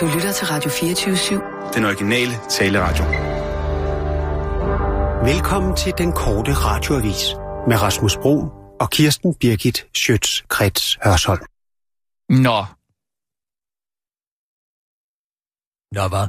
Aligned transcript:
Du 0.00 0.06
lytter 0.14 0.32
til 0.32 0.46
Radio 0.46 0.70
24-7. 0.70 1.74
Den 1.74 1.84
originale 1.84 2.32
taleradio. 2.50 3.04
Velkommen 5.32 5.76
til 5.76 5.92
den 5.98 6.12
korte 6.12 6.52
radioavis 6.54 7.22
med 7.68 7.82
Rasmus 7.82 8.16
Bro 8.16 8.36
og 8.80 8.90
Kirsten 8.90 9.34
Birgit 9.34 9.78
Schøtz-Krets 9.98 10.98
Hørsholm. 11.04 11.46
Nå. 12.28 12.58
Nå, 15.96 16.08
hvad? 16.08 16.26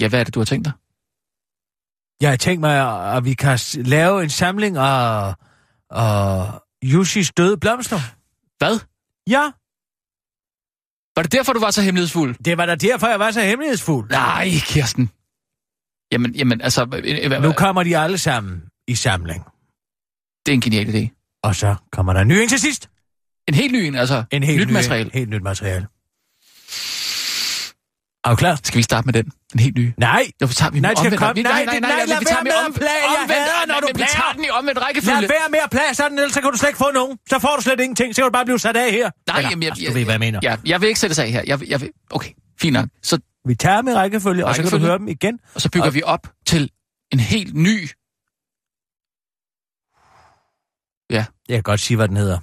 Ja, 0.00 0.08
hvad 0.08 0.20
er 0.20 0.24
det, 0.24 0.34
du 0.34 0.40
har 0.40 0.44
tænkt 0.44 0.64
dig? 0.64 0.72
Jeg 2.20 2.30
har 2.30 2.36
tænkt 2.36 2.60
mig, 2.60 2.74
at 3.16 3.24
vi 3.24 3.34
kan 3.34 3.58
lave 3.74 4.22
en 4.22 4.30
samling 4.30 4.76
af, 4.76 5.34
af 5.90 6.50
Yushis 6.84 7.32
døde 7.32 7.58
blomster. 7.58 8.00
Hvad? 8.58 8.80
Ja, 9.30 9.52
Var 11.16 11.22
det 11.22 11.32
derfor, 11.32 11.52
du 11.52 11.60
var 11.60 11.70
så 11.70 11.82
hemmelighedsfuld? 11.82 12.36
det 12.44 12.58
var 12.58 12.66
da 12.66 12.74
derfor, 12.74 13.06
jeg 13.06 13.18
var 13.18 13.30
så 13.30 13.40
hemmelighedsfuld. 13.40 14.10
Nej, 14.10 14.48
Kirsten. 14.66 15.10
Jamen, 16.12 16.34
jamen 16.34 16.60
altså, 16.60 16.86
øh, 17.04 17.32
øh, 17.32 17.42
Nu 17.42 17.52
kommer 17.52 17.82
de 17.82 17.98
alle 17.98 18.18
sammen 18.18 18.62
i 18.88 18.94
samling. 18.94 19.44
det 20.46 20.52
er 20.52 20.54
en 20.54 20.60
genial 20.60 20.86
idé. 20.94 21.08
Og 21.42 21.54
så 21.54 21.74
kommer 21.92 22.12
der 22.12 22.20
en 22.20 22.28
ny 22.28 22.32
en 22.32 22.48
til 22.48 22.60
sidst. 22.60 22.90
En 23.48 23.54
helt 23.54 23.72
ny 23.72 23.76
en, 23.76 23.94
altså. 23.94 24.24
En 24.30 24.42
helt 24.42 24.60
nyt 24.60 24.68
ny, 24.68 24.72
materiale. 24.72 25.10
Helt 25.14 25.30
nyt 25.30 25.42
materiale. 25.42 25.86
Er 28.26 28.30
du 28.30 28.36
klar? 28.36 28.54
Skal 28.64 28.78
vi 28.78 28.82
starte 28.82 29.04
med 29.06 29.12
den? 29.18 29.26
Den 29.52 29.60
helt 29.60 29.76
nye? 29.76 29.92
Nej, 29.98 30.24
Jo, 30.42 30.46
tager 30.46 30.70
vi 30.70 30.80
Nej, 30.80 30.94
skal 30.94 31.06
omvendt- 31.06 31.18
komme- 31.18 31.42
nej, 31.42 31.52
nej, 31.52 31.64
nej, 31.64 31.80
nej, 31.80 31.90
nej, 31.90 32.04
lad 32.06 32.20
være 32.34 32.44
med 32.44 32.52
om- 32.66 32.72
at 32.72 32.74
plage. 32.74 33.04
Jeg 33.18 33.24
hader, 33.34 33.66
når 33.66 33.80
du 33.80 33.86
men 33.86 33.88
Vi 33.88 33.98
plager. 33.98 34.12
tager 34.18 34.32
den 34.32 34.44
i 34.44 34.50
omvendt 34.58 34.78
lad 34.78 34.86
rækkefølge. 34.86 35.28
være 35.36 35.48
med 35.50 35.58
at 35.64 35.70
plage 35.70 35.94
sådan, 35.94 36.18
ellers 36.18 36.32
så 36.32 36.40
kan 36.40 36.50
du 36.52 36.58
slet 36.58 36.68
ikke 36.68 36.78
få 36.86 36.90
nogen. 36.94 37.18
Så 37.32 37.38
får 37.38 37.52
du 37.56 37.62
slet 37.62 37.80
ingenting. 37.80 38.14
Så 38.14 38.22
kan 38.22 38.26
du 38.30 38.32
bare 38.38 38.44
blive 38.44 38.58
sat 38.58 38.76
af 38.76 38.90
her. 38.92 39.10
Nej, 39.26 39.40
jamen, 39.50 39.62
jeg, 39.62 39.70
altså, 39.70 39.86
du 39.88 39.92
ved, 39.92 40.04
hvad 40.04 40.14
jeg 40.14 40.20
mener. 40.20 40.40
Ja, 40.42 40.56
jeg 40.66 40.80
vil 40.80 40.86
ikke 40.88 41.00
sætte 41.00 41.14
sig 41.14 41.32
her. 41.32 41.42
Jeg, 41.46 41.68
jeg 41.68 41.80
vil, 41.80 41.90
okay, 42.10 42.30
fint 42.60 42.72
nok. 42.72 42.86
Så, 43.02 43.18
Vi 43.48 43.54
tager 43.54 43.76
dem 43.80 43.88
i 43.88 43.94
rækkefølge, 43.94 44.46
og 44.46 44.54
så 44.54 44.62
kan 44.62 44.70
du 44.70 44.78
høre 44.78 44.98
dem 44.98 45.08
igen. 45.08 45.38
og 45.54 45.60
så 45.60 45.70
bygger 45.70 45.86
Og- 45.86 45.94
vi 45.94 46.02
op 46.02 46.24
til 46.46 46.70
en 47.12 47.20
helt 47.20 47.54
ny... 47.54 47.88
Jeg 51.10 51.24
kan 51.50 51.62
godt 51.62 51.80
sige, 51.80 51.96
hvad 51.96 52.08
den 52.08 52.16
hedder. 52.16 52.38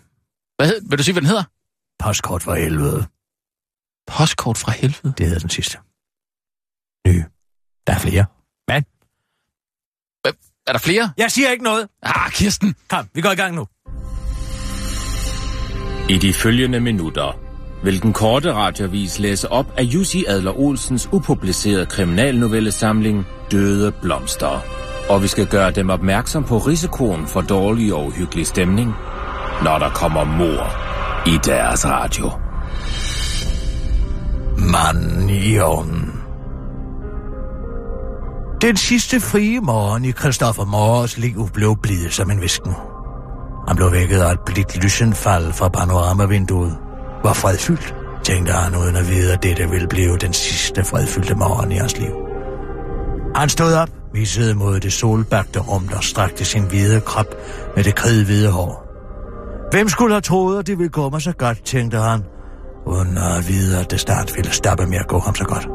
Hvad 0.58 0.68
hed, 0.68 0.82
vil 0.90 0.98
du 0.98 1.04
sige, 1.04 1.14
hvad 1.14 1.22
den 1.22 1.28
hedder? 1.28 1.44
Postkort 2.00 2.44
for 2.44 2.54
helvede. 2.56 3.06
Postkort 4.08 4.58
fra 4.58 4.72
helvede. 4.72 5.14
Det 5.18 5.26
hedder 5.26 5.40
den 5.40 5.50
sidste. 5.50 5.78
Ny. 7.08 7.24
Der 7.88 7.94
er 7.94 8.00
flere. 8.00 8.26
Men? 8.68 8.86
Er 10.68 10.72
der 10.72 10.80
flere? 10.80 11.14
Jeg 11.18 11.32
siger 11.32 11.50
ikke 11.52 11.64
noget. 11.64 11.88
Ah, 12.02 12.32
Kirsten. 12.32 12.76
Kom, 12.90 13.10
vi 13.14 13.22
går 13.22 13.32
i 13.32 13.36
gang 13.36 13.56
nu. 13.56 13.68
I 16.10 16.18
de 16.18 16.34
følgende 16.34 16.80
minutter 16.80 17.40
vil 17.84 18.02
den 18.02 18.14
korte 18.14 18.54
radiovis 18.54 19.20
læse 19.20 19.52
op 19.52 19.74
af 19.78 19.84
Jussi 19.84 20.26
Adler 20.28 20.60
Olsens 20.60 21.10
upublicerede 21.12 21.86
kriminalnovellesamling 21.86 23.26
Døde 23.52 23.92
Blomster. 23.92 24.62
Og 25.10 25.24
vi 25.24 25.28
skal 25.28 25.48
gøre 25.48 25.72
dem 25.72 25.90
opmærksom 25.90 26.44
på 26.44 26.58
risikoen 26.58 27.28
for 27.28 27.42
dårlig 27.42 27.94
og 27.94 28.06
uhyggelig 28.06 28.48
stemning, 28.48 28.90
når 29.64 29.78
der 29.80 29.90
kommer 29.90 30.24
mor 30.24 30.64
i 31.28 31.38
deres 31.46 31.86
radio. 31.86 32.43
Manion. 34.58 36.14
Den 38.62 38.78
sidste 38.78 39.20
frie 39.20 39.60
morgen 39.60 40.06
i 40.06 40.12
Christoffer 40.12 40.66
Mors 40.66 41.18
liv 41.18 41.50
blev 41.54 41.78
blid 41.84 42.10
som 42.10 42.32
en 42.32 42.42
visken. 42.42 42.74
Han 43.68 43.76
blev 43.76 43.92
vækket 43.92 44.20
af 44.20 44.32
et 44.32 44.40
blidt 44.46 44.84
lysenfald 44.84 45.54
fra 45.54 45.70
panoramavinduet. 45.70 46.78
Var 47.24 47.34
fredfyldt, 47.34 47.96
tænkte 48.24 48.54
han 48.54 48.76
uden 48.76 48.96
at 48.96 49.10
vide, 49.10 49.34
at 49.34 49.44
dette 49.44 49.70
ville 49.70 49.88
blive 49.88 50.18
den 50.18 50.34
sidste 50.34 50.84
fredfyldte 50.84 51.36
morgen 51.36 51.72
i 51.72 51.76
hans 51.76 51.98
liv. 52.00 52.12
Han 53.36 53.50
stod 53.50 53.74
op, 53.74 53.90
visede 54.14 54.56
mod 54.56 54.80
det 54.80 54.94
solbagte 54.94 55.60
rum, 55.60 55.88
der 55.88 56.02
strakte 56.02 56.46
sin 56.46 56.64
hvide 56.64 57.02
krop 57.02 57.36
med 57.76 57.84
det 57.84 57.96
kridhvide 57.96 58.52
hår. 58.52 58.84
Hvem 59.72 59.90
skulle 59.90 60.14
have 60.14 60.22
troet, 60.22 60.60
at 60.60 60.68
det 60.68 60.78
ville 60.78 60.90
gå 60.90 61.10
mig 61.10 61.22
så 61.22 61.32
godt, 61.32 61.66
tænkte 61.66 61.98
han, 61.98 62.24
uden 62.86 63.18
at 63.18 63.48
vide, 63.48 63.80
at 63.80 63.92
det 63.92 64.00
snart 64.00 64.36
ville 64.36 64.52
stoppe 64.52 64.86
med 64.86 64.98
at 64.98 65.08
gå 65.08 65.20
ham 65.20 65.36
så 65.36 65.44
godt. 65.44 65.68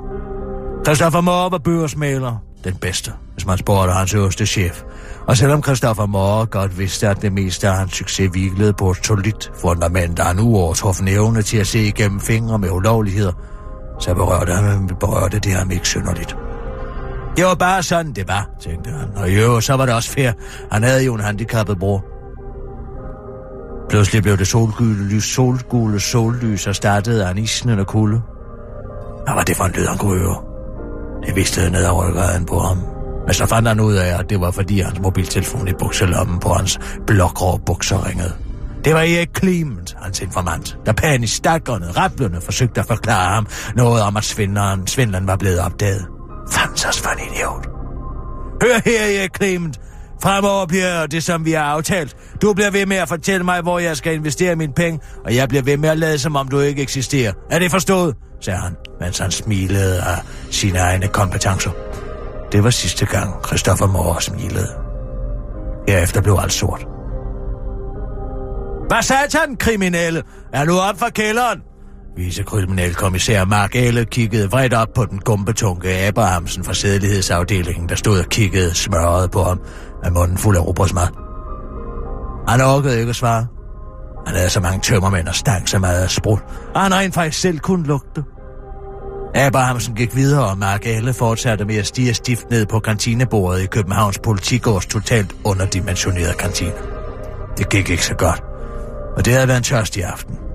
Christoffer 0.85 1.21
Moore 1.21 1.51
var 1.51 1.59
børsmaler, 1.59 2.43
den 2.65 2.75
bedste, 2.75 3.13
hvis 3.33 3.47
man 3.47 3.59
spurgte 3.59 3.93
hans 3.93 4.15
øverste 4.15 4.47
chef. 4.47 4.83
Og 5.27 5.37
selvom 5.37 5.63
Christoffer 5.63 6.07
Moore 6.07 6.47
godt 6.47 6.79
vidste, 6.79 7.09
at 7.09 7.23
det 7.23 7.33
meste 7.33 7.69
af 7.69 7.77
hans 7.77 7.93
succes 7.93 8.31
hvilede 8.31 8.73
på 8.73 8.91
et 8.91 9.07
solidt 9.07 9.53
fundament 9.61 10.19
af 10.19 10.31
en 10.31 10.41
uovertruffen 10.41 11.09
evne 11.09 11.43
til 11.43 11.57
at 11.57 11.67
se 11.67 11.79
igennem 11.79 12.21
fingre 12.21 12.59
med 12.59 12.71
ulovligheder, 12.71 13.33
så 14.01 14.15
berørte, 14.15 14.53
han, 14.53 14.91
berørte 15.01 15.39
det 15.39 15.53
ham 15.53 15.71
ikke 15.71 15.89
synderligt. 15.89 16.37
Det 17.37 17.45
var 17.45 17.55
bare 17.55 17.83
sådan, 17.83 18.13
det 18.13 18.29
var, 18.29 18.51
tænkte 18.61 18.91
han. 18.91 19.09
Og 19.17 19.37
jo, 19.37 19.61
så 19.61 19.75
var 19.75 19.87
det 19.87 19.95
også 19.95 20.11
fair. 20.11 20.33
Han 20.73 20.83
havde 20.83 21.05
jo 21.05 21.15
en 21.15 21.21
handicappet 21.21 21.79
bror. 21.79 22.05
Pludselig 23.89 24.23
blev 24.23 24.39
det 24.39 24.47
solgule 24.47 25.09
lys, 25.09 25.25
solgule 25.25 26.01
sollys 26.01 26.67
og 26.67 26.75
startede 26.75 27.27
af 27.27 27.31
en 27.31 27.39
isnende 27.39 27.85
kulde. 27.85 28.21
Hvad 29.25 29.35
var 29.35 29.43
det 29.43 29.57
for 29.57 29.65
en 29.65 29.73
lyd, 29.73 29.87
han 29.87 29.99
kunne 29.99 30.19
høre? 30.19 30.37
Det 31.27 31.37
vidste 31.37 31.71
ned 31.71 31.85
ad 31.85 31.93
ryggraden 31.93 32.47
på 32.47 32.59
ham. 32.59 32.79
Men 33.27 33.35
så 33.35 33.47
fandt 33.47 33.69
han 33.69 33.81
ud 33.81 33.95
af, 33.95 34.19
at 34.19 34.31
det 34.31 34.41
var 34.41 34.51
fordi 34.51 34.81
hans 34.81 35.01
mobiltelefon 35.01 35.69
i 35.69 35.73
bukselommen 35.79 36.41
på 36.41 36.49
hans 36.49 36.79
blågrå 37.07 37.57
bukser 37.57 38.07
ringede. 38.07 38.33
Det 38.85 38.95
var 38.95 39.01
Erik 39.01 39.29
Clement, 39.39 39.97
hans 40.03 40.21
informant, 40.21 40.79
der 40.87 40.93
panisk 40.93 41.37
stakkerne, 41.37 41.87
rapplende 41.87 42.41
forsøgte 42.41 42.81
at 42.81 42.87
forklare 42.87 43.35
ham 43.35 43.47
noget 43.77 44.03
om, 44.03 44.17
at 44.17 44.25
svindleren, 44.25 44.87
svindleren 44.87 45.27
var 45.27 45.37
blevet 45.37 45.61
opdaget. 45.61 46.07
Fansers 46.51 47.01
for 47.01 47.11
en 47.11 47.19
idiot. 47.33 47.67
Hør 48.63 48.81
her, 48.85 49.21
Erik 49.21 49.37
Clement. 49.37 49.81
Fremover 50.23 50.67
bliver 50.67 51.07
det, 51.07 51.25
som 51.25 51.45
vi 51.45 51.53
har 51.53 51.65
aftalt. 51.65 52.17
Du 52.43 52.55
bliver 52.55 52.71
ved 52.71 52.87
med 52.87 52.97
at 52.97 53.09
fortælle 53.09 53.45
mig, 53.45 53.61
hvor 53.61 53.79
jeg 53.79 53.97
skal 53.97 54.15
investere 54.15 54.57
mine 54.57 54.73
penge, 54.73 55.01
og 55.25 55.35
jeg 55.35 55.49
bliver 55.49 55.63
ved 55.63 55.77
med 55.77 55.89
at 55.89 55.99
lade, 55.99 56.19
som 56.19 56.37
om 56.37 56.49
du 56.49 56.61
ikke 56.61 56.83
eksisterer. 56.83 57.33
Er 57.51 57.59
det 57.59 57.71
forstået? 57.71 58.17
sagde 58.41 58.59
han, 58.59 58.77
mens 59.01 59.19
han 59.19 59.31
smilede 59.31 60.01
af 60.03 60.19
sine 60.51 60.79
egne 60.79 61.09
kompetencer. 61.09 61.71
Det 62.53 62.65
var 62.65 62.71
sidste 62.71 63.07
gang, 63.07 63.47
Christoffer 63.47 63.87
Moore 63.87 64.23
smilede. 64.23 64.69
Herefter 65.89 66.21
blev 66.21 66.39
alt 66.43 66.53
sort. 66.53 66.87
Hvad 68.89 69.03
satan, 69.03 69.57
kriminelle? 69.57 70.23
Er 70.53 70.65
du 70.65 70.79
op 70.79 70.99
fra 70.99 71.11
kælderen? 71.11 71.61
Vicekriminalkommissær 72.19 73.45
Mark 73.45 73.77
Elle 73.77 74.05
kiggede 74.05 74.51
vredt 74.51 74.75
op 74.75 74.89
på 74.95 75.05
den 75.05 75.19
gumbetunke 75.19 75.89
Abrahamsen 75.89 76.65
fra 76.65 76.75
sædelighedsafdelingen, 76.75 77.89
der 77.89 77.95
stod 77.95 78.19
og 78.19 78.27
kiggede 78.27 78.75
smørret 78.75 79.31
på 79.31 79.43
ham 79.43 79.61
med 80.03 80.11
munden 80.11 80.39
fuld 80.39 80.57
af 80.57 80.67
robrødsmad. 80.67 81.07
Han 82.49 82.61
orkede 82.61 82.99
ikke 82.99 83.11
at 83.11 83.17
svare. 83.17 83.47
Han 84.27 84.37
havde 84.37 84.51
så 84.51 84.61
mange 84.61 84.81
tømmermænd 84.81 85.29
og 85.29 85.35
stank 85.35 85.69
så 85.69 85.79
meget 85.79 86.03
af 86.03 86.11
sprut, 86.11 86.41
og 86.75 86.81
han 86.81 86.95
rent 86.95 87.15
faktisk 87.15 87.41
selv 87.41 87.59
kunne 87.59 87.87
lugte. 87.87 88.25
Abrahamsen 89.35 89.95
gik 89.95 90.17
videre, 90.17 90.51
og 90.51 90.59
Mark 90.59 90.87
Elle 90.87 91.15
fortsatte 91.15 91.65
med 91.65 91.77
at 91.77 91.87
stige 91.87 92.15
stift 92.15 92.51
ned 92.51 92.67
på 92.67 92.79
kantinebordet 92.79 93.63
i 93.63 93.67
Københavns 93.67 94.19
Politigårds 94.19 94.87
totalt 94.87 95.35
underdimensionerede 95.45 96.35
kantine. 96.35 96.73
Det 97.59 97.69
gik 97.69 97.91
ikke 97.91 98.05
så 98.05 98.15
godt, 98.15 98.43
og 99.17 99.25
det 99.25 99.33
havde 99.33 99.49
været 99.49 99.59
en 99.59 99.65
tørstig 99.65 100.05
aften. 100.05 100.48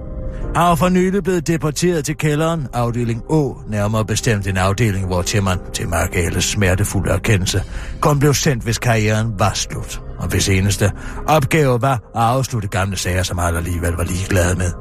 Han 0.56 0.64
var 0.64 0.76
for 0.76 0.90
nylig 0.90 1.24
blevet 1.24 1.48
deporteret 1.48 2.06
til 2.06 2.18
kælderen, 2.18 2.68
afdeling 2.74 3.24
Å, 3.30 3.58
nærmere 3.68 4.06
bestemt 4.06 4.48
en 4.48 4.58
afdeling, 4.58 5.06
hvor 5.06 5.22
til 5.22 5.44
man, 5.44 5.58
til 5.74 5.90
Mark 5.90 6.16
smertefulde 6.40 7.12
erkendelse, 7.12 7.64
kun 8.02 8.20
blev 8.20 8.34
sendt, 8.34 8.64
hvis 8.64 8.80
karrieren 8.80 9.34
var 9.40 9.54
slut, 9.54 10.02
og 10.20 10.28
hvis 10.28 10.50
eneste 10.50 10.92
opgave 11.28 11.82
var 11.82 11.94
at 11.94 12.22
afslutte 12.22 12.68
gamle 12.68 12.98
sager, 12.98 13.24
som 13.24 13.38
han 13.38 13.56
alligevel 13.56 13.94
var 13.94 14.04
ligeglad 14.04 14.56
med. 14.56 14.72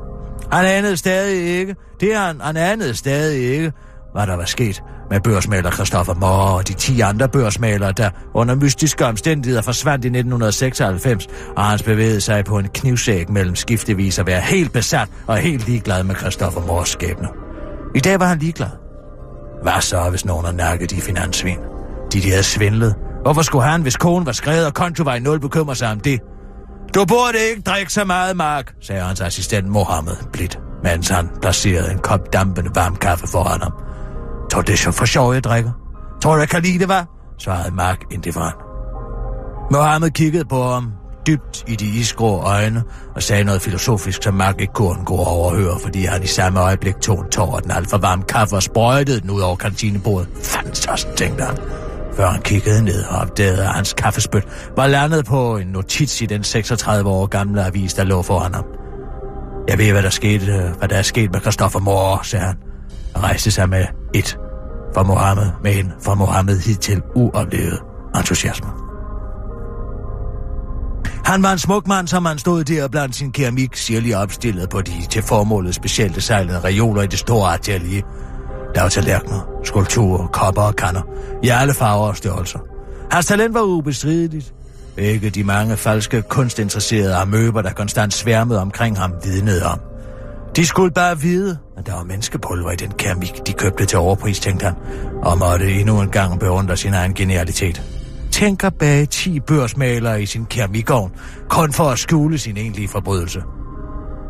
Han 0.52 0.64
anede 0.64 0.96
stadig 0.96 1.58
ikke, 1.58 1.76
det 2.00 2.16
han, 2.16 2.40
han 2.40 2.56
anede 2.56 2.96
stadig 2.96 3.42
ikke, 3.42 3.72
hvad 4.12 4.26
der 4.26 4.36
var 4.36 4.44
sket 4.44 4.82
med 5.12 5.20
børsmaler 5.20 5.70
Christoffer 5.70 6.14
Moore 6.14 6.54
og 6.54 6.68
de 6.68 6.72
10 6.72 7.00
andre 7.00 7.28
børsmalere, 7.28 7.92
der 7.92 8.10
under 8.34 8.54
mystiske 8.54 9.06
omstændigheder 9.06 9.62
forsvandt 9.62 10.04
i 10.04 10.08
1996, 10.08 11.26
og 11.56 11.64
hans 11.64 11.82
bevægede 11.82 12.20
sig 12.20 12.44
på 12.44 12.58
en 12.58 12.68
knivsæk 12.68 13.28
mellem 13.28 13.56
skiftevis 13.56 14.18
at 14.18 14.26
være 14.26 14.40
helt 14.40 14.72
besat 14.72 15.08
og 15.26 15.36
helt 15.36 15.66
ligeglad 15.66 16.04
med 16.04 16.14
Christoffer 16.14 16.60
Moores 16.66 16.88
skæbne. 16.88 17.28
I 17.94 18.00
dag 18.00 18.20
var 18.20 18.26
han 18.26 18.38
ligeglad. 18.38 18.68
Hvad 19.62 19.80
så, 19.80 20.10
hvis 20.10 20.24
nogen 20.24 20.44
har 20.44 20.52
nakket 20.52 20.90
de 20.90 21.00
finanssvin? 21.00 21.58
De, 22.12 22.20
de 22.20 22.30
havde 22.30 22.42
svindlet. 22.42 22.94
Hvorfor 23.22 23.42
skulle 23.42 23.64
han, 23.64 23.82
hvis 23.82 23.96
konen 23.96 24.26
var 24.26 24.32
skrevet 24.32 24.66
og 24.66 24.74
konto 24.74 25.02
var 25.02 25.14
i 25.14 25.20
nul, 25.20 25.40
bekymre 25.40 25.74
sig 25.74 25.90
om 25.90 26.00
det? 26.00 26.20
Du 26.94 27.04
burde 27.04 27.38
ikke 27.50 27.62
drikke 27.62 27.92
så 27.92 28.04
meget, 28.04 28.36
Mark, 28.36 28.74
sagde 28.80 29.02
hans 29.02 29.20
assistent 29.20 29.68
Mohammed 29.68 30.16
blidt, 30.32 30.58
mens 30.82 31.08
han 31.08 31.28
placerede 31.42 31.92
en 31.92 31.98
kop 31.98 32.32
dampende 32.32 32.70
varm 32.74 32.96
kaffe 32.96 33.26
foran 33.26 33.60
ham. 33.60 33.72
Tror 34.52 34.62
det 34.62 34.72
er 34.72 34.76
så 34.76 34.90
for 34.90 35.04
sjov, 35.04 35.32
jeg 35.32 35.44
drikker? 35.44 35.70
Tror 36.22 36.34
du, 36.34 36.38
jeg 36.40 36.48
kan 36.48 36.62
lide 36.62 36.78
det, 36.78 36.86
hvad? 36.86 37.02
svarede 37.38 37.74
Mark 37.74 37.98
indifferent. 38.10 38.56
Mohammed 39.70 40.10
kiggede 40.10 40.44
på 40.44 40.62
ham, 40.62 40.92
dybt 41.26 41.64
i 41.68 41.76
de 41.76 41.86
isgrå 41.86 42.42
øjne 42.42 42.82
og 43.14 43.22
sagde 43.22 43.44
noget 43.44 43.62
filosofisk, 43.62 44.22
som 44.22 44.34
Mark 44.34 44.60
ikke 44.60 44.72
kunne 44.72 45.04
gå 45.04 45.14
overhøre, 45.14 45.78
fordi 45.82 46.04
han 46.04 46.22
i 46.22 46.26
samme 46.26 46.60
øjeblik 46.60 46.94
tog 47.00 47.20
en 47.20 47.30
tår 47.30 47.56
af 47.56 47.62
den 47.62 47.70
alt 47.70 47.90
for 47.90 47.98
varme 47.98 48.22
kaffe 48.22 48.56
og 48.56 48.62
sprøjtede 48.62 49.20
den 49.20 49.30
ud 49.30 49.40
over 49.40 49.56
kantinebordet. 49.56 50.28
Fantastisk, 50.42 51.16
tænkte 51.16 51.44
han 51.44 51.56
før 52.16 52.28
han 52.28 52.42
kiggede 52.42 52.84
ned 52.84 53.04
og 53.04 53.18
opdagede, 53.18 53.62
at 53.62 53.68
hans 53.68 53.92
kaffespyt 53.92 54.44
var 54.76 54.86
landet 54.86 55.24
på 55.24 55.56
en 55.56 55.66
notits 55.66 56.22
i 56.22 56.26
den 56.26 56.44
36 56.44 57.10
år 57.10 57.26
gamle 57.26 57.64
avis, 57.64 57.94
der 57.94 58.04
lå 58.04 58.22
foran 58.22 58.54
ham. 58.54 58.64
Jeg 59.68 59.78
ved, 59.78 59.92
hvad 59.92 60.02
der, 60.02 60.10
skete, 60.10 60.46
øh, 60.46 60.76
hvad 60.78 60.88
der 60.88 60.96
er 60.96 61.02
sket 61.02 61.32
med 61.32 61.40
Christoffer 61.40 61.80
Mor, 61.80 62.20
sagde 62.22 62.44
han, 62.44 62.56
og 63.14 63.22
rejste 63.22 63.50
sig 63.50 63.68
med 63.68 63.86
et 64.14 64.38
for 64.94 65.02
Mohammed, 65.02 65.46
med 65.62 65.78
en 65.78 65.92
for 66.04 66.14
Mohammed 66.14 66.60
hidtil 66.60 67.02
uoplevet 67.14 67.80
entusiasme. 68.16 68.68
Han 71.24 71.42
var 71.42 71.52
en 71.52 71.58
smuk 71.58 71.86
mand, 71.86 72.08
som 72.08 72.24
han 72.24 72.38
stod 72.38 72.64
der 72.64 72.88
blandt 72.88 73.16
sin 73.16 73.32
keramik, 73.32 73.76
sirlig 73.76 74.16
opstillet 74.16 74.68
på 74.68 74.80
de 74.80 74.92
til 75.10 75.22
formålet 75.22 75.74
specielt 75.74 76.22
sejlede 76.22 76.60
reoler 76.60 77.02
i 77.02 77.06
det 77.06 77.18
store 77.18 77.54
atelier. 77.54 78.02
Der 78.74 78.82
var 78.82 78.88
tallerkener, 78.88 79.40
skulpturer, 79.64 80.26
kopper 80.26 80.62
og 80.62 80.76
kanner, 80.76 81.02
i 81.42 81.48
alle 81.48 81.74
farver 81.74 82.06
og 82.06 82.16
størrelser. 82.16 82.58
Hans 83.10 83.26
talent 83.26 83.54
var 83.54 83.62
ubestrideligt. 83.62 84.54
Ikke 84.98 85.30
de 85.30 85.44
mange 85.44 85.76
falske 85.76 86.22
kunstinteresserede 86.22 87.14
amøber, 87.14 87.62
der 87.62 87.72
konstant 87.72 88.14
sværmede 88.14 88.60
omkring 88.60 88.98
ham, 88.98 89.12
vidnede 89.24 89.66
om. 89.66 89.80
De 90.56 90.66
skulle 90.66 90.92
bare 90.92 91.20
vide, 91.20 91.58
at 91.78 91.86
der 91.86 91.94
var 91.94 92.04
menneskepulver 92.04 92.70
i 92.70 92.76
den 92.76 92.90
keramik, 92.90 93.46
de 93.46 93.52
købte 93.52 93.86
til 93.86 93.98
overpris, 93.98 94.40
tænkte 94.40 94.64
han, 94.64 94.74
og 95.22 95.38
måtte 95.38 95.72
endnu 95.72 96.00
en 96.00 96.10
gang 96.10 96.40
beundre 96.40 96.76
sin 96.76 96.94
egen 96.94 97.14
genialitet. 97.14 97.82
Tænker 98.32 98.70
bag 98.70 99.08
10 99.08 99.40
børsmalere 99.40 100.22
i 100.22 100.26
sin 100.26 100.46
keramikovn, 100.46 101.12
kun 101.48 101.72
for 101.72 101.84
at 101.84 101.98
skjule 101.98 102.38
sin 102.38 102.56
egentlige 102.56 102.88
forbrydelse. 102.88 103.42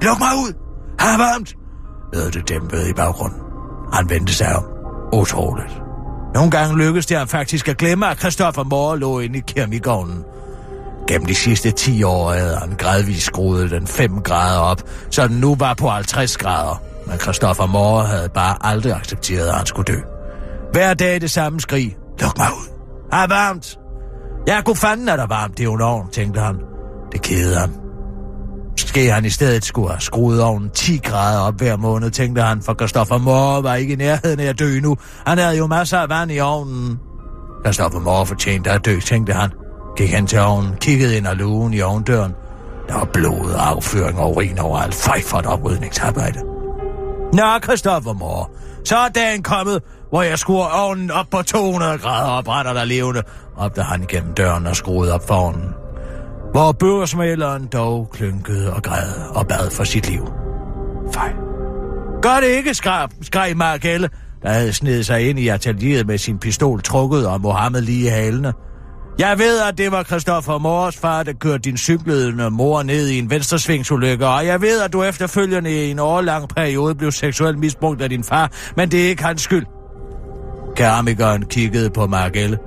Luk 0.03 0.19
mig 0.19 0.35
ud! 0.45 0.53
Har 0.99 1.19
varmt! 1.19 1.57
lød 2.13 2.31
det 2.31 2.49
dæmpet 2.49 2.89
i 2.89 2.93
baggrunden. 2.93 3.41
Han 3.93 4.11
vendte 4.11 4.35
sig 4.35 4.57
om. 4.57 4.65
Utroligt. 5.13 5.83
Nogle 6.35 6.51
gange 6.51 6.79
lykkedes 6.79 7.07
det 7.07 7.17
ham 7.17 7.29
faktisk 7.29 7.69
at 7.69 7.77
glemme, 7.77 8.07
at 8.07 8.19
Christoffer 8.19 8.65
Moore 8.65 8.99
lå 8.99 9.19
inde 9.19 9.39
i 9.39 9.43
keramikovnen. 9.47 10.25
Gennem 11.13 11.27
de 11.27 11.35
sidste 11.35 11.71
10 11.71 12.03
år 12.03 12.33
havde 12.33 12.57
han 12.57 12.75
gradvist 12.79 13.27
skruet 13.27 13.71
den 13.71 13.87
5 13.87 14.21
grader 14.23 14.59
op, 14.59 14.83
så 15.11 15.29
den 15.29 15.37
nu 15.37 15.55
var 15.55 15.75
på 15.75 15.89
50 15.89 16.37
grader. 16.37 16.83
Men 17.07 17.19
Christoffer 17.19 17.67
Moore 17.67 18.07
havde 18.07 18.29
bare 18.29 18.57
aldrig 18.61 18.93
accepteret, 18.93 19.49
at 19.49 19.55
han 19.55 19.67
skulle 19.67 19.95
dø. 19.95 19.99
Hver 20.73 20.95
dag 20.95 21.21
det 21.21 21.31
samme 21.31 21.61
skrig. 21.61 21.97
Luk 22.21 22.39
mig 22.39 22.47
ud. 22.47 22.69
Har 23.13 23.27
varmt. 23.27 23.79
Jeg 24.47 24.63
kunne 24.65 24.77
fanden 24.77 25.09
at 25.09 25.19
der 25.19 25.27
varmt, 25.27 25.59
det 25.59 25.61
er 25.61 25.73
jo 25.73 26.07
tænkte 26.13 26.41
han. 26.41 26.57
Det 27.13 27.23
kede 27.23 27.57
ham. 27.57 27.71
Måske 28.71 29.13
han 29.13 29.25
i 29.25 29.31
stedet 29.31 29.65
skulle 29.65 29.89
have 29.89 30.01
skruet 30.01 30.43
ovnen 30.43 30.71
10 30.71 31.01
grader 31.05 31.41
op 31.41 31.59
hver 31.59 31.77
måned, 31.77 32.11
tænkte 32.11 32.43
han, 32.43 32.63
for 32.63 32.75
Christoffer 32.75 33.19
Moore 33.19 33.63
var 33.63 33.75
ikke 33.75 33.93
i 33.93 33.97
nærheden 33.97 34.41
af 34.41 34.47
at 34.47 34.59
dø 34.59 34.81
nu. 34.81 34.97
Han 35.27 35.39
havde 35.39 35.57
jo 35.57 35.67
masser 35.67 35.99
af 35.99 36.09
vand 36.09 36.33
i 36.33 36.41
ovnen. 36.41 36.99
Christoffer 37.65 38.01
Moore 38.01 38.27
fortjente 38.27 38.71
at 38.71 38.85
dø, 38.85 39.01
tænkte 39.01 39.33
han. 39.33 39.51
Gik 39.97 40.11
hen 40.11 40.27
til 40.27 40.41
ovnen, 40.41 40.77
kiggede 40.81 41.17
ind 41.17 41.27
ad 41.27 41.35
lugen 41.35 41.75
i 41.75 41.81
ovndøren. 41.81 42.35
Der 42.89 42.95
var 42.95 43.05
blod, 43.05 43.55
afføring 43.59 44.19
og 44.19 44.37
urin 44.37 44.59
overalt. 44.59 44.95
Fej 44.95 45.23
for 45.23 45.39
et 45.39 45.47
oprydningsarbejde. 45.47 46.39
Nå, 47.33 47.59
Christoffer 47.63 48.13
mor. 48.13 48.51
så 48.85 48.97
er 48.97 49.09
dagen 49.09 49.43
kommet, 49.43 49.83
hvor 50.11 50.23
jeg 50.23 50.39
skruer 50.39 50.67
ovnen 50.67 51.11
op 51.11 51.27
på 51.31 51.43
200 51.43 51.99
grader 51.99 52.31
og 52.31 52.45
brænder 52.45 52.73
der 52.73 52.85
levende, 52.85 53.23
råbte 53.61 53.83
han 53.83 54.05
gennem 54.09 54.35
døren 54.35 54.67
og 54.67 54.77
skruede 54.77 55.15
op 55.15 55.27
for 55.27 55.35
ovnen 55.35 55.75
hvor 56.53 56.73
børsmaleren 56.73 57.67
dog 57.73 58.11
klynkede 58.13 58.73
og 58.73 58.83
græd 58.83 59.13
og 59.35 59.47
bad 59.47 59.71
for 59.71 59.85
sit 59.85 60.11
liv. 60.11 60.33
Fej. 61.15 61.33
Gør 62.23 62.41
det 62.41 62.47
ikke, 62.47 62.75
skrab, 62.75 63.11
skreg 63.23 63.57
Markelle, 63.57 64.09
der 64.43 64.49
havde 64.49 64.73
snedet 64.73 65.07
sig 65.07 65.29
ind 65.29 65.39
i 65.39 65.49
atelieret 65.49 66.07
med 66.07 66.19
sin 66.19 66.39
pistol 66.39 66.83
trukket 66.83 67.27
og 67.27 67.41
Mohammed 67.41 67.81
lige 67.81 68.07
i 68.07 68.09
halene. 68.09 68.53
Jeg 69.19 69.39
ved, 69.39 69.61
at 69.61 69.79
det 69.79 69.93
var 69.93 70.03
Christoffer 70.03 70.59
Mors 70.59 70.97
far, 70.97 71.23
der 71.23 71.33
kørte 71.33 71.59
din 71.59 71.77
cyklede 71.77 72.51
mor 72.51 72.83
ned 72.83 73.09
i 73.09 73.19
en 73.19 73.31
venstresvingsulykke, 73.31 74.27
og 74.27 74.47
jeg 74.47 74.61
ved, 74.61 74.81
at 74.81 74.93
du 74.93 75.03
efterfølgende 75.03 75.87
i 75.87 75.91
en 75.91 75.99
årlang 75.99 76.49
periode 76.49 76.95
blev 76.95 77.13
seksuelt 77.13 77.59
misbrugt 77.59 78.03
af 78.03 78.09
din 78.09 78.25
far, 78.25 78.51
men 78.77 78.91
det 78.91 79.05
er 79.05 79.09
ikke 79.09 79.25
hans 79.25 79.43
skyld. 79.43 79.67
Keramikeren 80.77 81.45
kiggede 81.45 81.91
på 81.91 82.07
Margelle. 82.07 82.59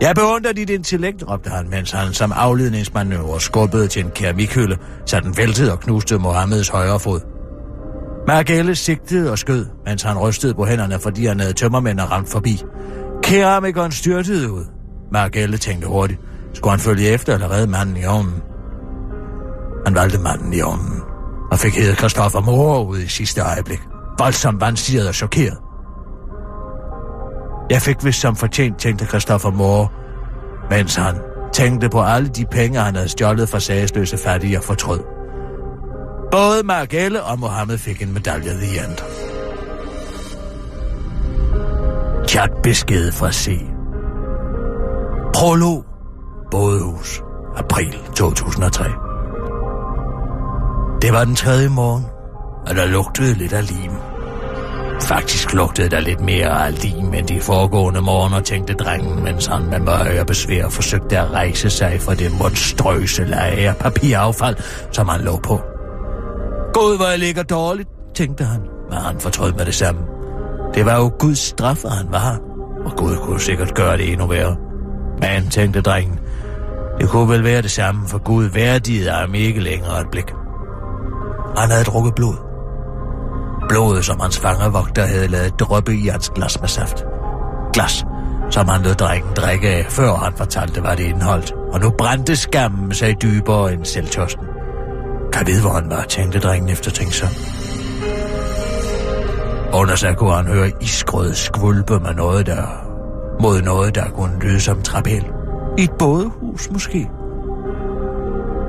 Jeg 0.00 0.14
beundrer 0.14 0.52
dit 0.52 0.70
intellekt, 0.70 1.24
råbte 1.28 1.50
han, 1.50 1.70
mens 1.70 1.90
han 1.90 2.12
som 2.12 2.32
afledningsmanøvre 2.36 3.40
skubbede 3.40 3.88
til 3.88 4.04
en 4.04 4.10
keramikhylde, 4.14 4.76
så 5.06 5.20
den 5.20 5.36
væltede 5.36 5.72
og 5.72 5.80
knuste 5.80 6.18
Mohammeds 6.18 6.68
højre 6.68 7.00
fod. 7.00 7.20
Margelle 8.26 8.74
sigtede 8.74 9.30
og 9.30 9.38
skød, 9.38 9.66
mens 9.86 10.02
han 10.02 10.18
rystede 10.18 10.54
på 10.54 10.66
hænderne, 10.66 10.98
fordi 11.02 11.26
han 11.26 11.40
havde 11.40 11.52
tømmermænd 11.52 12.00
og 12.00 12.10
ramt 12.10 12.30
forbi. 12.30 12.62
Keramikeren 13.22 13.92
styrtede 13.92 14.52
ud. 14.52 14.73
Margelle 15.12 15.56
tænkte 15.56 15.88
hurtigt. 15.88 16.20
Skulle 16.54 16.70
han 16.70 16.80
følge 16.80 17.08
efter 17.08 17.34
eller 17.34 17.50
redde 17.50 17.66
manden 17.66 17.96
i 17.96 18.04
ovnen? 18.04 18.42
Han 19.86 19.94
valgte 19.94 20.18
manden 20.18 20.52
i 20.52 20.60
ovnen 20.60 21.02
og 21.52 21.58
fik 21.58 21.74
hedder 21.74 21.94
Christoffer 21.94 22.40
Moore 22.40 22.86
ud 22.86 22.98
i 22.98 23.08
sidste 23.08 23.40
øjeblik. 23.40 23.80
Voldsomt 24.18 24.60
vansiret 24.60 25.08
og 25.08 25.14
chokeret. 25.14 25.58
Jeg 27.70 27.82
fik 27.82 28.04
vist 28.04 28.20
som 28.20 28.36
fortjent, 28.36 28.78
tænkte 28.78 29.06
Christoffer 29.06 29.50
Moore, 29.50 29.88
mens 30.70 30.94
han 30.94 31.14
tænkte 31.52 31.88
på 31.88 32.02
alle 32.02 32.28
de 32.28 32.44
penge, 32.50 32.78
han 32.78 32.94
havde 32.94 33.08
stjålet 33.08 33.48
fra 33.48 33.60
sagsløse 33.60 34.18
fattige 34.18 34.58
og 34.58 34.64
fortrød. 34.64 35.00
Både 36.32 36.62
Margelle 36.64 37.22
og 37.22 37.38
Mohammed 37.38 37.78
fik 37.78 38.02
en 38.02 38.12
medalje 38.12 38.50
i 38.50 38.76
andet. 38.76 39.04
Chat 42.28 42.50
besked 42.62 43.12
fra 43.12 43.32
C. 43.32 43.73
Prolog. 45.34 45.84
Bådehus. 46.50 47.22
April 47.56 47.98
2003. 48.16 48.84
Det 51.02 51.12
var 51.12 51.24
den 51.24 51.34
tredje 51.34 51.68
morgen, 51.68 52.04
og 52.66 52.74
der 52.74 52.86
lugtede 52.86 53.34
lidt 53.34 53.52
af 53.52 53.70
lim. 53.70 53.92
Faktisk 55.02 55.52
lugtede 55.52 55.88
der 55.88 56.00
lidt 56.00 56.20
mere 56.20 56.66
af 56.66 56.82
lim 56.82 57.14
end 57.14 57.26
de 57.26 57.40
foregående 57.40 58.00
morgener, 58.00 58.40
tænkte 58.40 58.74
drengen, 58.74 59.24
mens 59.24 59.46
han 59.46 59.70
med 59.70 59.80
møje 59.80 60.20
og 60.20 60.26
besvær 60.26 60.68
forsøgte 60.68 61.18
at 61.18 61.30
rejse 61.30 61.70
sig 61.70 62.00
fra 62.00 62.14
det 62.14 62.38
monstrøse 62.38 63.24
lag 63.24 63.68
af 63.68 63.76
papiraffald, 63.76 64.56
som 64.92 65.08
han 65.08 65.20
lå 65.20 65.36
på. 65.36 65.60
God, 66.72 66.96
hvor 66.96 67.06
jeg 67.06 67.18
ligger 67.18 67.42
dårligt, 67.42 67.88
tænkte 68.14 68.44
han, 68.44 68.60
men 68.90 68.98
han 68.98 69.20
fortrød 69.20 69.52
med 69.52 69.64
det 69.66 69.74
samme. 69.74 70.00
Det 70.74 70.86
var 70.86 70.96
jo 70.96 71.12
Guds 71.18 71.38
straf, 71.38 71.84
at 71.84 71.90
han 71.90 72.06
var 72.10 72.38
og 72.84 72.92
Gud 72.96 73.16
kunne 73.16 73.40
sikkert 73.40 73.74
gøre 73.74 73.96
det 73.96 74.12
endnu 74.12 74.26
værre. 74.26 74.56
Men, 75.20 75.50
tænkte 75.50 75.80
drengen, 75.80 76.18
det 77.00 77.08
kunne 77.08 77.28
vel 77.28 77.44
være 77.44 77.62
det 77.62 77.70
samme, 77.70 78.08
for 78.08 78.18
Gud 78.18 78.44
værdigede 78.44 79.10
ham 79.10 79.34
ikke 79.34 79.60
længere 79.60 80.00
et 80.00 80.10
blik. 80.10 80.32
Han 81.56 81.70
havde 81.70 81.84
drukket 81.84 82.14
blod 82.14 82.54
blodet, 83.68 84.04
som 84.04 84.20
hans 84.20 84.38
fangevogter 84.38 85.06
havde 85.06 85.28
lavet 85.28 85.60
droppe 85.60 85.94
i 85.94 86.06
hans 86.08 86.30
glas 86.34 86.60
med 86.60 86.68
saft. 86.68 87.04
Glas, 87.72 88.04
som 88.50 88.68
han 88.68 88.82
lod 88.82 88.94
drengen 88.94 89.34
drikke 89.36 89.68
af, 89.68 89.86
før 89.88 90.14
han 90.14 90.32
fortalte, 90.36 90.80
hvad 90.80 90.96
det 90.96 91.04
indeholdt. 91.04 91.52
Og 91.72 91.80
nu 91.80 91.90
brændte 91.98 92.36
skammen 92.36 92.94
sig 92.94 93.22
dybere 93.22 93.72
end 93.72 93.84
selvtørsten. 93.84 94.44
Kan 95.32 95.46
vide, 95.46 95.60
hvor 95.60 95.72
han 95.72 95.90
var, 95.90 96.02
tænkte 96.02 96.38
drengen 96.38 96.68
efter 96.68 96.90
tænke 96.90 97.16
sig. 97.16 97.28
Under 99.72 99.96
sig 99.96 100.16
kunne 100.16 100.34
han 100.34 100.46
høre 100.46 100.70
isgrød 100.80 101.34
skvulpe 101.34 102.00
med 102.00 102.14
noget 102.14 102.46
der, 102.46 102.93
mod 103.40 103.62
noget, 103.62 103.94
der 103.94 104.10
kunne 104.10 104.38
lyde 104.40 104.60
som 104.60 104.82
trapel. 104.82 105.24
I 105.78 105.82
et 105.82 105.90
bådehus 105.98 106.70
måske. 106.70 107.10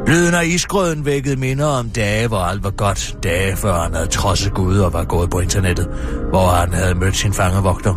Lyden 0.08 0.34
af 0.34 0.46
isgrøden 0.46 1.06
vækkede 1.06 1.36
minder 1.36 1.66
om 1.66 1.90
dage, 1.90 2.28
hvor 2.28 2.40
alt 2.40 2.64
var 2.64 2.72
godt. 2.72 3.18
Dage 3.24 3.56
før 3.56 3.74
han 3.74 3.94
havde 3.94 4.08
trodset 4.08 4.54
Gud 4.54 4.78
og 4.78 4.94
var 4.94 5.04
gået 5.04 5.30
på 5.30 5.40
internettet, 5.40 5.88
hvor 6.30 6.48
han 6.48 6.74
havde 6.74 6.96
mødt 6.96 7.16
sin 7.16 7.34
fangevogter. 7.34 7.94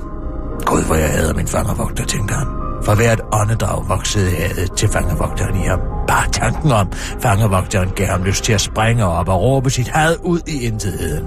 Gud, 0.66 0.82
hvor 0.82 0.94
jeg 0.94 1.10
havde 1.10 1.34
min 1.34 1.46
fangevogter, 1.46 2.04
tænkte 2.04 2.34
han. 2.34 2.46
For 2.84 2.94
hvert 2.94 3.20
åndedrag 3.32 3.88
voksede 3.88 4.30
hadet 4.30 4.72
til 4.72 4.88
fangevogteren 4.88 5.62
i 5.62 5.66
ham. 5.66 5.78
Bare 6.08 6.30
tanken 6.32 6.72
om, 6.72 6.92
fangevogteren 7.20 7.90
gav 7.96 8.06
ham 8.06 8.22
lyst 8.22 8.44
til 8.44 8.52
at 8.52 8.60
springe 8.60 9.04
op 9.04 9.28
og 9.28 9.42
råbe 9.42 9.70
sit 9.70 9.88
had 9.88 10.16
ud 10.22 10.40
i 10.46 10.66
intetheden. 10.66 11.24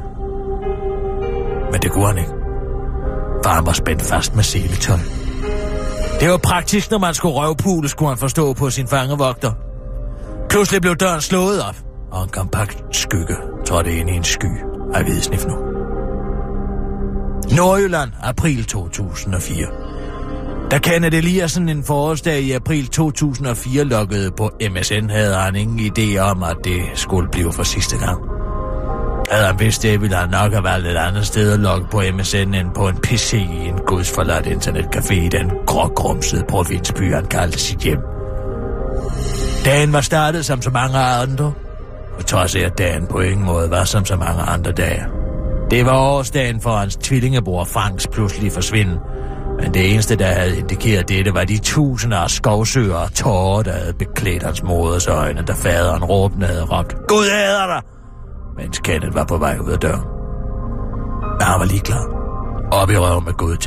Men 1.72 1.82
det 1.82 1.92
kunne 1.92 2.08
han 2.08 2.18
ikke. 2.18 2.32
For 3.44 3.50
han 3.50 3.66
var 3.66 3.74
spændt 3.74 4.02
fast 4.02 4.36
med 4.36 4.44
seletøj. 4.44 5.21
Det 6.22 6.30
var 6.30 6.38
praktisk, 6.38 6.92
når 6.92 6.98
man 6.98 7.14
skulle 7.14 7.36
røvpule, 7.36 7.90
skulle 7.90 8.10
han 8.10 8.18
forstå 8.18 8.54
på 8.54 8.70
sin 8.70 8.88
fangevogter. 8.88 9.52
Pludselig 10.50 10.82
blev 10.82 10.96
døren 10.96 11.22
slået 11.22 11.62
op, 11.62 11.76
og 12.12 12.24
en 12.24 12.30
kompakt 12.30 12.84
skygge 12.92 13.36
trådte 13.66 13.96
ind 13.98 14.10
i 14.10 14.14
en 14.14 14.24
sky 14.24 14.52
af 14.94 15.04
hvidsnif 15.04 15.46
nu. 15.46 15.56
Nordjylland, 17.56 18.12
april 18.24 18.66
2004. 18.66 19.68
Da 20.72 20.78
Kenneth 20.78 21.18
Eliassen 21.18 21.70
en 21.70 21.84
forårsdag 21.84 22.42
i 22.42 22.52
april 22.52 22.88
2004 22.88 23.84
lukkede 23.84 24.32
på 24.32 24.50
MSN, 24.72 25.10
havde 25.10 25.36
han 25.36 25.56
ingen 25.56 25.80
idé 25.80 26.18
om, 26.18 26.44
at 26.44 26.58
det 26.64 26.82
skulle 26.94 27.30
blive 27.32 27.54
for 27.54 27.64
sidste 27.64 27.98
gang. 27.98 28.31
Havde 29.32 29.46
han 29.46 29.60
vidst 29.60 29.84
det, 29.84 30.02
ville 30.02 30.16
han 30.16 30.30
nok 30.30 30.52
have 30.52 30.64
valgt 30.64 30.88
et 30.88 30.96
andet 30.96 31.28
sted 31.28 31.54
at 31.54 31.60
logge 31.60 31.88
på 31.92 32.02
MSN 32.14 32.38
end 32.38 32.72
på 32.76 32.88
en 32.88 32.98
PC 32.98 33.34
i 33.34 33.68
en 33.68 33.80
gudsforladt 33.88 34.46
internetcafé 34.46 35.14
i 35.14 35.30
den 35.30 35.52
grågrumsede 35.68 36.44
provinsby, 36.50 37.14
han 37.14 37.26
kaldte 37.26 37.60
sit 37.60 37.80
hjem. 37.80 38.00
Dagen 39.66 39.94
var 39.94 40.02
startet 40.02 40.46
som 40.46 40.62
så 40.62 40.70
mange 40.70 40.98
andre, 40.98 41.54
på 42.18 42.24
trods 42.24 42.56
af 42.56 42.60
at 42.60 42.78
dagen 42.78 43.08
på 43.08 43.20
ingen 43.20 43.46
måde 43.46 43.70
var 43.70 43.84
som 43.84 44.06
så 44.06 44.16
mange 44.16 44.42
andre 44.42 44.72
dage. 44.72 45.04
Det 45.72 45.86
var 45.86 45.98
årsdagen 45.98 46.62
for 46.62 46.76
hans 46.76 46.96
tvillingebror 46.96 47.64
Franks 47.64 48.08
pludselig 48.08 48.52
forsvinden, 48.52 48.98
men 49.62 49.74
det 49.74 49.94
eneste, 49.94 50.16
der 50.16 50.26
havde 50.28 50.58
indikeret 50.58 51.10
dette, 51.10 51.34
var 51.34 51.44
de 51.44 51.58
tusinder 51.58 52.18
af 52.18 52.30
skovsøer 52.30 52.96
og 52.96 53.14
tårer, 53.14 53.64
der 53.64 53.72
havde 53.72 53.94
beklædt 53.94 54.44
hans 54.44 54.64
moders 54.64 55.08
øjne, 55.08 55.42
da 55.42 55.54
faderen 55.54 56.04
råbende 56.04 56.48
havde 56.48 56.64
råbt, 56.64 56.96
Gud 57.08 57.26
æder 57.26 57.66
dig! 57.68 58.01
Mens 58.58 58.80
Kenneth 58.80 59.16
var 59.16 59.26
på 59.26 59.38
vej 59.38 59.58
ud 59.60 59.72
af 59.72 59.80
døren. 59.80 60.06
Men 61.40 61.42
han 61.42 61.60
var 61.60 61.66
lige 61.66 61.80
klar. 61.80 62.06
Op 62.72 62.90
i 62.90 62.98
røven 62.98 63.26
med 63.26 63.34
Gud. 63.34 63.58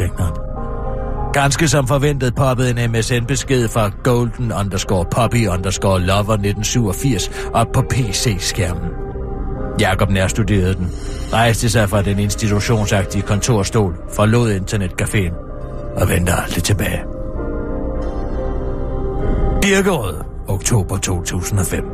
Ganske 1.33 1.69
som 1.69 1.87
forventet 1.87 2.35
poppede 2.35 2.71
en 2.71 2.91
MSN-besked 2.93 3.69
fra 3.69 3.91
golden 4.03 4.53
underscore 4.53 5.05
poppy 5.11 5.49
underscore 5.49 6.01
lover 6.01 6.21
1987 6.21 7.31
op 7.55 7.67
på 7.75 7.83
PC-skærmen. 7.91 8.91
Jakob 9.81 10.11
nærstuderede 10.11 10.75
den, 10.75 10.89
rejste 11.33 11.71
sig 11.71 11.89
fra 11.91 12.03
den 12.03 12.19
institutionsagtige 12.19 13.23
kontorstol, 13.23 13.97
forlod 14.17 14.61
internetcaféen 14.61 15.35
og 16.01 16.09
vendte 16.09 16.33
aldrig 16.33 16.63
tilbage. 16.63 17.01
Birkerød, 19.63 20.17
oktober 20.49 20.97
2005. 20.97 21.85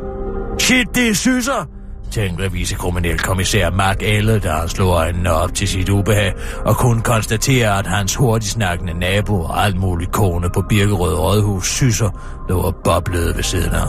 Shit, 0.59 0.95
det 0.95 1.09
er 1.09 1.13
syser, 1.13 1.67
tænkte 2.11 2.51
vicekriminalkommissær 2.51 3.69
Mark 3.69 4.01
Elle, 4.01 4.39
da 4.39 4.49
han 4.49 4.69
slog 4.69 4.89
øjnene 4.89 5.31
op 5.33 5.53
til 5.53 5.67
sit 5.67 5.89
ubehag, 5.89 6.33
og 6.65 6.77
kunne 6.77 7.01
konstatere, 7.01 7.79
at 7.79 7.87
hans 7.87 8.15
hurtigt 8.15 8.51
snakkende 8.51 8.99
nabo 8.99 9.41
og 9.41 9.65
alt 9.65 9.79
muligt 9.79 10.11
kone 10.11 10.49
på 10.53 10.63
Birkerød 10.69 11.13
Rådhus 11.13 11.67
syser 11.67 12.09
lå 12.49 12.59
og 12.59 12.75
boblede 12.83 13.35
ved 13.35 13.43
siden 13.43 13.71
af. 13.71 13.87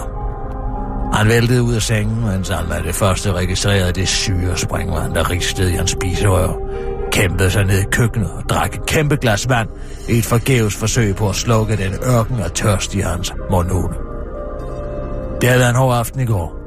Han 1.12 1.28
væltede 1.28 1.62
ud 1.62 1.74
af 1.74 1.82
sengen, 1.82 2.26
mens 2.26 2.48
han 2.48 2.68
var 2.68 2.78
det 2.78 2.94
første 2.94 3.32
registrerede 3.32 3.92
det 3.92 4.08
syre 4.08 4.56
springvand, 4.56 5.14
der 5.14 5.30
ristede 5.30 5.72
i 5.72 5.76
hans 5.76 5.90
spiserør. 5.90 6.48
Kæmpede 7.12 7.50
sig 7.50 7.64
ned 7.64 7.78
i 7.78 7.86
køkkenet 7.92 8.30
og 8.30 8.42
drak 8.48 8.74
et 8.74 8.86
kæmpe 8.86 9.16
glas 9.16 9.48
vand 9.48 9.68
i 10.08 10.18
et 10.18 10.24
forgæves 10.24 10.76
forsøg 10.76 11.16
på 11.16 11.28
at 11.28 11.34
slukke 11.34 11.76
den 11.76 11.94
ørken 12.06 12.40
og 12.40 12.54
tørst 12.54 12.94
i 12.94 13.00
hans 13.00 13.32
mundhule. 13.50 13.94
Det 15.40 15.48
havde 15.48 15.60
været 15.60 15.70
en 15.70 15.76
hård 15.76 15.96
aften 15.96 16.20
i 16.20 16.26
går. 16.26 16.61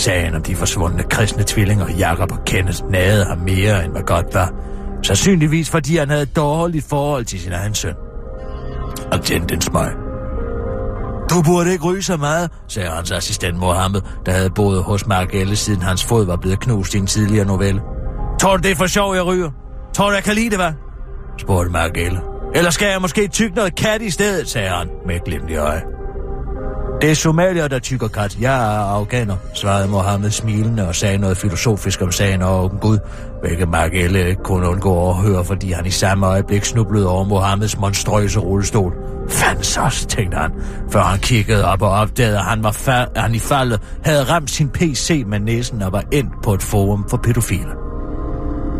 Sagen 0.00 0.34
om 0.34 0.42
de 0.42 0.56
forsvundne 0.56 1.02
kristne 1.02 1.44
tvillinger, 1.46 1.88
Jakob 1.98 2.32
og 2.32 2.38
Kenneth, 2.46 2.78
nagede 2.90 3.24
ham 3.24 3.38
mere 3.38 3.84
end 3.84 3.92
hvad 3.92 4.02
godt 4.02 4.26
var. 4.34 4.52
Sandsynligvis 5.02 5.70
fordi 5.70 5.96
han 5.96 6.10
havde 6.10 6.22
et 6.22 6.36
dårligt 6.36 6.86
forhold 6.88 7.24
til 7.24 7.40
sin 7.40 7.52
egen 7.52 7.74
søn. 7.74 7.94
Og 9.12 9.24
tændte 9.24 9.60
smøg. 9.60 9.92
Du 11.30 11.42
burde 11.42 11.72
ikke 11.72 11.84
ryge 11.84 12.02
så 12.02 12.16
meget, 12.16 12.50
sagde 12.68 12.88
hans 12.88 13.10
assistent 13.10 13.58
Mohammed, 13.58 14.00
der 14.26 14.32
havde 14.32 14.50
boet 14.50 14.82
hos 14.82 15.06
Mark 15.06 15.34
Elle, 15.34 15.56
siden 15.56 15.82
hans 15.82 16.04
fod 16.04 16.26
var 16.26 16.36
blevet 16.36 16.60
knust 16.60 16.94
i 16.94 16.98
en 16.98 17.06
tidligere 17.06 17.46
novelle. 17.46 17.80
Tror 18.40 18.56
du, 18.56 18.62
det 18.62 18.70
er 18.70 18.76
for 18.76 18.86
sjov, 18.86 19.14
jeg 19.14 19.26
ryger? 19.26 19.50
Tror 19.94 20.08
du, 20.08 20.14
jeg 20.14 20.24
kan 20.24 20.34
lide 20.34 20.50
det, 20.50 20.58
hvad? 20.58 20.72
spurgte 21.38 21.70
Mark 21.70 21.96
Elle. 21.96 22.20
Eller 22.54 22.70
skal 22.70 22.88
jeg 22.88 23.00
måske 23.00 23.28
tykke 23.28 23.56
noget 23.56 23.74
kat 23.74 24.02
i 24.02 24.10
stedet, 24.10 24.48
sagde 24.48 24.68
han 24.68 24.88
med 25.06 25.16
et 25.16 25.24
glimt 25.24 25.50
i 25.50 25.56
øje. 25.56 25.82
Det 27.00 27.10
er 27.10 27.14
somalier, 27.14 27.68
der 27.68 27.78
tykker 27.78 28.08
kat. 28.08 28.38
Jeg 28.40 28.54
er 28.54 28.80
afghaner, 28.80 29.36
svarede 29.54 29.88
Mohammed 29.88 30.30
smilende 30.30 30.88
og 30.88 30.94
sagde 30.94 31.18
noget 31.18 31.36
filosofisk 31.36 32.02
om 32.02 32.12
sagen 32.12 32.42
og 32.42 32.64
om 32.64 32.78
Gud, 32.80 32.98
hvilket 33.42 33.68
Mark 33.68 33.94
Elle 33.94 34.28
ikke 34.28 34.42
kunne 34.42 34.68
undgå 34.68 35.10
at 35.10 35.16
høre, 35.16 35.44
fordi 35.44 35.72
han 35.72 35.86
i 35.86 35.90
samme 35.90 36.26
øjeblik 36.26 36.64
snublede 36.64 37.08
over 37.08 37.24
Mohammeds 37.24 37.78
monstrøse 37.78 38.40
rullestol. 38.40 38.92
Fansos, 39.28 40.06
tænkte 40.06 40.38
han, 40.38 40.50
før 40.92 41.02
han 41.02 41.18
kiggede 41.18 41.64
op 41.64 41.82
og 41.82 41.90
opdagede, 41.90 42.38
at 42.38 42.44
han, 42.44 42.62
var 42.62 42.72
fa- 42.72 43.12
at 43.14 43.22
han 43.22 43.34
i 43.34 43.38
faldet 43.38 43.80
havde 44.04 44.24
ramt 44.24 44.50
sin 44.50 44.68
PC 44.68 45.24
med 45.26 45.40
næsen 45.40 45.82
og 45.82 45.92
var 45.92 46.04
endt 46.12 46.32
på 46.42 46.54
et 46.54 46.62
forum 46.62 47.04
for 47.10 47.16
pædofile. 47.16 47.70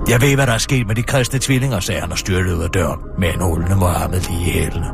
Jeg 0.08 0.20
ved, 0.20 0.34
hvad 0.34 0.46
der 0.46 0.52
er 0.52 0.58
sket 0.58 0.86
med 0.86 0.94
de 0.94 1.02
kristne 1.02 1.38
tvillinger, 1.38 1.80
sagde 1.80 2.00
han 2.00 2.12
og 2.12 2.18
styrtede 2.18 2.56
ud 2.56 2.62
af 2.62 2.70
døren 2.70 3.00
med 3.18 3.34
en 3.34 3.40
hullende 3.40 3.76
Mohammed 3.76 4.20
lige 4.20 4.40
i 4.40 4.50
hælene. 4.50 4.86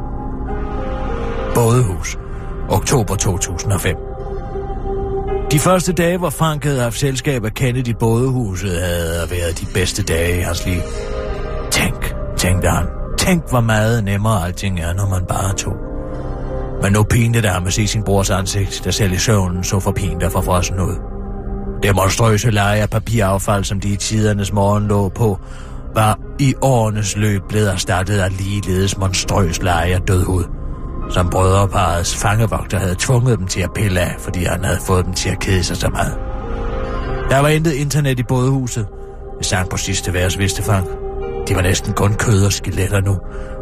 Bådehus. 1.54 2.18
Oktober 2.68 3.16
2005. 3.16 3.96
De 5.52 5.58
første 5.58 5.92
dage, 5.92 6.18
hvor 6.18 6.30
Frank 6.30 6.64
havde 6.64 6.80
haft 6.80 6.99
selskab 6.99 7.44
af 7.44 7.54
Kennedy 7.54 7.94
bådehuset, 7.99 8.80
havde 8.80 9.30
været 9.30 9.61
de 9.61 9.66
bedste 9.75 10.02
dage 10.02 10.38
i 10.38 10.40
hans 10.40 10.66
liv. 10.66 10.80
Tænk, 11.70 12.14
tænkte 12.37 12.68
han. 12.68 12.87
Tænk, 13.18 13.50
hvor 13.50 13.61
meget 13.61 14.04
nemmere 14.04 14.46
alting 14.46 14.80
er, 14.80 14.92
når 14.94 15.08
man 15.08 15.25
bare 15.28 15.54
tog. 15.54 15.76
Men 16.82 16.92
nu 16.92 17.02
pinte 17.02 17.42
det 17.42 17.50
ham 17.50 17.66
at 17.66 17.73
se 17.73 17.87
sin 17.87 18.02
brors 18.02 18.30
ansigt, 18.30 18.80
der 18.85 18.90
selv 18.90 19.12
i 19.12 19.18
søvnen 19.18 19.64
så 19.64 19.80
for 19.80 19.92
pint 19.92 20.23
og 20.23 20.32
for 20.32 20.40
frossen 20.40 20.80
ud. 20.80 20.96
Det 21.82 21.96
monstrøse 21.96 22.50
leje 22.50 22.80
af 22.80 22.90
papiraffald, 22.90 23.64
som 23.64 23.80
de 23.80 23.88
i 23.88 23.96
tidernes 23.96 24.52
morgen 24.52 24.88
lå 24.88 25.08
på, 25.08 25.38
var 25.94 26.18
i 26.38 26.54
årenes 26.62 27.16
løb 27.16 27.42
blevet 27.49 27.73
erstattet 27.73 28.18
af 28.18 28.37
ligeledes 28.38 28.99
monstrøs 28.99 29.62
leje 29.62 29.94
af 29.94 30.00
dødhud, 30.00 30.44
som 31.11 31.31
brødreparets 31.31 32.17
fangevogter 32.17 32.79
havde 32.79 32.97
tvunget 32.99 33.39
dem 33.39 33.47
til 33.47 33.61
at 33.61 33.73
pille 33.75 34.01
af, 34.01 34.17
fordi 34.19 34.45
han 34.45 34.65
havde 34.65 34.79
fået 34.87 35.05
dem 35.05 35.15
til 35.15 35.31
at 35.31 35.41
kede 35.41 35.65
sig 35.65 35.77
så 35.77 35.89
meget. 35.89 36.15
Der 37.31 37.39
var 37.39 37.49
intet 37.49 37.73
internet 37.73 38.19
i 38.19 38.23
bådehuset. 38.23 38.87
hvis 39.37 39.51
han 39.51 39.67
på 39.71 39.77
sidste 39.77 40.15
vers, 40.15 40.39
vidste 40.39 40.63
Frank. 40.63 40.87
De 41.49 41.55
var 41.55 41.63
næsten 41.63 41.93
kun 41.93 42.15
kød 42.15 42.47
og 42.47 42.53
skeletter 42.53 43.01
nu, 43.01 43.19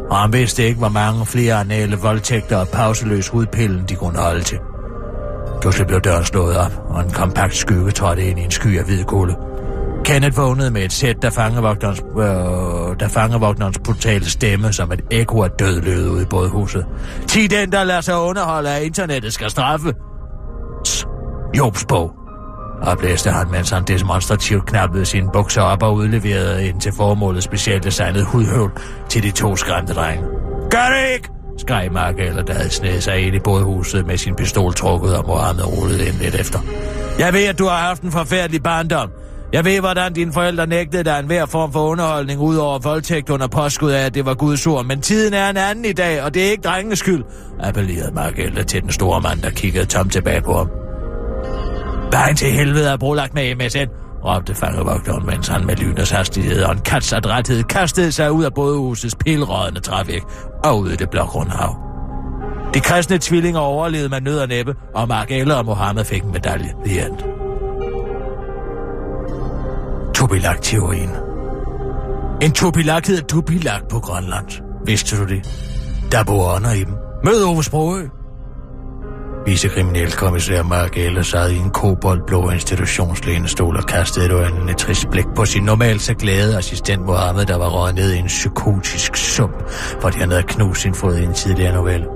og 0.09 0.17
han 0.17 0.33
vidste 0.33 0.63
ikke, 0.63 0.79
hvor 0.79 0.89
mange 0.89 1.25
flere 1.25 1.59
anale 1.59 1.95
voldtægter 1.97 2.57
og 2.57 2.67
pauseløs 2.67 3.27
hudpillen 3.27 3.85
de 3.89 3.95
kunne 3.95 4.19
holde 4.19 4.43
til. 4.43 4.57
Pludselig 5.61 5.87
blev 5.87 6.01
døren 6.01 6.25
slået 6.25 6.57
op, 6.57 6.71
og 6.89 7.01
en 7.01 7.11
kompakt 7.11 7.55
skygge 7.55 7.91
trådte 7.91 8.23
ind 8.23 8.39
i 8.39 8.43
en 8.43 8.51
sky 8.51 8.79
af 8.79 8.85
hvid 8.85 9.03
kulde. 9.03 9.35
Kenneth 10.05 10.37
vågnede 10.37 10.71
med 10.71 10.81
et 10.81 10.93
sæt, 10.93 11.15
der 11.21 11.29
fangevogterens, 11.29 12.01
øh, 12.17 12.25
der 12.99 13.07
fangevogterens 13.07 13.79
brutale 13.85 14.25
stemme 14.29 14.73
som 14.73 14.91
et 14.91 15.01
ekko 15.11 15.43
af 15.43 15.49
død 15.59 15.81
lød 15.81 16.09
ud 16.09 16.21
i 16.21 16.25
bådhuset. 16.25 16.85
Ti 17.27 17.47
den, 17.47 17.71
der 17.71 17.83
lader 17.83 18.01
sig 18.01 18.17
underholde 18.17 18.69
af 18.69 18.83
internettet, 18.83 19.33
skal 19.33 19.49
straffe. 19.49 19.93
Tss, 20.83 21.05
Jobs 21.57 21.85
bog, 21.85 22.11
oplæste 22.81 23.31
han, 23.31 23.51
mens 23.51 23.69
han 23.69 23.83
demonstrativt 23.83 24.65
knappede 24.65 25.05
sine 25.05 25.29
bukser 25.33 25.61
op 25.61 25.83
og 25.83 25.93
udleverede 25.93 26.67
ind 26.67 26.81
til 26.81 26.91
formålet 26.97 27.43
specielt 27.43 27.83
designet 27.83 28.25
hudhøvl 28.25 28.71
til 29.09 29.23
de 29.23 29.31
to 29.31 29.55
skræmte 29.55 29.93
drenge. 29.93 30.23
Gør 30.69 30.87
det 30.95 31.13
ikke! 31.13 31.29
skreg 31.57 31.91
Mark 31.91 32.15
eller 32.17 32.43
der 32.43 32.53
havde 32.53 32.69
snedet 32.69 33.03
sig 33.03 33.19
ind 33.19 33.35
i 33.35 33.39
bådhuset 33.39 34.07
med 34.07 34.17
sin 34.17 34.35
pistol 34.35 34.73
trukket, 34.73 35.17
og 35.17 35.23
Mohammed 35.27 35.65
rullede 35.65 36.07
ind 36.07 36.15
lidt 36.15 36.35
efter. 36.35 36.59
Jeg 37.19 37.33
ved, 37.33 37.45
at 37.45 37.59
du 37.59 37.65
har 37.65 37.77
haft 37.77 38.01
en 38.01 38.11
forfærdelig 38.11 38.63
barndom. 38.63 39.09
Jeg 39.53 39.65
ved, 39.65 39.79
hvordan 39.79 40.13
dine 40.13 40.33
forældre 40.33 40.67
nægtede 40.67 41.03
dig 41.03 41.19
en 41.19 41.25
hver 41.25 41.45
form 41.45 41.71
for 41.71 41.79
underholdning 41.79 42.39
ud 42.39 42.55
over 42.55 42.79
voldtægt 42.79 43.29
under 43.29 43.47
påskud 43.47 43.91
af, 43.91 44.05
at 44.05 44.13
det 44.13 44.25
var 44.25 44.33
Guds 44.33 44.67
ord. 44.67 44.85
Men 44.85 45.01
tiden 45.01 45.33
er 45.33 45.49
en 45.49 45.57
anden 45.57 45.85
i 45.85 45.93
dag, 45.93 46.23
og 46.23 46.33
det 46.33 46.45
er 46.45 46.51
ikke 46.51 46.63
drengens 46.63 46.99
skyld, 46.99 47.23
appellerede 47.59 48.11
Margelle 48.15 48.63
til 48.63 48.81
den 48.81 48.91
store 48.91 49.21
mand, 49.21 49.41
der 49.41 49.49
kiggede 49.49 49.85
tom 49.85 50.09
tilbage 50.09 50.41
på 50.41 50.53
ham. 50.53 50.69
Vejen 52.11 52.35
til 52.35 52.51
helvede 52.51 52.89
er 52.89 52.97
brolagt 52.97 53.33
med 53.33 53.55
MSN, 53.55 53.89
råbte 54.25 54.55
fangevogteren, 54.55 55.25
mens 55.25 55.47
han 55.47 55.65
med 55.65 55.75
lynets 55.75 56.11
hastighed 56.11 56.63
og 56.63 56.71
en 56.71 56.79
kats 56.79 57.13
adræthed 57.13 57.63
kastede 57.63 58.11
sig 58.11 58.31
ud 58.31 58.43
af 58.43 58.53
bådehusets 58.53 59.15
pilrådende 59.15 59.79
trævæk 59.79 60.21
og 60.63 60.79
ud 60.79 60.89
i 60.89 60.95
det 60.95 61.09
blågrunde 61.09 61.51
hav. 61.51 61.75
De 62.73 62.79
kristne 62.79 63.17
tvillinger 63.17 63.59
overlevede 63.59 64.09
med 64.09 64.21
nød 64.21 64.39
og 64.39 64.47
næppe, 64.47 64.75
og 64.95 65.07
Mark 65.07 65.31
Eller 65.31 65.55
og 65.55 65.65
Mohammed 65.65 66.05
fik 66.05 66.23
en 66.23 66.31
medalje. 66.31 66.73
The 66.85 67.05
end. 67.05 67.34
Tubilak-teorien. 70.25 71.09
En 72.41 72.51
tubilak 72.51 73.07
hedder 73.07 73.23
tubilak 73.27 73.81
på 73.89 73.99
Grønland. 73.99 74.61
Vidste 74.85 75.17
du 75.17 75.25
det? 75.25 75.47
Der 76.11 76.23
bor 76.23 76.55
ånder 76.55 76.71
i 76.71 76.83
dem. 76.83 76.93
Mød 77.23 77.43
Ove 77.43 77.63
Sprogø. 77.63 78.01
Vicekriminalkommissær 79.45 80.63
Mark 80.63 80.97
Eller 80.97 81.21
sad 81.21 81.51
i 81.51 81.57
en 81.57 81.69
koboldblå 81.69 82.49
institutionslænestol 82.49 83.77
og 83.77 83.83
kastede 83.83 84.25
et 84.25 84.31
øjnene 84.31 84.73
trist 84.73 85.09
blik 85.11 85.25
på 85.35 85.45
sin 85.45 85.63
normalt 85.63 86.01
så 86.01 86.13
glade 86.13 86.57
assistent 86.57 87.05
Mohammed, 87.05 87.45
der 87.45 87.55
var 87.55 87.69
røget 87.69 87.95
ned 87.95 88.13
i 88.13 88.17
en 88.17 88.27
psykotisk 88.27 89.15
sump, 89.15 89.69
fordi 90.01 90.17
han 90.19 90.29
havde 90.29 90.43
knust 90.43 90.81
sin 90.81 90.93
fod 90.93 91.15
i 91.15 91.23
en 91.23 91.33
tidligere 91.33 91.73
novelle. 91.73 92.14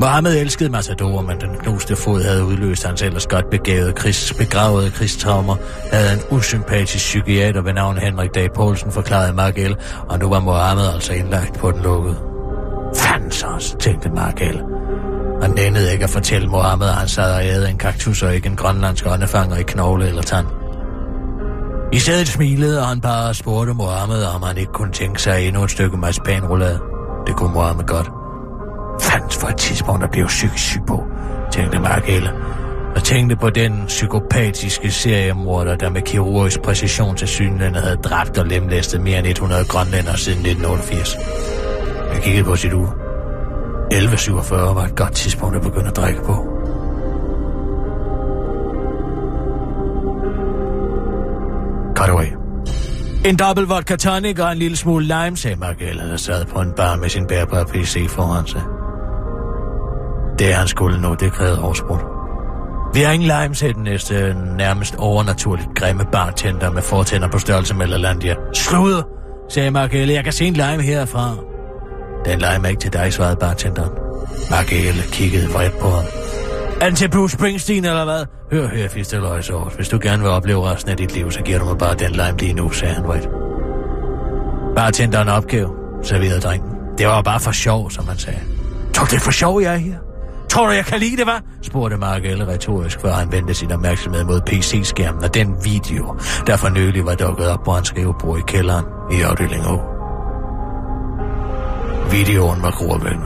Mohammed 0.00 0.36
elskede 0.36 0.70
Matador, 0.70 1.20
men 1.20 1.40
den 1.40 1.56
knuste 1.58 1.96
fod 1.96 2.22
havde 2.22 2.44
udløst 2.44 2.86
hans 2.86 3.02
ellers 3.02 3.26
godt 3.26 3.50
begavede 3.50 3.92
krigs, 3.92 4.34
begravede 4.38 4.90
krigstraumer, 4.90 5.56
havde 5.92 6.12
en 6.12 6.20
usympatisk 6.30 7.04
psykiater 7.04 7.62
ved 7.62 7.72
navn 7.72 7.98
Henrik 7.98 8.34
Dag 8.34 8.52
Poulsen 8.52 8.92
forklaret 8.92 9.34
Markel, 9.34 9.76
og 10.08 10.18
nu 10.18 10.28
var 10.28 10.40
Mohammed 10.40 10.86
altså 10.94 11.12
indlagt 11.12 11.58
på 11.58 11.70
den 11.70 11.82
lukkede. 11.82 12.16
Fandt 12.96 13.44
os, 13.44 13.76
tænkte 13.80 14.10
Markel. 14.10 14.62
Han 15.42 15.50
nændede 15.50 15.92
ikke 15.92 16.04
at 16.04 16.10
fortælle 16.10 16.48
Mohammed, 16.48 16.86
at 16.86 16.94
han 16.94 17.08
sad 17.08 17.34
og 17.34 17.44
ædede 17.44 17.70
en 17.70 17.78
kaktus 17.78 18.22
og 18.22 18.34
ikke 18.34 18.48
en 18.48 18.56
grønlandsk 18.56 19.06
åndefanger 19.06 19.56
i 19.56 19.62
knogle 19.62 20.08
eller 20.08 20.22
tand. 20.22 20.46
I 21.92 21.98
stedet 21.98 22.28
smilede, 22.28 22.80
og 22.80 22.88
han 22.88 23.00
bare 23.00 23.34
spurgte 23.34 23.74
Mohammed, 23.74 24.24
om 24.24 24.42
han 24.42 24.56
ikke 24.56 24.72
kunne 24.72 24.92
tænke 24.92 25.22
sig 25.22 25.46
endnu 25.46 25.64
et 25.64 25.70
stykke 25.70 25.96
marcipanroulade. 25.96 26.80
Det 27.26 27.36
kunne 27.36 27.52
Mohammed 27.52 27.84
godt. 27.84 28.17
Fandt 29.00 29.34
for 29.34 29.48
et 29.48 29.56
tidspunkt 29.56 30.04
at 30.04 30.10
blive 30.10 30.26
psykisk 30.26 30.64
syg 30.64 30.80
på, 30.86 31.04
tænkte 31.52 31.78
Markelle. 31.78 32.32
Og 32.96 33.04
tænkte 33.04 33.36
på 33.36 33.50
den 33.50 33.84
psykopatiske 33.86 34.90
seriemorder, 34.90 35.76
der 35.76 35.90
med 35.90 36.02
kirurgisk 36.02 36.62
præcision 36.62 37.16
til 37.16 37.28
synligheden 37.28 37.74
havde 37.74 37.96
dræbt 37.96 38.38
og 38.38 38.46
lemlæstet 38.46 39.00
mere 39.00 39.18
end 39.18 39.26
100 39.26 39.64
grønlænder 39.64 40.16
siden 40.16 40.38
1988. 40.38 41.16
Jeg 42.14 42.22
kiggede 42.22 42.44
på 42.44 42.56
sit 42.56 42.72
uge. 42.72 42.88
11.47 43.94 44.54
var 44.54 44.84
et 44.84 44.96
godt 44.96 45.12
tidspunkt 45.12 45.56
at 45.56 45.62
begynde 45.62 45.88
at 45.88 45.96
drikke 45.96 46.20
på. 46.22 46.32
Cut 51.96 52.08
away. 52.08 52.26
En 53.24 53.36
dobbelt 53.36 53.68
vodka 53.68 53.96
tonic 53.96 54.38
og 54.38 54.52
en 54.52 54.58
lille 54.58 54.76
smule 54.76 55.04
lime, 55.04 55.36
sagde 55.36 55.56
Margella, 55.56 56.10
der 56.10 56.16
sad 56.16 56.44
på 56.44 56.60
en 56.60 56.72
bar 56.72 56.96
med 56.96 57.08
sin 57.08 57.26
bærbare 57.26 57.64
PC 57.64 58.08
foran 58.08 58.46
sig. 58.46 58.77
Det 60.38 60.54
han 60.54 60.68
skulle 60.68 61.00
nå, 61.00 61.14
det 61.14 61.32
krævede 61.32 61.62
oversprut. 61.62 62.00
Vi 62.94 63.00
har 63.00 63.12
ingen 63.12 63.40
lime, 63.40 63.54
sagde 63.54 63.74
den 63.74 63.82
næste 63.82 64.36
nærmest 64.56 64.94
overnaturligt 64.94 65.68
grimme 65.76 66.04
bartender 66.12 66.70
med 66.70 66.82
fortænder 66.82 67.28
på 67.28 67.38
størrelse 67.38 67.74
med 67.74 67.86
Lalandia. 67.86 68.34
Sluder, 68.54 69.02
sagde 69.50 69.70
Markelle. 69.70 70.14
Jeg 70.14 70.24
kan 70.24 70.32
se 70.32 70.44
en 70.44 70.54
lime 70.54 70.82
herfra. 70.82 71.36
Den 72.24 72.38
lime 72.38 72.64
er 72.64 72.68
ikke 72.68 72.80
til 72.80 72.92
dig, 72.92 73.12
svarede 73.12 73.36
bartenderen. 73.36 73.90
Markelle 74.50 75.02
kiggede 75.12 75.48
vredt 75.48 75.78
på 75.78 75.88
ham. 75.88 76.04
Er 76.80 76.86
den 76.86 76.94
til 76.96 77.10
Bruce 77.10 77.36
Springsteen, 77.36 77.84
eller 77.84 78.04
hvad? 78.04 78.24
Hør 78.52 78.68
her, 78.68 78.88
Fisteløjsort. 78.88 79.72
Hvis 79.76 79.88
du 79.88 79.98
gerne 80.02 80.22
vil 80.22 80.30
opleve 80.30 80.70
resten 80.70 80.90
af 80.90 80.96
dit 80.96 81.14
liv, 81.14 81.30
så 81.30 81.42
giver 81.42 81.58
du 81.58 81.64
mig 81.64 81.78
bare 81.78 81.94
den 81.94 82.12
lime 82.12 82.38
lige 82.38 82.52
nu, 82.52 82.70
sagde 82.70 82.94
han 82.94 83.04
vredt. 83.04 83.28
Bartenderen 84.76 85.28
opgav, 85.28 85.74
serverede 86.02 86.40
drengen. 86.40 86.68
Det 86.98 87.06
var 87.06 87.22
bare 87.22 87.40
for 87.40 87.52
sjov, 87.52 87.90
som 87.90 88.08
han 88.08 88.18
sagde. 88.18 88.40
Tror 88.94 89.04
det 89.04 89.16
er 89.16 89.20
for 89.20 89.30
sjov, 89.30 89.62
jeg 89.62 89.74
er 89.74 89.78
her? 89.78 90.07
Tror 90.50 90.66
du, 90.66 90.72
jeg 90.72 90.84
kan 90.84 91.00
lide 91.00 91.16
det, 91.16 91.26
var? 91.26 91.42
spurgte 91.62 91.96
Margelle 91.96 92.46
retorisk, 92.46 93.00
før 93.00 93.12
han 93.12 93.32
vendte 93.32 93.54
sin 93.54 93.72
opmærksomhed 93.72 94.24
mod 94.24 94.40
PC-skærmen 94.40 95.24
og 95.24 95.34
den 95.34 95.56
video, 95.64 96.16
der 96.46 96.56
for 96.56 96.68
nylig 96.68 97.04
var 97.06 97.14
dukket 97.14 97.48
op 97.48 97.64
på 97.64 97.72
hans 97.72 97.88
skrivebord 97.88 98.38
i 98.38 98.42
kælderen 98.46 98.84
i 99.12 99.20
afdeling 99.20 99.66
O. 99.66 99.78
Videoen 102.10 102.62
var 102.62 102.70
gruervælden. 102.70 103.24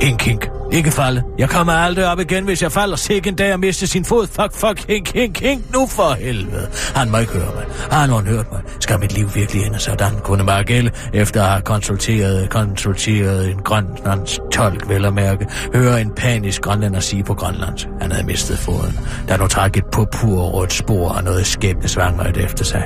En 0.00 0.18
kink. 0.18 0.51
Ikke 0.72 0.90
falde. 0.90 1.22
Jeg 1.38 1.48
kommer 1.48 1.72
aldrig 1.72 2.06
op 2.06 2.20
igen, 2.20 2.44
hvis 2.44 2.62
jeg 2.62 2.72
falder 2.72 2.96
sikke 2.96 3.28
en 3.28 3.34
dag 3.34 3.52
at 3.52 3.60
miste 3.60 3.86
sin 3.86 4.04
fod. 4.04 4.26
Fuck, 4.26 4.52
fuck, 4.54 4.88
hink, 4.88 5.14
hink, 5.14 5.38
hink, 5.40 5.72
nu 5.74 5.86
for 5.86 6.14
helvede. 6.14 6.68
Han 6.94 7.10
må 7.10 7.18
ikke 7.18 7.32
høre 7.32 7.54
mig. 7.54 7.64
Har 7.90 8.06
nogen 8.06 8.26
hørt 8.26 8.52
mig? 8.52 8.60
Skal 8.80 8.98
mit 8.98 9.12
liv 9.12 9.34
virkelig 9.34 9.66
ende 9.66 9.78
sådan? 9.78 10.12
Kunne 10.24 10.44
Margelle, 10.44 10.90
efter 11.12 11.42
at 11.42 11.48
have 11.48 11.62
konsulteret, 11.62 12.50
konsulteret 12.50 13.50
en 13.50 13.58
grønlands 13.58 14.40
tolk, 14.52 14.88
vel 14.88 15.04
at 15.04 15.14
mærke, 15.14 15.46
høre 15.74 16.00
en 16.00 16.10
panisk 16.10 16.62
grønlander 16.62 17.00
sige 17.00 17.24
på 17.24 17.34
grønlandsk. 17.34 17.86
Han 18.00 18.12
havde 18.12 18.26
mistet 18.26 18.58
foden. 18.58 18.98
Der 19.28 19.36
nu 19.36 19.46
træk 19.46 19.76
et 19.76 19.84
purpurrødt 19.92 20.72
spor 20.72 21.08
og 21.08 21.24
noget 21.24 21.46
skæbnesvangret 21.46 22.36
efter 22.36 22.64
sig. 22.64 22.82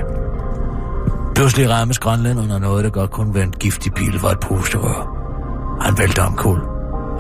Pludselig 1.35 1.71
rammes 1.71 1.99
grønlænderne 1.99 2.61
noget, 2.61 2.85
der 2.85 2.91
godt 2.91 3.11
kunne 3.11 3.35
være 3.35 3.45
en 3.45 3.55
giftig 3.61 3.93
pil 3.95 4.19
for 4.19 4.29
et 4.29 4.41
pusterør. 4.41 5.17
Han 5.83 5.99
vælter 5.99 6.23
om 6.23 6.37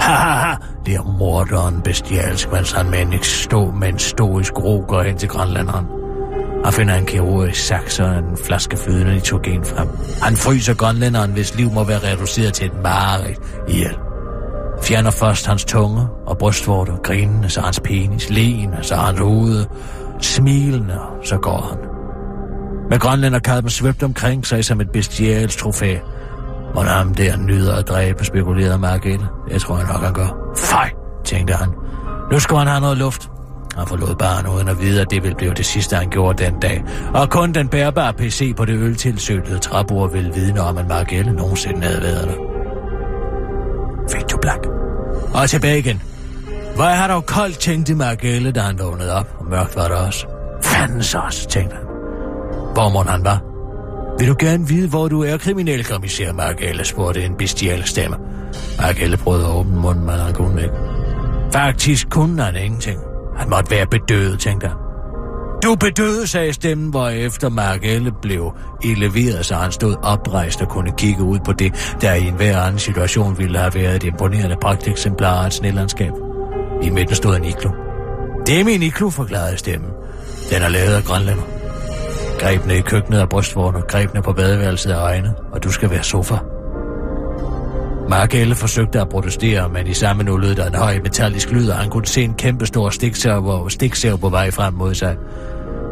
Hahaha, 0.00 0.26
Ha 0.26 0.30
ha 0.30 0.48
ha, 0.48 0.56
det 0.86 0.94
er 0.94 1.16
morderen 1.18 1.80
bestialsk, 1.82 2.52
mens 2.52 2.72
han 2.72 2.90
med 2.90 2.98
en, 2.98 3.22
stå, 3.22 3.70
med 3.70 3.88
en 3.88 3.98
stoisk 3.98 4.58
ro 4.58 4.84
går 4.88 5.02
hen 5.02 5.18
til 5.18 5.28
grønlanderen. 5.28 5.86
Han 6.64 6.72
finder 6.72 6.94
en 6.94 7.06
kirurgisk 7.06 7.66
saks 7.66 8.00
og 8.00 8.18
en 8.18 8.36
flaske 8.44 8.76
flydende 8.76 9.14
nitrogen 9.14 9.64
frem. 9.64 9.88
Han 10.22 10.36
fryser 10.36 10.74
grønlænderen, 10.74 11.32
hvis 11.32 11.56
liv 11.56 11.70
må 11.72 11.84
være 11.84 12.12
reduceret 12.12 12.54
til 12.54 12.66
et 12.66 12.82
mareridt 12.82 13.40
ihjel. 13.68 13.96
Fjerner 14.82 15.10
først 15.10 15.46
hans 15.46 15.64
tunge 15.64 16.06
og 16.26 16.38
brystvorter, 16.38 16.96
grinende, 16.96 17.48
så 17.48 17.60
hans 17.60 17.80
penis, 17.80 18.30
leende, 18.30 18.78
så 18.82 18.94
hans 18.94 19.18
hoved, 19.18 19.64
smilende, 20.20 20.98
så 21.24 21.38
går 21.38 21.68
han. 21.70 21.78
Med 22.90 22.98
grønlænderkalven 22.98 23.70
svøbt 23.70 24.02
omkring 24.02 24.46
sig 24.46 24.64
som 24.64 24.80
et 24.80 24.90
bestialsk 24.90 25.58
trofæ, 25.58 25.96
må 26.76 26.82
ham 26.82 27.14
der 27.14 27.36
nyder 27.36 27.74
at 27.74 27.88
dræbe, 27.88 28.24
spekulerede 28.24 28.78
Margrethe. 28.78 29.28
Jeg 29.50 29.60
tror 29.60 29.78
jeg 29.78 29.86
nok, 29.86 30.02
han 30.02 30.12
gør. 30.12 30.28
Fej, 30.56 30.90
tænkte 31.24 31.54
han. 31.54 31.68
Nu 32.32 32.38
skal 32.38 32.56
han 32.56 32.66
have 32.66 32.80
noget 32.80 32.98
luft. 32.98 33.30
Han 33.76 33.86
forlod 33.86 34.14
barnet 34.18 34.50
uden 34.50 34.68
at 34.68 34.80
vide, 34.80 35.00
at 35.00 35.10
det 35.10 35.22
ville 35.22 35.36
blive 35.36 35.54
det 35.54 35.66
sidste, 35.66 35.96
han 35.96 36.10
gjorde 36.10 36.44
den 36.44 36.60
dag. 36.60 36.84
Og 37.14 37.30
kun 37.30 37.52
den 37.52 37.68
bærbare 37.68 38.12
PC 38.12 38.54
på 38.56 38.64
det 38.64 38.74
øltilsøgtede 38.78 39.58
træbord 39.58 40.12
ville 40.12 40.34
vidne 40.34 40.60
om, 40.60 40.78
at 40.78 40.88
Margelle 40.88 41.32
nogensinde 41.32 41.82
havde 41.82 42.02
været 42.02 42.28
der. 42.28 42.34
Fade 44.10 44.24
du 44.24 44.38
black. 44.42 44.66
Og 45.34 45.50
tilbage 45.50 45.78
igen. 45.78 46.02
Hvor 46.74 46.84
er 46.84 47.06
dog 47.06 47.26
koldt, 47.26 47.58
tænkte 47.58 47.94
Margelle, 47.94 48.52
da 48.52 48.60
han 48.60 48.78
vågnede 48.78 49.12
op, 49.14 49.26
og 49.38 49.46
mørkt 49.46 49.76
var 49.76 49.88
det 49.88 49.96
også. 49.96 50.26
Fandens 50.62 51.14
også, 51.14 51.48
tænkte 51.48 51.76
han. 51.76 51.84
Hvor 52.74 52.88
må 52.88 53.02
han 53.02 53.24
var? 53.24 53.55
Vil 54.18 54.28
du 54.28 54.36
gerne 54.38 54.68
vide, 54.68 54.88
hvor 54.88 55.08
du 55.08 55.22
er, 55.22 55.36
kriminalkommissær 55.36 56.32
Margelle, 56.32 56.84
spurgte 56.84 57.24
en 57.24 57.34
bestial 57.34 57.84
stemme. 57.84 58.16
Margelle 58.80 59.16
prøvede 59.16 59.44
at 59.44 59.52
åbne 59.52 59.80
munden, 59.80 60.06
men 60.06 60.14
han 60.14 60.34
kunne 60.34 60.62
ikke. 60.62 60.74
Faktisk 61.52 62.10
kunne 62.10 62.42
han 62.42 62.56
ingenting. 62.56 63.00
Han 63.36 63.50
måtte 63.50 63.70
være 63.70 63.86
bedøvet, 63.86 64.40
tænkte 64.40 64.66
han. 64.66 64.76
Du 65.62 65.74
bedøde, 65.74 66.26
sagde 66.26 66.52
stemmen, 66.52 66.90
hvor 66.90 67.08
efter 67.08 67.48
Margelle 67.48 68.12
blev 68.22 68.52
eleveret, 68.84 69.46
så 69.46 69.54
han 69.54 69.72
stod 69.72 69.96
oprejst 70.02 70.62
og 70.62 70.68
kunne 70.68 70.92
kigge 70.98 71.22
ud 71.22 71.38
på 71.44 71.52
det, 71.52 71.96
der 72.00 72.14
i 72.14 72.26
enhver 72.26 72.58
anden 72.58 72.78
situation 72.78 73.38
ville 73.38 73.58
have 73.58 73.74
været 73.74 73.96
et 73.96 74.04
imponerende 74.04 74.56
pragteksemplar 74.62 75.42
af 75.42 75.46
et 75.46 75.52
snelandskab. 75.52 76.12
I 76.82 76.90
midten 76.90 77.14
stod 77.16 77.36
en 77.36 77.44
iglo. 77.44 77.70
Det 78.46 78.60
er 78.60 78.64
min 78.64 78.82
iglo, 78.82 79.10
forklarede 79.10 79.56
stemmen. 79.56 79.90
Den 80.50 80.62
er 80.62 80.68
lavet 80.68 80.94
af 80.94 81.04
grønlænder. 81.04 81.55
Grebene 82.38 82.76
i 82.76 82.80
køkkenet 82.80 83.20
er 83.20 83.26
brystvognen, 83.26 83.82
grebene 83.88 84.22
på 84.22 84.32
badeværelset 84.32 84.92
er 84.92 85.00
øjne, 85.00 85.34
og 85.52 85.64
du 85.64 85.72
skal 85.72 85.90
være 85.90 86.02
sofa. 86.02 86.34
Markelle 88.08 88.54
forsøgte 88.54 89.00
at 89.00 89.08
protestere, 89.08 89.68
men 89.68 89.86
i 89.86 89.94
samme 89.94 90.22
nu 90.22 90.36
lød 90.36 90.54
der 90.54 90.66
en 90.66 90.74
høj 90.74 90.98
metallisk 91.02 91.50
lyd, 91.50 91.68
og 91.68 91.76
han 91.76 91.90
kunne 91.90 92.06
se 92.06 92.22
en 92.22 92.34
kæmpe 92.34 92.66
stor 92.66 92.90
stikserv 93.68 94.18
på 94.18 94.28
vej 94.28 94.50
frem 94.50 94.74
mod 94.74 94.94
sig. 94.94 95.16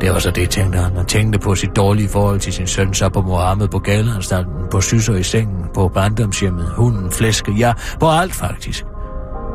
Det 0.01 0.11
var 0.13 0.19
så 0.19 0.31
det, 0.31 0.51
tænkte 0.51 0.79
han. 0.79 0.97
Han 0.97 1.07
tænkte 1.07 1.39
på 1.39 1.55
sit 1.55 1.77
dårlige 1.77 2.09
forhold 2.09 2.41
til 2.41 2.53
sin 2.53 2.67
søn, 2.67 2.95
så 2.95 3.09
på 3.09 3.21
Mohammed, 3.21 3.69
på 3.69 3.79
galeanstalten, 3.79 4.53
på 4.71 4.81
syser 4.81 5.15
i 5.15 5.23
sengen, 5.23 5.65
på 5.75 5.89
barndomshjemmet, 5.89 6.69
hunden, 6.77 7.11
flæske, 7.11 7.53
ja, 7.53 7.73
på 8.01 8.11
alt 8.11 8.35
faktisk. 8.35 8.85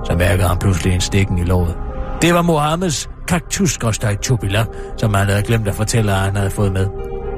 Så 0.06 0.16
mærkede 0.18 0.48
han 0.48 0.58
pludselig 0.58 0.94
en 0.94 1.02
stikken 1.02 1.38
i 1.38 1.44
låret. 1.44 1.76
Det 2.22 2.34
var 2.34 2.42
Mohammeds 2.42 3.10
kaktusgostej 3.28 4.16
tubila, 4.16 4.66
som 4.98 5.14
han 5.14 5.28
havde 5.28 5.44
glemt 5.44 5.68
at 5.68 5.76
fortælle, 5.76 6.12
at 6.12 6.18
han 6.18 6.36
havde 6.36 6.50
fået 6.50 6.74
med. 6.74 6.88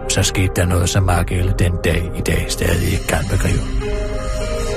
Så 0.09 0.23
skete 0.23 0.51
der 0.55 0.65
noget, 0.65 0.89
som 0.89 1.03
Margelle 1.03 1.53
den 1.59 1.71
dag 1.83 2.11
i 2.17 2.21
dag 2.21 2.45
stadig 2.49 2.91
ikke 2.91 3.07
kan 3.07 3.19
begribe. 3.31 3.61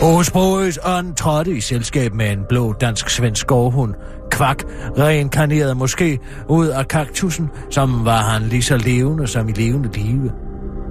Åsbroes 0.03 0.79
ånd 0.85 1.15
trådte 1.15 1.51
i 1.51 1.61
selskab 1.61 2.15
med 2.15 2.31
en 2.31 2.39
blå 2.49 2.73
dansk-svensk 2.73 3.41
skovhund. 3.41 3.95
Kvak 4.31 4.63
reinkarnerede 4.99 5.75
måske 5.75 6.19
ud 6.49 6.67
af 6.67 6.89
kaktusen, 6.89 7.51
som 7.71 8.05
var 8.05 8.19
han 8.23 8.43
lige 8.43 8.63
så 8.63 8.77
levende 8.77 9.27
som 9.27 9.49
i 9.49 9.53
levende 9.53 9.89
live. 9.93 10.33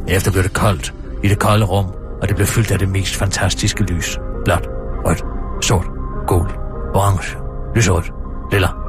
Efter 0.07 0.31
blev 0.31 0.43
det 0.43 0.53
koldt 0.53 0.93
i 1.23 1.27
det 1.27 1.39
kolde 1.39 1.65
rum, 1.65 1.85
og 2.21 2.27
det 2.27 2.35
blev 2.35 2.47
fyldt 2.47 2.71
af 2.71 2.79
det 2.79 2.89
mest 2.89 3.15
fantastiske 3.15 3.83
lys. 3.83 4.17
Blåt, 4.45 4.67
rødt, 5.05 5.23
sort, 5.65 5.85
gul, 6.27 6.47
orange, 6.95 7.37
lysrødt, 7.75 8.11
lilla, 8.51 8.82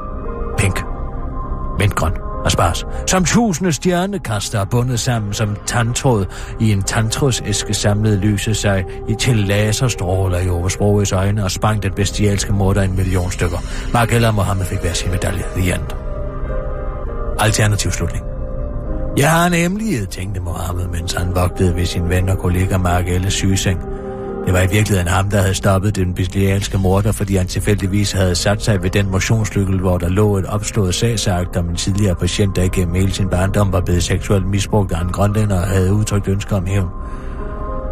mintgrøn 1.85 2.13
og 2.45 2.51
spars. 2.53 2.87
Som 3.07 3.25
tusinde 3.25 3.73
stjernekaster 3.73 4.61
er 4.61 4.65
bundet 4.65 5.01
sammen 5.01 5.33
som 5.33 5.57
tandtråd 5.67 6.27
i 6.61 6.73
en 6.73 6.83
tandtrådsæske 6.83 7.75
samlede 7.75 8.17
lyse 8.17 8.55
sig 8.55 8.85
i 9.09 9.15
til 9.15 9.37
laserstråler 9.37 10.39
i 10.39 10.49
Oversproges 10.49 11.13
øjne 11.13 11.45
og 11.45 11.51
sprang 11.51 11.83
den 11.83 11.93
bestialske 11.93 12.53
morder 12.53 12.83
en 12.83 12.97
million 12.97 13.31
stykker. 13.31 13.59
Margella 13.93 14.31
Mohammed 14.31 14.65
fik 14.65 14.79
hver 14.79 14.93
sin 14.93 15.11
medalje. 15.11 15.45
The 15.57 15.75
end. 15.75 15.83
Alternativ 17.39 17.91
slutning. 17.91 18.25
Jeg 19.17 19.31
har 19.31 19.47
en 19.47 19.53
hemmelighed, 19.53 20.07
tænkte 20.07 20.41
Mohammed, 20.41 20.87
mens 20.89 21.13
han 21.13 21.35
vogtede 21.35 21.77
ved 21.77 21.87
sin 21.87 22.09
ven 22.09 22.29
og 22.29 22.39
kollega 22.39 22.79
Margelles 22.79 23.33
sygeseng. 23.33 23.94
Det 24.45 24.53
var 24.53 24.61
i 24.61 24.67
virkeligheden 24.71 25.09
ham, 25.09 25.31
der 25.31 25.41
havde 25.41 25.55
stoppet 25.55 25.97
den 25.97 26.15
bestialske 26.15 26.79
morder, 26.79 27.13
fordi 27.13 27.37
han 27.37 27.47
tilfældigvis 27.47 28.13
havde 28.13 28.35
sat 28.35 28.63
sig 28.63 28.83
ved 28.83 28.91
den 28.91 29.11
motionslykkel, 29.11 29.81
hvor 29.81 29.99
der 29.99 30.09
lå 30.09 30.37
et 30.37 30.47
opstået 30.47 30.95
sagsagt 30.95 31.57
om 31.57 31.69
en 31.69 31.77
tidligere 31.77 32.15
patient, 32.15 32.57
der 32.57 32.63
igennem 32.63 32.95
hele 32.95 33.13
sin 33.13 33.29
barndom 33.29 33.73
var 33.73 33.81
blevet 33.81 34.03
seksuelt 34.03 34.47
misbrugt 34.47 34.93
af 34.93 35.01
en 35.01 35.09
grønlænder 35.09 35.61
og 35.61 35.67
havde 35.67 35.93
udtrykt 35.93 36.29
ønsker 36.29 36.57
om 36.57 36.67
hævn. 36.67 36.89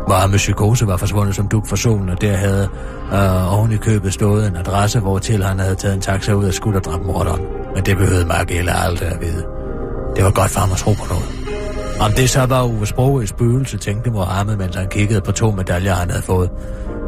Mohammed 0.08 0.38
psykose 0.38 0.86
var 0.86 0.96
forsvundet 0.96 1.34
som 1.34 1.48
duk 1.48 1.66
for 1.66 1.76
solen, 1.76 2.08
og 2.08 2.20
der 2.20 2.36
havde 2.36 2.68
øh, 3.12 3.58
oven 3.58 3.72
i 3.72 3.76
købet 3.76 4.12
stået 4.12 4.46
en 4.46 4.56
adresse, 4.56 5.00
hvor 5.00 5.18
til 5.18 5.42
han 5.42 5.58
havde 5.58 5.74
taget 5.74 5.94
en 5.94 6.00
taxa 6.00 6.32
ud 6.32 6.44
af 6.44 6.54
skudt 6.54 6.76
og 6.76 6.84
dræbt 6.84 7.06
morderen. 7.06 7.40
Men 7.74 7.84
det 7.84 7.96
behøvede 7.96 8.26
Mark 8.26 8.50
aldrig 8.50 9.08
at 9.08 9.20
vide. 9.20 9.44
Det 10.16 10.24
var 10.24 10.30
godt 10.30 10.50
for 10.50 10.60
ham 10.60 10.72
at 10.72 10.78
tro 10.78 10.92
på 10.92 11.04
noget. 11.08 11.41
Om 12.00 12.12
det 12.12 12.30
så 12.30 12.46
var 12.46 12.64
Uwe 12.64 12.86
Sprogøs 12.86 13.28
spøgelse, 13.28 13.78
tænkte 13.78 14.10
Mohammed, 14.10 14.56
mens 14.56 14.76
han 14.76 14.88
kiggede 14.88 15.20
på 15.20 15.32
to 15.32 15.50
medaljer, 15.50 15.94
han 15.94 16.10
havde 16.10 16.22
fået. 16.22 16.50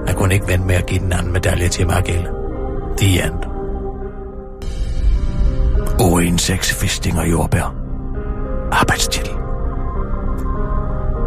Han 0.06 0.16
kunne 0.16 0.34
ikke 0.34 0.48
vente 0.48 0.66
med 0.66 0.74
at 0.74 0.86
give 0.86 1.00
den 1.00 1.12
anden 1.12 1.32
medalje 1.32 1.68
til 1.68 1.86
Margelle. 1.86 2.28
The 2.98 3.26
end. 3.26 3.34
Urin, 6.00 6.38
seks 6.38 6.74
fisting 6.74 7.18
og 7.18 7.30
jordbær. 7.30 7.74
Arbejdstitel. 8.72 9.32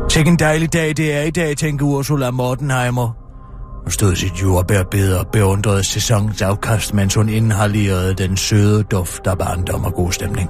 Tænk 0.09 0.27
en 0.27 0.39
dejlig 0.39 0.73
dag 0.73 0.97
det 0.97 1.13
er 1.13 1.21
i 1.21 1.31
dag, 1.31 1.57
tænkte 1.57 1.85
Ursula 1.85 2.31
Mortenheimer. 2.31 3.11
Hun 3.83 3.91
stod 3.91 4.15
sit 4.15 4.41
jordbærbed 4.41 5.13
og 5.13 5.27
beundrede 5.27 5.83
sæsonens 5.83 6.41
afkast, 6.41 6.93
mens 6.93 7.15
hun 7.15 7.29
inhalerede 7.29 8.13
den 8.13 8.37
søde 8.37 8.83
duft 8.83 9.27
af 9.27 9.37
barndom 9.37 9.85
og 9.85 9.93
god 9.93 10.11
stemning. 10.11 10.49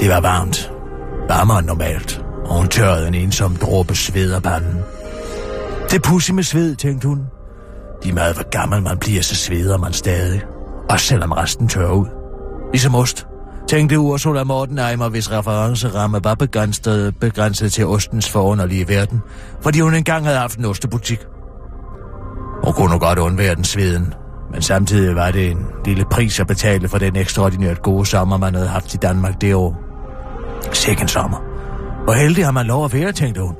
Det 0.00 0.08
var 0.08 0.20
varmt. 0.20 0.73
Varmere 1.28 1.58
end 1.58 1.66
normalt, 1.66 2.24
og 2.44 2.56
hun 2.56 2.68
tørrede 2.68 3.08
en 3.08 3.14
ensom 3.14 3.56
dråbe 3.56 3.94
sved 3.94 4.32
af 4.32 4.42
panden. 4.42 4.78
Det 5.90 6.02
pussy 6.02 6.30
med 6.30 6.42
sved, 6.42 6.76
tænkte 6.76 7.08
hun. 7.08 7.20
De 8.04 8.12
meget 8.12 8.34
hvor 8.34 8.50
gammel 8.50 8.82
man 8.82 8.98
bliver, 8.98 9.22
så 9.22 9.34
sveder 9.34 9.78
man 9.78 9.92
stadig. 9.92 10.42
Og 10.90 11.00
selvom 11.00 11.32
resten 11.32 11.68
tør 11.68 11.90
ud. 11.90 12.06
Ligesom 12.72 12.94
ost 12.94 13.26
tænkte 13.68 13.98
Ursula 13.98 14.44
Mortenheimer, 14.44 15.08
hvis 15.08 15.30
referenceramme 15.30 16.20
var 16.24 16.34
begrænset, 16.34 17.14
begrænset 17.20 17.72
til 17.72 17.86
ostens 17.86 18.30
forunderlige 18.30 18.88
verden, 18.88 19.22
fordi 19.60 19.80
hun 19.80 19.94
engang 19.94 20.24
havde 20.24 20.38
haft 20.38 20.58
en 20.58 20.64
ostebutik. 20.64 21.18
Hun 22.64 22.72
kunne 22.72 22.98
godt 22.98 23.18
undvære 23.18 23.54
den 23.54 23.64
sveden, 23.64 24.14
men 24.52 24.62
samtidig 24.62 25.16
var 25.16 25.30
det 25.30 25.50
en 25.50 25.66
lille 25.84 26.04
pris 26.10 26.40
at 26.40 26.46
betale 26.46 26.88
for 26.88 26.98
den 26.98 27.16
ekstraordinært 27.16 27.82
gode 27.82 28.06
sommer, 28.06 28.36
man 28.36 28.54
havde 28.54 28.68
haft 28.68 28.94
i 28.94 28.96
Danmark 28.96 29.40
det 29.40 29.54
år. 29.54 29.83
Sikke 30.74 31.08
sommer. 31.08 31.38
Hvor 32.04 32.12
heldig 32.12 32.44
har 32.44 32.52
man 32.52 32.66
lov 32.66 32.84
at 32.84 32.92
være, 32.92 33.12
tænkte 33.12 33.40
hun. 33.40 33.54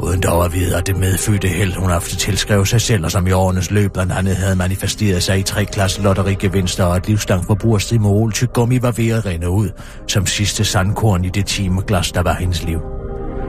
Uden 0.00 0.20
dog 0.20 0.44
at 0.44 0.52
vide, 0.52 0.76
at 0.76 0.86
det 0.86 0.96
medfødte 0.96 1.48
held, 1.48 1.74
hun 1.74 1.90
ofte 1.90 2.16
tilskrev 2.16 2.66
sig 2.66 2.80
selv, 2.80 3.04
og 3.04 3.10
som 3.10 3.26
i 3.26 3.32
årenes 3.32 3.70
løb 3.70 3.92
blandt 3.92 4.12
andet 4.12 4.36
havde 4.36 4.56
manifesteret 4.56 5.22
sig 5.22 5.38
i 5.38 5.42
tre 5.42 5.64
klasse 5.64 6.02
lotterigevinster 6.02 6.84
og 6.84 6.96
et 6.96 7.08
livslang 7.08 7.44
forbrugerstrimol 7.44 8.32
til 8.32 8.48
gummi 8.48 8.82
var 8.82 8.90
ved 8.90 9.08
at 9.08 9.26
rinde 9.26 9.50
ud, 9.50 9.70
som 10.08 10.26
sidste 10.26 10.64
sandkorn 10.64 11.24
i 11.24 11.28
det 11.28 11.46
timeglas, 11.46 12.12
der 12.12 12.22
var 12.22 12.34
hendes 12.34 12.64
liv. 12.64 12.80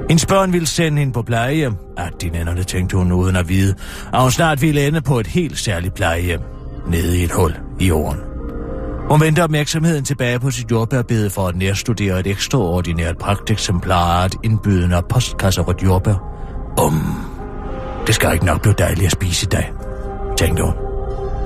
Hendes 0.10 0.26
børn 0.26 0.54
ville 0.54 0.68
sende 0.68 1.00
hende 1.00 1.14
på 1.14 1.22
plejehjem, 1.22 1.76
at 1.98 2.14
de 2.22 2.30
nænderne 2.30 2.64
tænkte 2.64 2.98
hun 2.98 3.12
uden 3.12 3.36
at 3.36 3.50
vide, 3.50 3.76
at 4.14 4.22
hun 4.22 4.32
snart 4.32 4.62
ville 4.62 4.88
ende 4.88 5.02
på 5.02 5.20
et 5.20 5.28
helt 5.28 5.58
særligt 5.58 5.94
plejehjem, 5.94 6.42
nede 6.88 7.18
i 7.18 7.24
et 7.24 7.32
hul 7.32 7.56
i 7.80 7.88
jorden. 7.88 8.35
Hun 9.10 9.22
vendte 9.22 9.44
opmærksomheden 9.44 10.06
tilbage 10.06 10.40
på 10.40 10.52
sit 10.52 10.72
jordbærbede 10.72 11.30
for 11.30 11.48
at 11.48 11.56
nærstudere 11.56 12.20
et 12.20 12.28
ekstraordinært 12.28 13.18
pragteksemplar 13.18 14.22
af 14.22 14.26
et 14.26 14.36
indbydende 14.44 15.02
postkasserødt 15.10 15.84
jordbær, 15.84 16.36
Um, 16.84 17.26
det 18.08 18.16
skal 18.16 18.34
ikke 18.34 18.46
nok 18.46 18.62
blive 18.62 18.76
dejligt 18.78 19.06
at 19.06 19.12
spise 19.12 19.46
i 19.46 19.50
dag, 19.50 19.72
tænkte 20.38 20.64
hun. 20.64 20.74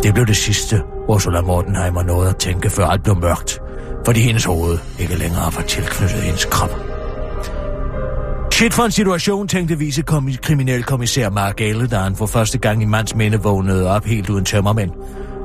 Det 0.04 0.14
blev 0.14 0.26
det 0.26 0.38
sidste, 0.38 0.82
Ursula 1.08 1.42
Mortenheimer 1.42 2.04
nåede 2.04 2.30
at 2.30 2.38
tænke, 2.38 2.70
før 2.70 2.86
alt 2.86 3.04
blev 3.04 3.16
mørkt, 3.22 3.60
fordi 4.06 4.22
hendes 4.22 4.46
hoved 4.46 4.78
ikke 5.00 5.16
længere 5.16 5.46
var 5.56 5.64
tilknyttet 5.68 6.22
hendes 6.22 6.46
krop. 6.46 6.80
Shit 8.54 8.74
for 8.74 8.84
en 8.84 8.92
situation, 8.92 9.48
tænkte 9.48 9.78
vicekriminalkommissær 9.78 11.30
Mark 11.30 11.56
Gale, 11.56 11.88
da 11.88 11.98
han 11.98 12.16
for 12.16 12.26
første 12.26 12.58
gang 12.58 12.82
i 12.82 12.86
mands 12.86 13.16
minde 13.16 13.42
vågnede 13.42 13.90
op 13.90 14.06
helt 14.06 14.30
uden 14.30 14.46
tømmermænd. 14.46 14.92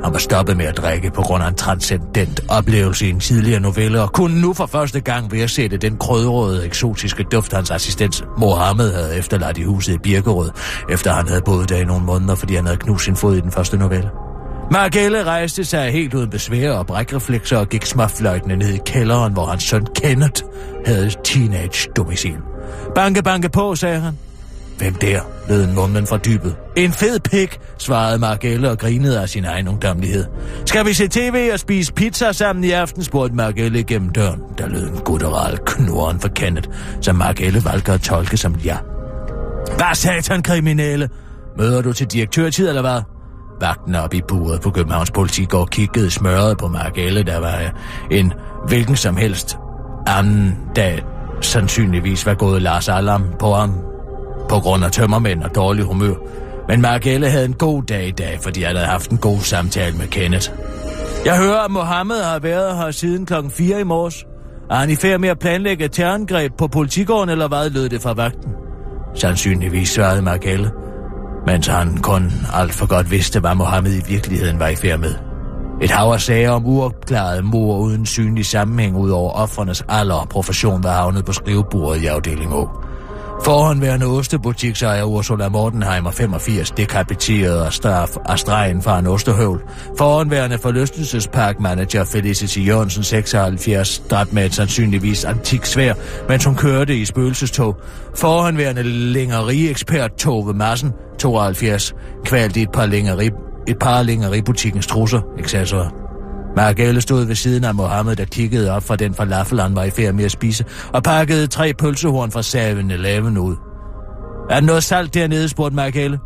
Han 0.05 0.13
var 0.13 0.19
stoppet 0.19 0.57
med 0.57 0.67
at 0.67 0.77
drikke 0.77 1.11
på 1.11 1.23
grund 1.23 1.45
af 1.45 1.49
en 1.49 1.55
transcendent 1.55 2.41
oplevelse 2.49 3.07
i 3.07 3.11
en 3.11 3.21
tidligere 3.21 3.61
novelle, 3.61 4.03
og 4.03 4.13
kunne 4.13 4.41
nu 4.41 4.53
for 4.53 4.67
første 4.67 5.01
gang 5.01 5.33
ved 5.33 5.41
at 5.41 5.51
sætte 5.51 5.77
den 5.77 5.97
krødrøde, 5.97 6.67
eksotiske 6.67 7.25
duft, 7.33 7.53
hans 7.53 7.71
assistent 7.71 8.25
Mohammed 8.39 8.95
havde 8.95 9.17
efterladt 9.17 9.59
i 9.59 9.63
huset 9.63 9.95
i 9.95 9.99
Birkerød, 9.99 10.51
efter 10.91 11.13
han 11.13 11.29
havde 11.29 11.43
boet 11.45 11.69
der 11.69 11.77
i 11.77 11.85
nogle 11.85 12.05
måneder, 12.05 12.35
fordi 12.35 12.55
han 12.55 12.65
havde 12.65 12.77
knust 12.77 13.05
sin 13.05 13.17
fod 13.17 13.37
i 13.37 13.41
den 13.41 13.53
første 13.53 13.77
novelle. 13.77 14.11
Margelle 14.71 15.25
rejste 15.25 15.65
sig 15.65 15.93
helt 15.93 16.15
uden 16.15 16.31
besvær 16.31 16.73
og 16.73 16.87
brækreflekser 16.87 17.59
og 17.59 17.69
gik 17.69 17.85
småfløjtende 17.85 18.57
ned 18.57 18.75
i 18.75 18.81
kælderen, 18.87 19.33
hvor 19.33 19.47
hans 19.47 19.63
søn 19.63 19.87
Kenneth 19.95 20.43
havde 20.87 21.11
teenage-domicil. 21.25 22.39
Banke, 22.95 23.23
banke 23.23 23.49
på, 23.49 23.75
sagde 23.75 24.01
han. 24.01 24.19
Hvem 24.79 24.95
der? 24.95 25.21
lød 25.49 25.65
en 25.65 25.75
mumlen 25.75 26.07
fra 26.07 26.19
dybet. 26.19 26.57
En 26.77 26.93
fed 26.93 27.21
pik, 27.21 27.59
svarede 27.79 28.19
Margelle 28.19 28.71
og 28.71 28.79
grinede 28.79 29.21
af 29.21 29.29
sin 29.29 29.45
egen 29.45 29.69
ungdomlighed. 29.69 30.25
Skal 30.67 30.87
vi 30.87 30.93
se 30.93 31.09
tv 31.09 31.51
og 31.53 31.59
spise 31.59 31.93
pizza 31.93 32.33
sammen 32.33 32.65
i 32.65 32.71
aften, 32.71 33.05
spurgte 33.05 33.37
Margelle 33.37 33.83
gennem 33.83 34.09
døren. 34.11 34.41
Der 34.59 34.69
lød 34.69 34.89
en 34.89 34.99
gutteral 34.99 35.59
knurren 35.67 36.21
for 36.21 36.29
Kenneth, 36.29 36.69
som 37.01 37.17
Margelle 37.17 37.65
valgte 37.65 37.93
at 37.93 38.01
tolke 38.01 38.37
som 38.37 38.55
ja. 38.55 38.77
Hvad 39.77 39.95
satan, 39.95 40.43
kriminelle? 40.43 41.11
Møder 41.59 41.83
du 41.83 41.93
til 41.93 42.07
direktørtid, 42.07 42.69
eller 42.69 42.83
hvad? 42.83 43.01
Vagten 43.61 43.95
op 43.95 44.15
i 44.15 44.21
buret 44.29 44.61
på 44.61 44.71
Københavns 44.71 45.11
Politigård 45.11 45.69
kiggede 45.69 46.11
smørret 46.11 46.59
på 46.59 46.69
Margelle, 46.69 47.23
der 47.23 47.39
var 47.39 47.61
en 48.11 48.33
hvilken 48.67 48.97
som 48.97 49.17
helst 49.17 49.57
anden 50.07 50.57
dag 50.77 51.05
sandsynligvis 51.41 52.27
var 52.27 52.35
gået 52.35 52.63
Lars 52.63 52.89
Alarm 52.89 53.25
på 53.39 53.55
ham 53.55 53.94
på 54.49 54.59
grund 54.59 54.85
af 54.85 54.91
tømmermænd 54.91 55.43
og 55.43 55.55
dårlig 55.55 55.85
humør. 55.85 56.15
Men 56.69 56.81
Margelle 56.81 57.31
havde 57.31 57.45
en 57.45 57.53
god 57.55 57.83
dag 57.83 58.09
i 58.09 58.11
dag, 58.11 58.39
fordi 58.43 58.63
han 58.63 58.77
havde 58.77 58.89
haft 58.89 59.11
en 59.11 59.19
god 59.19 59.39
samtale 59.39 59.97
med 59.97 60.07
Kenneth. 60.07 60.51
Jeg 61.25 61.39
hører, 61.39 61.61
at 61.61 61.71
Mohammed 61.71 62.23
har 62.23 62.39
været 62.39 62.77
her 62.77 62.91
siden 62.91 63.27
klokken 63.27 63.53
4 63.53 63.81
i 63.81 63.85
morges. 63.85 64.27
Er 64.71 64.75
han 64.75 64.91
i 64.91 64.97
færd 64.97 65.21
med 65.21 65.29
at 65.29 65.39
planlægge 65.39 65.85
et 65.85 65.93
terrorangreb 65.93 66.53
på 66.59 66.67
politigården, 66.67 67.29
eller 67.29 67.49
hvad 67.49 67.71
lød 67.71 67.89
det 67.89 68.03
fra 68.03 68.13
vagten? 68.13 68.53
Sandsynligvis 69.15 69.89
svarede 69.89 70.23
Margelle, 70.23 70.71
mens 71.47 71.67
han 71.67 71.99
kun 72.03 72.33
alt 72.55 72.73
for 72.73 72.87
godt 72.87 73.11
vidste, 73.11 73.41
hvad 73.41 73.55
Mohammed 73.55 73.93
i 73.93 74.11
virkeligheden 74.13 74.59
var 74.59 74.69
i 74.69 74.77
færd 74.77 74.99
med. 74.99 75.15
Et 75.83 75.91
hav 75.91 76.13
af 76.13 76.21
sager 76.21 76.51
om 76.51 76.67
uopklarede 76.67 77.43
mor 77.43 77.79
uden 77.79 78.07
synlig 78.07 78.47
sammenhæng 78.47 78.97
ud 78.97 79.11
over 79.11 79.33
offernes 79.33 79.85
alder 79.89 80.15
og 80.15 80.29
profession 80.29 80.83
var 80.83 80.93
havnet 80.93 81.25
på 81.25 81.33
skrivebordet 81.33 82.03
i 82.03 82.07
afdeling 82.07 82.55
O. 82.55 82.67
Forhåndværende 83.43 84.07
ostebutiksejer 84.07 85.05
Ursula 85.05 85.49
Mortenheimer 85.49 86.11
85 86.11 86.71
dekapiteret 86.71 87.67
og 87.67 87.73
straf 87.73 88.17
af 88.27 88.39
stregen 88.39 88.83
fra 88.83 88.99
en 88.99 89.07
ostehøvl. 89.07 89.63
Forhåndværende 89.99 90.59
forlystelsesparkmanager 90.59 92.05
Felicity 92.05 92.59
Jørgensen 92.59 93.03
76 93.03 93.99
dræbt 94.11 94.33
med 94.33 94.47
et 94.47 94.55
sandsynligvis 94.55 95.25
antik 95.25 95.65
svær, 95.65 95.95
mens 96.29 96.45
hun 96.45 96.55
kørte 96.55 96.97
i 96.97 97.05
spøgelsestog. 97.05 97.77
Forhåndværende 98.15 98.83
længeriekspert 98.83 100.15
Tove 100.15 100.55
Madsen 100.55 100.93
72 101.19 101.95
kvalt 102.25 102.57
i 102.57 102.63
et 102.63 102.73
par 102.73 102.87
længeri 102.87 103.31
et 103.69 103.79
par 103.79 104.03
længeributikkens 104.03 104.87
trusser, 104.87 105.21
etc. 105.39 105.75
Margale 106.57 107.01
stod 107.01 107.25
ved 107.25 107.35
siden 107.35 107.65
af 107.65 107.75
Mohammed, 107.75 108.17
der 108.17 108.25
kiggede 108.25 108.71
op 108.71 108.83
fra 108.83 108.97
den 108.97 109.15
falafel, 109.15 109.61
han 109.61 109.77
var 109.77 109.85
i 109.85 109.91
færd 109.91 110.15
med 110.15 110.25
at 110.25 110.31
spise, 110.31 110.65
og 110.93 111.03
pakkede 111.03 111.47
tre 111.47 111.73
pølsehorn 111.79 112.31
fra 112.31 112.41
7-Eleven 112.41 113.39
ud. 113.39 113.57
Er 114.51 114.61
der 114.61 114.67
noget 114.67 114.85
salt 114.85 115.15
dernede, 115.15 115.49
spurgte 115.49 115.77
Margale. 115.77 116.19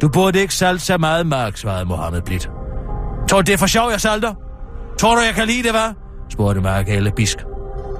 Du 0.00 0.08
burde 0.08 0.40
ikke 0.40 0.54
salt 0.54 0.82
så 0.82 0.98
meget, 0.98 1.26
Mark, 1.26 1.56
svarede 1.56 1.84
Mohammed 1.84 2.22
blidt. 2.22 2.50
Tror 3.28 3.38
du, 3.38 3.44
det 3.46 3.52
er 3.52 3.58
for 3.58 3.66
sjov, 3.66 3.90
jeg 3.90 4.00
salter? 4.00 4.34
Tror 4.98 5.14
du, 5.14 5.20
jeg 5.20 5.34
kan 5.34 5.46
lide 5.46 5.62
det, 5.62 5.72
var? 5.72 5.94
spurgte 6.30 6.60
Margale 6.60 7.12
bisk. 7.16 7.38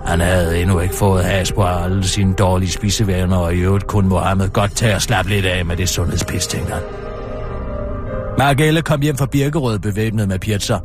Han 0.06 0.20
havde 0.20 0.60
endnu 0.62 0.80
ikke 0.80 0.94
fået 0.94 1.24
has 1.24 1.52
på 1.52 1.64
alle 1.64 2.04
sine 2.04 2.34
dårlige 2.34 2.70
spisevaner, 2.70 3.36
og 3.36 3.54
i 3.54 3.58
øvrigt 3.58 3.86
kunne 3.86 4.08
Mohammed 4.08 4.48
godt 4.48 4.76
tage 4.76 4.94
og 4.94 5.02
slappe 5.02 5.30
lidt 5.30 5.46
af 5.46 5.66
med 5.66 5.76
det 5.76 5.88
sundhedspis, 5.88 6.46
tænkte 6.46 6.72
han. 6.72 6.82
Margelle 8.38 8.82
kom 8.82 9.00
hjem 9.00 9.16
fra 9.16 9.26
Birkerød 9.26 9.78
bevæbnet 9.78 10.28
med 10.28 10.38
pizza, 10.38 10.78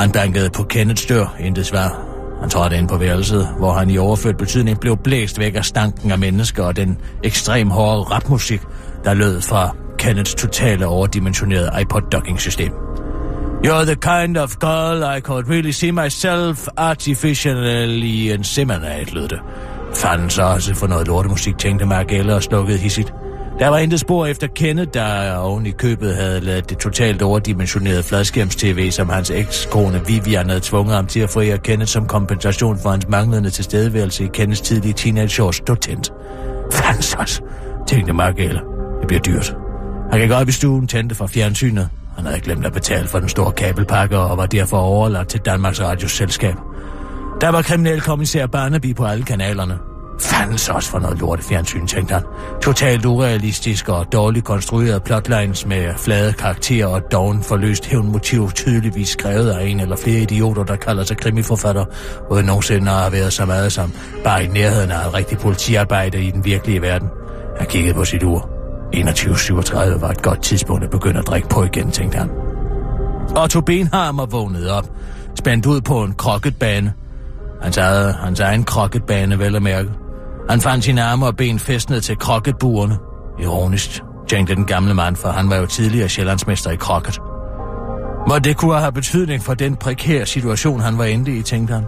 han 0.00 0.12
bankede 0.12 0.50
på 0.50 0.62
Kenneths 0.62 1.06
dør, 1.06 1.36
intet 1.40 1.66
svar. 1.66 2.00
Han 2.40 2.50
trådte 2.50 2.76
ind 2.76 2.88
på 2.88 2.96
værelset, 2.96 3.48
hvor 3.58 3.72
han 3.72 3.90
i 3.90 3.98
overført 3.98 4.36
betydning 4.36 4.80
blev 4.80 4.96
blæst 4.96 5.38
væk 5.38 5.54
af 5.54 5.64
stanken 5.64 6.10
af 6.10 6.18
mennesker 6.18 6.64
og 6.64 6.76
den 6.76 6.98
ekstrem 7.22 7.70
hårde 7.70 8.02
rapmusik, 8.02 8.60
der 9.04 9.14
lød 9.14 9.40
fra 9.40 9.76
Kenneths 9.98 10.34
totale 10.34 10.86
overdimensionerede 10.86 11.70
iPod-docking-system. 11.80 12.72
You're 13.66 13.84
the 13.84 13.94
kind 13.94 14.36
of 14.36 14.58
girl 14.60 15.16
I 15.16 15.20
could 15.20 15.48
really 15.48 15.70
see 15.70 15.92
myself 15.92 16.68
artificially 16.76 18.32
inseminate, 18.32 19.14
lød 19.14 19.28
det. 19.28 19.40
Fanden 19.94 20.30
så 20.30 20.42
også 20.42 20.74
for 20.74 20.86
noget 20.86 21.06
lortemusik, 21.06 21.58
tænkte 21.58 21.86
Margelle 21.86 22.34
og 22.34 22.42
slukkede 22.42 22.78
hissigt. 22.78 23.12
Der 23.58 23.68
var 23.68 23.78
intet 23.78 24.00
spor 24.00 24.26
efter 24.26 24.46
Kenneth, 24.46 24.90
der 24.94 25.36
oven 25.36 25.66
i 25.66 25.70
købet 25.70 26.14
havde 26.14 26.40
lavet 26.40 26.70
det 26.70 26.78
totalt 26.78 27.22
overdimensionerede 27.22 28.02
fladskærms-tv, 28.02 28.90
som 28.90 29.08
hans 29.08 29.30
ekskone 29.30 30.06
Vivian 30.06 30.48
havde 30.48 30.60
tvunget 30.60 30.94
ham 30.94 31.06
til 31.06 31.20
at 31.20 31.30
forære 31.30 31.58
Kenneth 31.58 31.88
som 31.88 32.06
kompensation 32.06 32.78
for 32.78 32.90
hans 32.90 33.08
manglende 33.08 33.50
tilstedeværelse 33.50 34.24
i 34.24 34.28
Kenneths 34.32 34.60
tidlige 34.60 34.92
teenageår 34.92 35.50
stod 35.50 35.76
tændt. 35.76 36.12
Fansos, 36.72 37.42
tænkte 37.88 38.12
Margelle. 38.12 38.60
Det 39.00 39.06
bliver 39.06 39.22
dyrt. 39.22 39.56
Han 40.10 40.20
gik 40.20 40.30
op 40.30 40.48
i 40.48 40.52
stuen, 40.52 40.86
tændte 40.86 41.14
fra 41.14 41.26
fjernsynet. 41.26 41.88
Han 42.16 42.26
havde 42.26 42.40
glemt 42.40 42.66
at 42.66 42.72
betale 42.72 43.08
for 43.08 43.18
den 43.18 43.28
store 43.28 43.52
kabelpakke 43.52 44.18
og 44.18 44.36
var 44.36 44.46
derfor 44.46 44.76
overladt 44.76 45.28
til 45.28 45.40
Danmarks 45.40 45.80
Radios 45.80 46.12
selskab. 46.12 46.54
Der 47.40 47.48
var 47.48 47.62
kriminalkommissær 47.62 48.46
Barnaby 48.46 48.94
på 48.94 49.04
alle 49.04 49.24
kanalerne. 49.24 49.78
Fandens 50.20 50.68
også 50.68 50.90
for 50.90 50.98
noget 50.98 51.18
lort 51.18 51.40
fjernsyn, 51.40 51.86
tænkte 51.86 52.14
han. 52.14 52.22
Totalt 52.62 53.04
urealistisk 53.04 53.88
og 53.88 54.12
dårligt 54.12 54.44
konstrueret 54.44 55.02
plotlines 55.02 55.66
med 55.66 55.94
flade 55.96 56.32
karakterer 56.32 56.86
og 56.86 57.12
doven 57.12 57.42
forløst 57.42 57.86
hævnmotiv 57.86 58.50
tydeligvis 58.50 59.08
skrevet 59.08 59.50
af 59.50 59.66
en 59.66 59.80
eller 59.80 59.96
flere 59.96 60.20
idioter, 60.20 60.64
der 60.64 60.76
kalder 60.76 61.04
sig 61.04 61.16
krimiforfatter, 61.16 61.84
uden 62.30 62.46
nogensinde 62.46 62.90
har 62.90 63.10
været 63.10 63.32
så 63.32 63.44
meget 63.44 63.72
som 63.72 63.92
bare 64.24 64.44
i 64.44 64.48
nærheden 64.48 64.90
af 64.90 65.06
et 65.06 65.14
rigtigt 65.14 65.40
politiarbejde 65.40 66.24
i 66.24 66.30
den 66.30 66.44
virkelige 66.44 66.82
verden. 66.82 67.08
Han 67.58 67.66
kiggede 67.66 67.94
på 67.94 68.04
sit 68.04 68.22
ur. 68.22 68.50
21.37 68.94 70.00
var 70.00 70.10
et 70.10 70.22
godt 70.22 70.42
tidspunkt 70.42 70.84
at 70.84 70.90
begynde 70.90 71.18
at 71.18 71.26
drikke 71.26 71.48
på 71.48 71.64
igen, 71.64 71.90
tænkte 71.90 72.18
han. 72.18 72.30
Otto 73.42 73.60
Benhammer 73.60 74.26
vågnede 74.26 74.72
op, 74.72 74.84
spændt 75.38 75.66
ud 75.66 75.80
på 75.80 76.02
en 76.02 76.14
krokketbane. 76.14 76.92
Hans, 77.62 77.76
eget, 77.76 78.14
hans 78.14 78.40
egen 78.40 78.64
krokketbane, 78.64 79.38
vel 79.38 79.56
at 79.56 79.62
mærke. 79.62 80.03
Han 80.50 80.60
fandt 80.60 80.84
sine 80.84 81.02
arme 81.02 81.26
og 81.26 81.36
ben 81.36 81.58
festnet 81.58 82.04
til 82.04 82.18
kroketbuerne. 82.18 82.98
Ironisk, 83.42 84.02
tænkte 84.28 84.54
den 84.54 84.64
gamle 84.64 84.94
mand, 84.94 85.16
for 85.16 85.28
han 85.28 85.50
var 85.50 85.56
jo 85.56 85.66
tidligere 85.66 86.08
sjællandsmester 86.08 86.70
i 86.70 86.76
krokket. 86.76 87.18
Må 88.28 88.38
det 88.38 88.56
kunne 88.56 88.78
have 88.78 88.92
betydning 88.92 89.42
for 89.42 89.54
den 89.54 89.76
prekære 89.76 90.26
situation, 90.26 90.80
han 90.80 90.98
var 90.98 91.04
inde 91.04 91.36
i, 91.36 91.42
tænkte 91.42 91.74
han. 91.74 91.84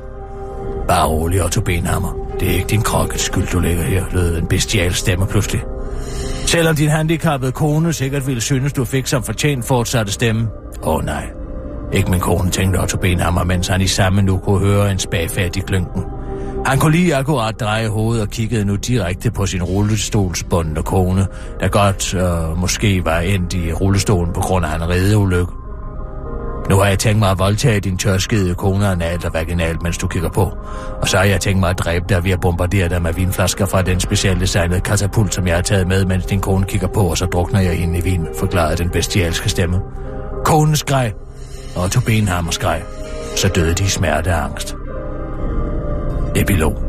Bare 0.88 1.07
rolig, 1.07 1.45
Otto 1.45 1.61
Benhammer. 1.61 2.16
Det 2.40 2.49
er 2.49 2.53
ikke 2.53 2.66
din 2.66 2.83
krokkets 2.83 3.23
skyld, 3.23 3.47
du 3.47 3.61
ligger 3.61 3.83
her, 3.83 4.05
lød 4.12 4.38
en 4.38 4.47
bestial 4.47 4.95
stemme 4.95 5.27
pludselig. 5.27 5.62
Selvom 6.47 6.77
din 6.77 6.88
handicappede 6.88 7.53
kone 7.53 7.92
sikkert 7.92 8.27
ville 8.27 8.40
synes, 8.40 8.73
du 8.73 8.85
fik 8.85 9.07
som 9.07 9.23
fortjent 9.23 9.64
fortsatte 9.64 10.12
stemme. 10.12 10.49
Åh 10.83 10.95
oh, 10.95 11.05
nej. 11.05 11.27
Ikke 11.92 12.11
min 12.11 12.21
kone, 12.21 12.51
tænkte 12.51 12.79
Otto 12.79 12.97
Benhammer, 12.99 13.45
mens 13.45 13.69
han 13.69 13.81
i 13.81 13.87
samme 13.87 14.23
nu 14.23 14.38
kunne 14.38 14.59
høre 14.59 14.90
en 14.90 14.99
spagfærdig 14.99 15.64
klynken. 15.64 16.03
Han 16.66 16.79
kunne 16.79 16.92
lige 16.92 17.16
akkurat 17.16 17.61
dreje 17.61 17.88
hovedet 17.88 18.22
og 18.22 18.31
kiggede 18.31 18.64
nu 18.64 18.76
direkte 18.76 19.31
på 19.31 19.46
sin 19.46 19.62
rullestolsbundne 19.62 20.83
kone, 20.83 21.26
der 21.61 21.68
godt 21.68 22.14
øh, 22.14 22.59
måske 22.59 23.05
var 23.05 23.18
endt 23.18 23.55
i 23.55 23.72
rullestolen 23.72 24.33
på 24.33 24.40
grund 24.40 24.66
af 24.66 24.74
en 24.74 24.88
redeulykke. 24.88 25.52
Nu 26.70 26.76
har 26.76 26.87
jeg 26.87 26.98
tænkt 26.98 27.18
mig 27.18 27.31
at 27.31 27.38
voldtage 27.38 27.81
din 27.81 27.98
tørskede 27.98 28.55
kone 28.55 28.88
analt 28.88 29.24
og 29.24 29.35
vaginalt, 29.35 29.83
mens 29.83 29.98
du 29.98 30.07
kigger 30.07 30.29
på. 30.29 30.52
Og 31.00 31.09
så 31.09 31.16
har 31.16 31.24
jeg 31.24 31.40
tænkt 31.40 31.61
mig 31.61 31.70
at 31.70 31.79
dræbe 31.79 32.05
dig 32.09 32.24
ved 32.24 32.31
at 32.31 32.40
bombardere 32.40 32.88
dig 32.88 33.02
med 33.02 33.12
vinflasker 33.12 33.66
fra 33.66 33.83
den 33.83 34.00
specielt 34.00 34.40
designede 34.40 34.81
katapult, 34.81 35.35
som 35.35 35.46
jeg 35.46 35.55
har 35.55 35.62
taget 35.62 35.88
med, 35.88 36.05
mens 36.05 36.26
din 36.26 36.40
kone 36.40 36.64
kigger 36.66 36.88
på, 36.88 37.00
og 37.00 37.18
så 37.18 37.26
drukner 37.26 37.61
jeg 37.61 37.79
hende 37.79 37.98
i 37.98 38.02
vin, 38.02 38.26
forklarede 38.38 38.76
den 38.76 38.90
bestialske 38.90 39.48
stemme. 39.48 39.81
Konen 40.44 40.76
skreg, 40.76 41.12
og 41.76 41.90
tog 41.90 42.02
Benhammer 42.02 42.50
skreg. 42.50 42.83
Så 43.37 43.48
døde 43.48 43.74
de 43.74 43.85
i 43.85 43.88
smerte 43.88 44.29
og 44.29 44.44
angst. 44.44 44.76
Epilog. 46.37 46.83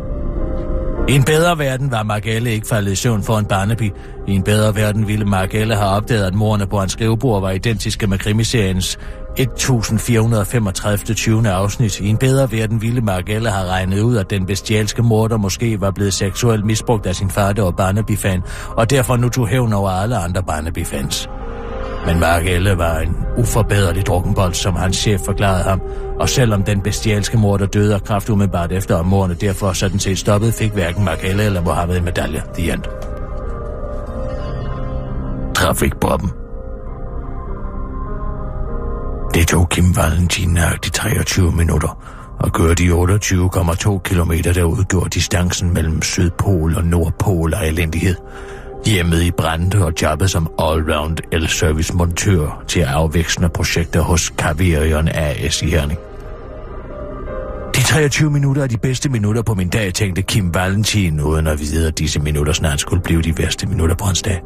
I 1.09 1.13
en 1.13 1.23
bedre 1.23 1.57
verden 1.57 1.91
var 1.91 2.03
Margelle 2.03 2.51
ikke 2.51 2.67
faldet 2.67 2.91
i 2.91 2.95
søvn 2.95 3.23
for 3.23 3.37
en 3.37 3.45
Barnaby. 3.45 3.91
I 4.27 4.31
en 4.31 4.43
bedre 4.43 4.75
verden 4.75 5.07
ville 5.07 5.25
Margelle 5.25 5.75
have 5.75 5.89
opdaget, 5.89 6.25
at 6.25 6.33
morerne 6.33 6.67
på 6.67 6.79
hans 6.79 6.91
skrivebord 6.91 7.41
var 7.41 7.51
identiske 7.51 8.07
med 8.07 8.17
krimiseriens 8.17 8.99
1435. 9.37 11.15
20. 11.15 11.49
afsnit. 11.49 11.99
I 11.99 12.07
en 12.07 12.17
bedre 12.17 12.51
verden 12.51 12.81
ville 12.81 13.01
Margelle 13.01 13.49
have 13.49 13.69
regnet 13.69 14.01
ud, 14.01 14.17
at 14.17 14.29
den 14.29 14.45
bestialske 14.45 15.01
morder 15.01 15.37
måske 15.37 15.81
var 15.81 15.91
blevet 15.91 16.13
seksuelt 16.13 16.65
misbrugt 16.65 17.05
af 17.05 17.15
sin 17.15 17.29
far, 17.29 17.53
der 17.53 17.63
var 17.63 17.71
Barnaby-fan, 17.71 18.43
og 18.69 18.89
derfor 18.89 19.17
nu 19.17 19.29
tog 19.29 19.47
hævn 19.47 19.73
over 19.73 19.89
alle 19.89 20.17
andre 20.17 20.43
Barnaby-fans. 20.43 21.29
Men 22.07 22.19
Margelle 22.19 22.77
var 22.77 22.99
en 22.99 23.15
uforbederlig 23.37 24.05
drukkenbold, 24.05 24.53
som 24.53 24.75
hans 24.75 24.97
chef 24.97 25.21
forklarede 25.25 25.63
ham, 25.63 25.81
og 26.19 26.29
selvom 26.29 26.63
den 26.63 26.81
bestialske 26.81 27.37
morder 27.37 27.65
døde 27.65 27.95
af 27.95 28.03
kraft 28.03 28.29
umiddelbart 28.29 28.71
efter, 28.71 28.95
og 28.95 29.05
morerne 29.05 29.33
derfor 29.33 29.73
sådan 29.73 29.99
set 29.99 30.19
stoppet, 30.19 30.53
fik 30.53 30.71
hverken 30.71 31.05
Margelle 31.05 31.43
eller 31.43 31.61
Mohammed 31.61 31.97
en 31.97 32.05
medalje. 32.05 32.43
The 32.53 32.73
end. 32.73 32.83
Trafikbobben. 35.55 36.29
Det 39.33 39.47
tog 39.47 39.69
Kim 39.69 39.95
Valentin 39.95 40.49
nøjagtigt 40.49 40.95
23 40.95 41.51
minutter 41.51 42.01
og 42.39 42.53
køre 42.53 42.73
de 42.73 42.89
28,2 42.89 43.99
km, 43.99 44.31
der 44.53 44.63
udgjorde 44.63 45.09
distancen 45.09 45.73
mellem 45.73 46.01
Sydpol 46.01 46.75
og 46.75 46.83
Nordpol 46.83 47.53
af 47.53 47.67
elendighed. 47.67 48.15
Hjemmet 48.87 49.21
i 49.21 49.31
Brande 49.31 49.85
og 49.85 49.93
jobbet 50.01 50.31
som 50.31 50.51
allround 50.59 51.17
el-service 51.31 51.93
montør 51.93 52.63
til 52.67 52.81
afvekslende 52.81 53.49
projekter 53.49 54.01
hos 54.01 54.21
Caverion 54.37 55.07
AS 55.07 55.61
i 55.61 55.69
Herning. 55.69 55.99
De 57.75 57.83
23 57.83 58.31
minutter 58.31 58.63
er 58.63 58.67
de 58.67 58.77
bedste 58.77 59.09
minutter 59.09 59.41
på 59.41 59.53
min 59.53 59.69
dag, 59.69 59.93
tænkte 59.93 60.21
Kim 60.21 60.53
Valentin, 60.53 61.21
uden 61.21 61.47
at 61.47 61.59
vide, 61.59 61.87
at 61.87 61.99
disse 61.99 62.19
minutter 62.19 62.53
snart 62.53 62.79
skulle 62.79 63.03
blive 63.03 63.21
de 63.21 63.37
værste 63.37 63.67
minutter 63.67 63.95
på 63.95 64.05
hans 64.05 64.21
dag. 64.21 64.41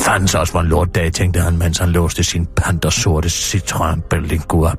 Fandens 0.00 0.34
også 0.34 0.52
var 0.52 0.60
en 0.60 0.68
lortdag, 0.68 1.12
tænkte 1.12 1.40
han, 1.40 1.58
mens 1.58 1.78
han 1.78 1.88
låste 1.88 2.24
sin 2.24 2.46
pantersorte 2.56 3.28
Citroën 3.28 4.00
Berlingo 4.10 4.62
op 4.62 4.78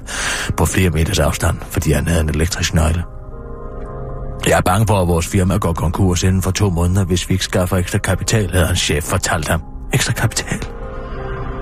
på 0.58 0.66
flere 0.66 0.90
meters 0.90 1.20
afstand, 1.20 1.58
fordi 1.62 1.92
han 1.92 2.08
havde 2.08 2.22
en 2.22 2.30
elektrisk 2.30 2.74
nøgle. 2.74 3.04
Jeg 4.48 4.58
er 4.58 4.62
bange 4.62 4.88
for, 4.88 5.02
at 5.02 5.08
vores 5.08 5.28
firma 5.28 5.58
går 5.58 5.74
konkurs 5.74 6.24
inden 6.24 6.42
for 6.42 6.52
to 6.52 6.70
måneder, 6.70 7.06
hvis 7.06 7.30
vi 7.30 7.34
ikke 7.34 7.46
skaffer 7.46 7.78
ekstra 7.78 7.98
kapital, 7.98 8.52
havde 8.52 8.66
hans 8.66 8.80
chef 8.80 9.04
fortalt 9.04 9.48
ham. 9.48 9.64
Ekstra 9.94 10.14
kapital? 10.14 10.60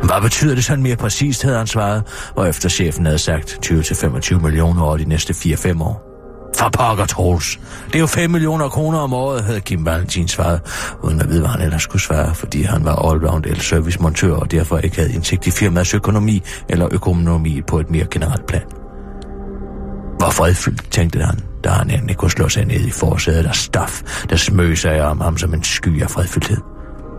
Hvad 0.04 0.22
betyder 0.22 0.56
det 0.56 0.66
sådan 0.66 0.84
mere 0.84 0.96
præcist, 0.96 1.44
havde 1.44 1.58
han 1.58 1.68
svaret, 1.68 2.04
og 2.36 2.50
efter 2.50 2.70
chefen 2.70 3.06
havde 3.06 3.18
sagt 3.18 3.60
20-25 3.66 4.42
millioner 4.42 4.82
over 4.82 4.98
de 4.98 5.06
næste 5.06 5.34
4-5 5.34 5.84
år. 5.84 6.08
For 6.58 6.70
pokker, 6.70 7.06
Troels. 7.06 7.60
Det 7.88 7.96
er 7.96 8.00
jo 8.00 8.06
5 8.06 8.32
millioner 8.32 8.70
kroner 8.70 9.00
om 9.00 9.14
året, 9.14 9.44
havde 9.44 9.60
Kim 9.60 9.86
Valentin 9.86 10.28
svaret, 10.28 10.62
uden 11.04 11.22
at 11.22 11.30
vide, 11.30 11.40
hvad 11.40 11.50
han 11.50 11.62
ellers 11.62 11.84
skulle 11.84 12.02
svare, 12.02 12.36
fordi 12.36 12.62
han 12.62 12.86
var 12.86 13.12
allround 13.12 13.46
el-service 13.46 14.02
montør 14.02 14.34
og 14.34 14.52
derfor 14.52 14.78
ikke 14.78 14.96
havde 14.96 15.14
indsigt 15.14 15.48
i 15.48 15.52
firmaets 15.52 15.94
økonomi 15.94 16.44
eller 16.70 16.88
økonomi 16.92 17.62
på 17.62 17.80
et 17.80 17.90
mere 17.90 18.06
generelt 18.12 18.48
plan. 18.48 18.64
Hvor 20.18 20.30
fredfyldt, 20.30 20.92
tænkte 20.92 21.20
han, 21.20 21.40
da 21.64 21.70
han 21.70 21.90
endelig 21.90 22.18
kunne 22.18 22.32
slå 22.32 22.50
sig 22.50 22.66
ned 22.66 22.80
i 22.80 22.92
forsædet 22.92 23.46
af 23.46 23.56
stof, 23.56 24.02
der 24.30 24.36
smøg 24.36 24.78
sig 24.78 25.04
om 25.04 25.22
ham 25.22 25.38
som 25.38 25.54
en 25.54 25.64
sky 25.64 26.02
af 26.02 26.10
fredfyldthed. 26.10 26.58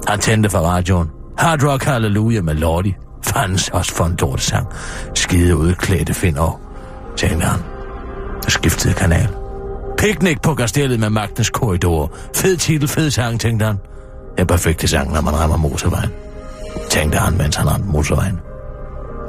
Han 0.08 0.18
tændte 0.18 0.50
for 0.50 0.58
radioen. 0.58 1.08
Hard 1.38 1.62
Rock 1.62 1.84
Hallelujah 1.84 2.44
med 2.44 2.54
Lordi. 2.54 2.94
Fandens 3.24 3.68
også 3.68 3.94
for 3.94 4.04
en 4.04 4.38
sang. 4.38 4.66
Skide 5.14 5.56
udklædte 5.56 6.14
finder, 6.14 6.60
tænkte 7.16 7.46
han. 7.46 7.60
Og 8.44 8.52
skiftede 8.52 8.94
kanal. 8.94 9.28
Picnic 9.98 10.38
på 10.42 10.54
kastellet 10.54 11.00
med 11.00 11.10
magtens 11.10 11.50
korridor. 11.50 12.12
Fed 12.36 12.56
titel, 12.56 12.88
fed 12.88 13.10
sang, 13.10 13.40
tænkte 13.40 13.66
han. 13.66 13.78
Den 14.38 14.46
perfekte 14.46 14.88
sang, 14.88 15.12
når 15.12 15.20
man 15.20 15.34
rammer 15.34 15.56
motorvejen. 15.56 16.10
Tænkte 16.90 17.18
han, 17.18 17.38
mens 17.38 17.56
han 17.56 17.70
ramte 17.70 17.86
motorvejen. 17.86 18.40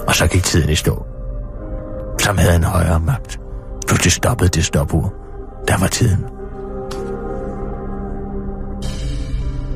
Og 0.08 0.16
så 0.16 0.28
gik 0.28 0.44
tiden 0.44 0.70
i 0.70 0.76
stå. 0.76 1.06
Som 2.20 2.38
havde 2.38 2.56
en 2.56 2.64
højere 2.64 3.00
magt. 3.00 3.43
Pludselig 3.88 4.12
stoppede 4.12 4.50
det 4.50 4.66
stopur. 4.66 5.14
Der 5.68 5.78
var 5.78 5.88
tiden. 5.88 6.26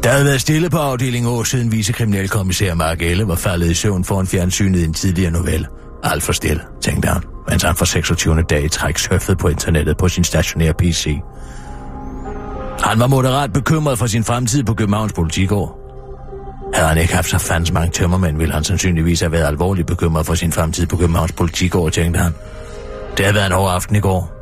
Der 0.03 0.09
havde 0.09 0.25
været 0.25 0.41
stille 0.41 0.69
på 0.69 0.77
afdelingen 0.77 1.31
år 1.31 1.43
siden 1.43 1.71
vicekriminalkommissær 1.71 2.73
Mark 2.73 3.01
Elle 3.01 3.27
var 3.27 3.35
faldet 3.35 3.71
i 3.71 3.73
søvn 3.73 4.03
foran 4.03 4.27
fjernsynet 4.27 4.79
i 4.79 4.85
en 4.85 4.93
tidligere 4.93 5.31
novelle. 5.31 5.67
Alt 6.03 6.23
for 6.23 6.33
stille, 6.33 6.61
tænkte 6.81 7.07
han, 7.07 7.21
mens 7.49 7.63
han 7.63 7.75
for 7.75 7.85
26. 7.85 8.41
dag 8.41 8.63
i 8.63 8.69
træk 8.69 8.97
surfede 8.97 9.37
på 9.37 9.47
internettet 9.47 9.97
på 9.97 10.07
sin 10.07 10.23
stationære 10.23 10.73
PC. 10.73 11.17
Han 12.83 12.99
var 12.99 13.07
moderat 13.07 13.53
bekymret 13.53 13.97
for 13.97 14.07
sin 14.07 14.23
fremtid 14.23 14.63
på 14.63 14.73
Københavns 14.73 15.13
Politikår. 15.13 15.79
Havde 16.73 16.87
han 16.87 16.97
ikke 16.97 17.15
haft 17.15 17.29
så 17.29 17.37
fandens 17.37 17.71
mange 17.71 17.91
tømmermænd, 17.91 18.37
ville 18.37 18.53
han 18.53 18.63
sandsynligvis 18.63 19.19
have 19.19 19.31
været 19.31 19.45
alvorligt 19.47 19.87
bekymret 19.87 20.25
for 20.25 20.33
sin 20.33 20.51
fremtid 20.51 20.87
på 20.87 20.97
Københavns 20.97 21.31
Politikår, 21.31 21.89
tænkte 21.89 22.19
han. 22.19 22.33
Det 23.17 23.25
havde 23.25 23.35
været 23.35 23.45
en 23.45 23.51
hård 23.51 23.71
aften 23.71 23.95
i 23.95 23.99
går. 23.99 24.33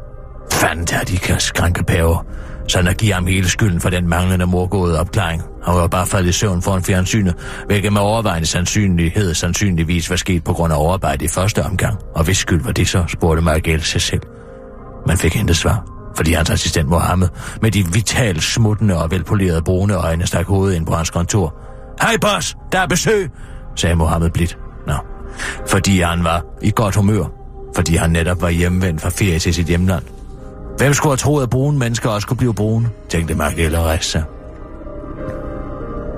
Fanden 0.52 0.86
tager 0.86 1.04
de 1.04 1.40
skrænkepæver. 1.40 2.26
Sådan 2.68 2.88
at 2.88 2.98
give 2.98 3.14
ham 3.14 3.28
hele 3.28 3.50
skylden 3.50 3.82
for 3.82 3.90
den 3.90 4.10
manglende 4.10 4.46
morgåede 4.46 5.00
opklaring. 5.00 5.42
Han 5.66 5.76
var 5.76 5.88
bare 5.88 6.06
faldet 6.06 6.30
i 6.30 6.32
søvn 6.32 6.62
foran 6.62 6.84
fjernsynet, 6.84 7.36
hvilket 7.68 7.94
med 7.94 8.02
overvejende 8.02 8.48
sandsynlighed 8.48 9.34
sandsynligvis 9.34 10.10
var 10.10 10.16
sket 10.16 10.44
på 10.44 10.54
grund 10.54 10.74
af 10.74 10.78
overarbejde 10.78 11.26
i 11.26 11.28
første 11.28 11.64
omgang. 11.64 11.98
Og 12.16 12.24
hvis 12.24 12.38
skyld 12.38 12.64
var 12.64 12.72
det 12.72 12.88
så, 12.88 13.04
spurgte 13.08 13.42
Margrethe 13.42 13.86
sig 13.86 14.02
selv. 14.02 14.22
Man 15.08 15.18
fik 15.18 15.36
intet 15.36 15.58
svar, 15.58 15.86
fordi 16.16 16.34
hans 16.34 16.50
assistent 16.50 16.90
Mohammed 16.90 17.28
med 17.62 17.72
de 17.72 17.86
vitalt 17.94 18.44
smuttende 18.44 18.98
og 19.04 19.12
velpolerede 19.12 19.62
brune 19.62 19.94
øjne 19.96 20.28
stak 20.28 20.46
hovedet 20.46 20.76
ind 20.76 20.86
på 20.86 20.94
hans 20.94 21.10
kontor. 21.10 21.56
Hej 22.02 22.18
boss, 22.22 22.56
der 22.72 22.80
er 22.80 22.88
besøg, 22.88 23.30
sagde 23.76 23.96
Mohammed 23.96 24.30
blidt. 24.30 24.58
Nå, 24.88 24.94
fordi 25.68 26.00
han 26.00 26.24
var 26.24 26.44
i 26.62 26.72
godt 26.76 26.96
humør, 26.96 27.45
fordi 27.76 27.96
han 27.96 28.10
netop 28.10 28.42
var 28.42 28.50
hjemvendt 28.50 29.02
fra 29.02 29.10
ferie 29.10 29.40
til 29.40 29.54
sit 29.54 29.68
hjemland. 29.68 30.04
Hvem 30.78 30.94
skulle 30.94 31.12
have 31.12 31.18
troet, 31.18 31.44
at 31.44 31.50
brune 31.50 31.80
mennesker 31.80 32.10
også 32.10 32.28
kunne 32.28 32.38
blive 32.38 32.54
brune, 32.54 32.90
tænkte 33.10 33.36
Mark 33.36 33.54
Ressa. 33.58 33.82
rejse 33.82 34.10
sig. 34.10 34.24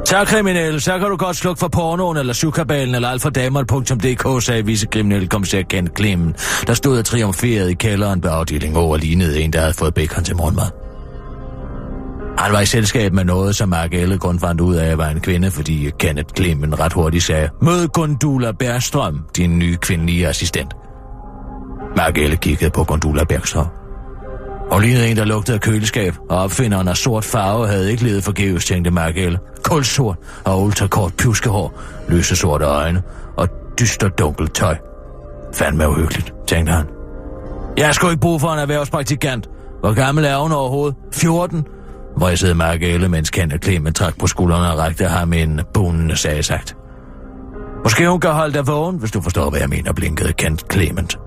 Så 0.06 0.26
kriminelle, 0.26 0.80
så 0.80 1.00
kan 1.00 1.08
du 1.08 1.16
godt 1.16 1.36
slukke 1.36 1.60
for 1.60 1.68
pornoen 1.68 2.18
eller 2.18 2.34
sukkabalen, 2.34 2.96
eller 2.96 3.10
alfadamer.dk, 3.10 4.44
sagde 4.44 4.66
vicekriminelle 4.66 5.28
kommissær 5.28 5.62
Kent 5.62 5.94
Klemmen, 5.94 6.36
der 6.68 6.74
stod 6.74 6.98
og 7.00 7.06
triumferede 7.06 7.72
i 7.72 7.74
kælderen 7.74 8.24
ved 8.24 8.30
afdelingen 8.34 8.78
over 8.78 8.98
lignede 8.98 9.42
en, 9.42 9.54
der 9.54 9.60
havde 9.60 9.74
fået 9.74 9.94
bacon 9.94 10.24
til 10.24 10.36
morgenmad. 10.36 10.68
Han 12.38 12.54
var 12.54 12.62
i 12.62 12.66
selskab 12.66 13.14
med 13.14 13.24
noget, 13.24 13.56
som 13.56 13.70
Mark 13.70 13.94
Elle 13.94 14.18
kun 14.18 14.40
fandt 14.40 14.62
ud 14.62 14.76
af, 14.76 14.98
var 14.98 15.10
en 15.10 15.20
kvinde, 15.20 15.52
fordi 15.52 15.90
Kenneth 16.00 16.34
Klemmen 16.34 16.80
ret 16.80 16.94
hurtigt 16.94 17.24
sagde, 17.24 17.50
Mød 17.62 17.88
Gundula 17.88 18.52
Bærstrøm, 18.52 19.20
din 19.38 19.60
nye 19.60 19.78
kvindelige 19.78 20.28
assistent. 20.28 20.74
Margelle 21.98 22.36
kiggede 22.36 22.70
på 22.70 22.84
Gondula 22.84 23.24
Bergstrøm. 23.24 23.68
Og 24.72 24.82
lignede 24.82 25.08
en, 25.08 25.18
der 25.18 25.26
lugtede 25.26 25.56
af 25.56 25.62
køleskab, 25.62 26.14
og 26.30 26.38
opfinderen 26.38 26.88
af 26.88 26.98
sort 26.98 27.24
farve 27.24 27.68
havde 27.68 27.92
ikke 27.92 28.04
levet 28.04 28.24
forgæves, 28.24 28.66
tænkte 28.66 28.92
Margelle. 28.92 29.40
Kulsort 29.64 30.18
og 30.46 30.62
ultrakort 30.64 31.14
pjuskehår, 31.14 31.82
lyse 32.10 32.36
sorte 32.36 32.66
øjne 32.66 33.04
og 33.38 33.48
dyster 33.80 34.10
dunkelt 34.10 34.56
tøj. 34.56 34.76
Fandme 35.54 35.90
uhyggeligt, 35.90 36.34
tænkte 36.48 36.74
han. 36.74 36.86
Jeg 37.78 37.96
skulle 37.96 38.12
ikke 38.12 38.22
bruge 38.22 38.40
for 38.40 38.54
en 38.54 38.60
erhvervspraktikant. 38.60 39.50
Hvor 39.80 39.94
gammel 39.94 40.26
er 40.26 40.38
hun 40.38 40.52
overhovedet? 40.52 40.96
14? 41.14 41.66
Hvor 42.18 42.28
jeg 42.28 42.38
sidder 42.38 43.08
mens 43.08 43.30
Kent 43.30 43.64
Clement 43.64 43.96
trak 43.96 44.20
på 44.20 44.28
skuldrene 44.28 44.72
og 44.72 44.78
rakte 44.78 45.06
ham 45.06 45.34
en 45.34 45.62
bunende 45.74 46.16
sag 46.16 46.46
sagt. 46.46 46.76
Måske 47.84 48.10
hun 48.10 48.20
kan 48.20 48.32
holde 48.32 48.54
dig 48.54 48.68
vågen, 48.68 48.98
hvis 48.98 49.12
du 49.12 49.22
forstår, 49.22 49.50
hvad 49.50 49.60
jeg 49.60 49.70
mener, 49.70 49.94
blinkede 49.94 50.34
Kent 50.34 50.74
Clement. 50.74 51.27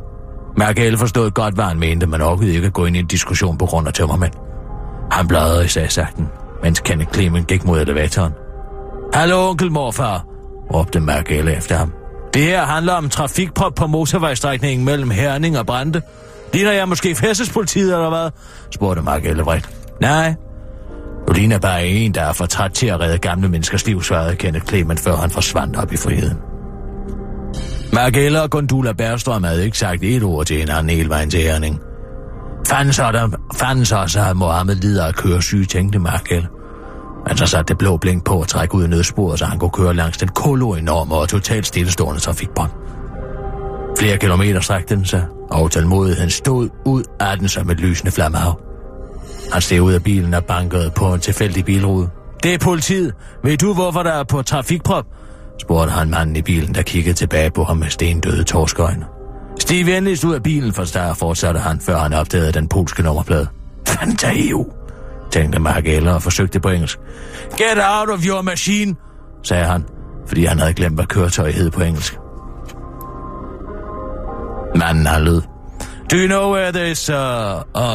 Merkel 0.57 0.99
forstod 0.99 1.31
godt, 1.31 1.55
hvad 1.55 1.65
han 1.65 1.79
mente, 1.79 2.07
men 2.07 2.21
orkede 2.21 2.55
ikke 2.55 2.67
at 2.67 2.73
gå 2.73 2.87
ind 2.87 2.97
i 2.97 2.99
en 2.99 3.07
diskussion 3.07 3.59
på 3.59 3.67
grund 3.67 3.89
af 3.89 3.95
tømmermænd. 3.95 4.33
Han 5.13 5.29
bladrede 5.29 5.65
i 5.65 5.69
sagsakten, 5.69 6.29
mens 6.63 6.81
Kenneth 6.81 7.13
Clement 7.13 7.47
gik 7.47 7.65
mod 7.65 7.81
elevatoren. 7.81 8.33
Hallo, 9.15 9.49
onkel 9.49 9.73
morfar, 9.73 10.25
råbte 10.75 11.01
Merkel 11.01 11.49
efter 11.49 11.77
ham. 11.77 11.93
Det 12.35 12.43
her 12.43 12.65
handler 12.65 12.93
om 12.93 13.09
trafikprop 13.09 13.75
på 13.75 13.87
motorvejstrækningen 13.87 14.85
mellem 14.85 15.11
Herning 15.11 15.59
og 15.59 15.67
Brande. 15.67 16.03
Ligner 16.53 16.73
jeg 16.73 16.89
måske 16.89 17.15
færdselspolitiet 17.15 17.93
eller 17.93 18.09
hvad? 18.09 18.31
spurgte 18.71 19.03
Mark 19.03 19.23
vredt. 19.25 19.71
Nej, 20.01 20.35
du 21.29 21.33
ligner 21.33 21.59
bare 21.59 21.87
en, 21.87 22.15
der 22.15 22.23
er 22.23 22.33
for 22.33 22.47
træt 22.47 22.73
til 22.73 22.87
at 22.87 23.01
redde 23.01 23.19
gamle 23.19 23.49
menneskers 23.49 23.87
liv, 23.87 24.03
svarede 24.03 24.37
Kenneth 24.37 24.67
Clement, 24.67 25.01
før 25.01 25.17
han 25.17 25.31
forsvandt 25.31 25.77
op 25.77 25.93
i 25.93 25.97
friheden. 25.97 26.50
Margella 27.93 28.41
og 28.41 28.51
Gondula 28.51 28.93
Bergstrøm 28.93 29.45
havde 29.45 29.65
ikke 29.65 29.79
sagt 29.79 30.03
et 30.03 30.23
ord 30.23 30.47
til 30.47 30.57
hinanden 30.57 30.91
hele 30.91 31.09
vejen 31.09 31.31
til 31.31 31.41
Herning. 31.41 31.81
Fanden 32.69 32.93
så, 32.93 33.13
der, 33.13 33.29
fanden 33.55 33.85
så, 33.85 34.05
så 34.07 34.21
at 34.21 34.37
Mohammed 34.37 34.75
lider 34.75 35.07
af 35.07 35.15
køresyge, 35.15 35.65
tænkte 35.65 35.99
Margella. 35.99 36.47
Han 37.27 37.37
så 37.37 37.47
satte 37.47 37.69
det 37.69 37.79
blå 37.79 37.97
blink 37.97 38.25
på 38.25 38.41
at 38.41 38.49
trække 38.49 38.75
ud 38.75 38.85
i 38.85 38.89
nødsporet, 38.89 39.39
så 39.39 39.45
han 39.45 39.59
kunne 39.59 39.71
køre 39.71 39.95
langs 39.95 40.19
den 40.19 40.29
kolo-enorme 40.29 41.15
og 41.15 41.29
totalt 41.29 41.67
stillestående 41.67 42.21
trafikbånd. 42.21 42.71
Flere 43.99 44.19
kilometer 44.19 44.61
strækte 44.61 44.97
den 44.97 45.05
sig, 45.05 45.25
og 45.51 45.71
tålmodigheden 45.71 46.31
stod 46.31 46.69
ud 46.87 47.05
af 47.21 47.39
den 47.39 47.49
som 47.49 47.71
et 47.71 47.81
lysende 47.81 48.13
flammehav. 48.13 48.61
Han 49.53 49.63
steg 49.63 49.83
ud 49.83 49.93
af 49.93 50.03
bilen 50.03 50.35
og 50.35 50.45
bankede 50.45 50.91
på 50.97 51.15
en 51.15 51.21
tilfældig 51.21 51.65
bilrude. 51.65 52.09
Det 52.43 52.55
er 52.55 52.59
politiet. 52.59 53.15
Ved 53.45 53.57
du, 53.57 53.75
hvorfor 53.75 54.03
der 54.03 54.13
er 54.13 54.25
på 54.25 54.43
trafikprop? 54.43 55.05
Spurgte 55.61 55.93
han 55.93 56.11
manden 56.11 56.37
i 56.37 56.43
bilen, 56.43 56.75
der 56.75 56.83
kiggede 56.83 57.15
tilbage 57.15 57.51
på 57.51 57.65
ham 57.65 57.77
med 57.77 57.91
stendøde 57.91 58.45
torskøjne. 58.45 59.07
Stig 59.61 59.87
venligst 59.87 60.25
ud 60.25 60.35
af 60.35 60.43
bilen, 60.43 60.73
for 60.73 60.85
der 60.85 61.15
fortsatte 61.15 61.61
han, 61.61 61.81
før 61.81 61.99
han 61.99 62.13
opdagede 62.13 62.53
den 62.53 62.69
polske 62.69 63.03
nummerplade. 63.03 63.47
Fantaiu, 63.89 64.67
tænkte 65.31 65.59
Mark 65.59 65.87
Eller 65.87 66.13
og 66.13 66.23
forsøgte 66.23 66.61
på 66.61 66.69
engelsk. 66.69 66.99
Get 67.57 67.79
out 67.79 68.09
of 68.11 68.27
your 68.27 68.43
machine, 68.43 68.95
sagde 69.43 69.65
han, 69.65 69.85
fordi 70.27 70.45
han 70.45 70.59
havde 70.59 70.75
glemt, 70.75 70.95
hvad 70.95 71.07
køretøj 71.07 71.51
hed 71.51 71.71
på 71.71 71.83
engelsk. 71.83 72.19
Manden 74.77 75.07
har 75.07 75.21
lød. 75.21 75.43
Do 76.11 76.17
you 76.17 76.27
know 76.27 76.53
where 76.55 76.73
this, 76.73 77.11
uh, 77.11 77.17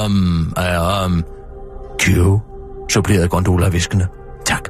um, 0.06 0.54
uh, 0.58 1.06
um, 1.06 1.24
Q? 2.02 2.10
supplerede 2.90 3.28
gondola 3.28 3.70
viskende. 3.70 4.08
Tak, 4.46 4.70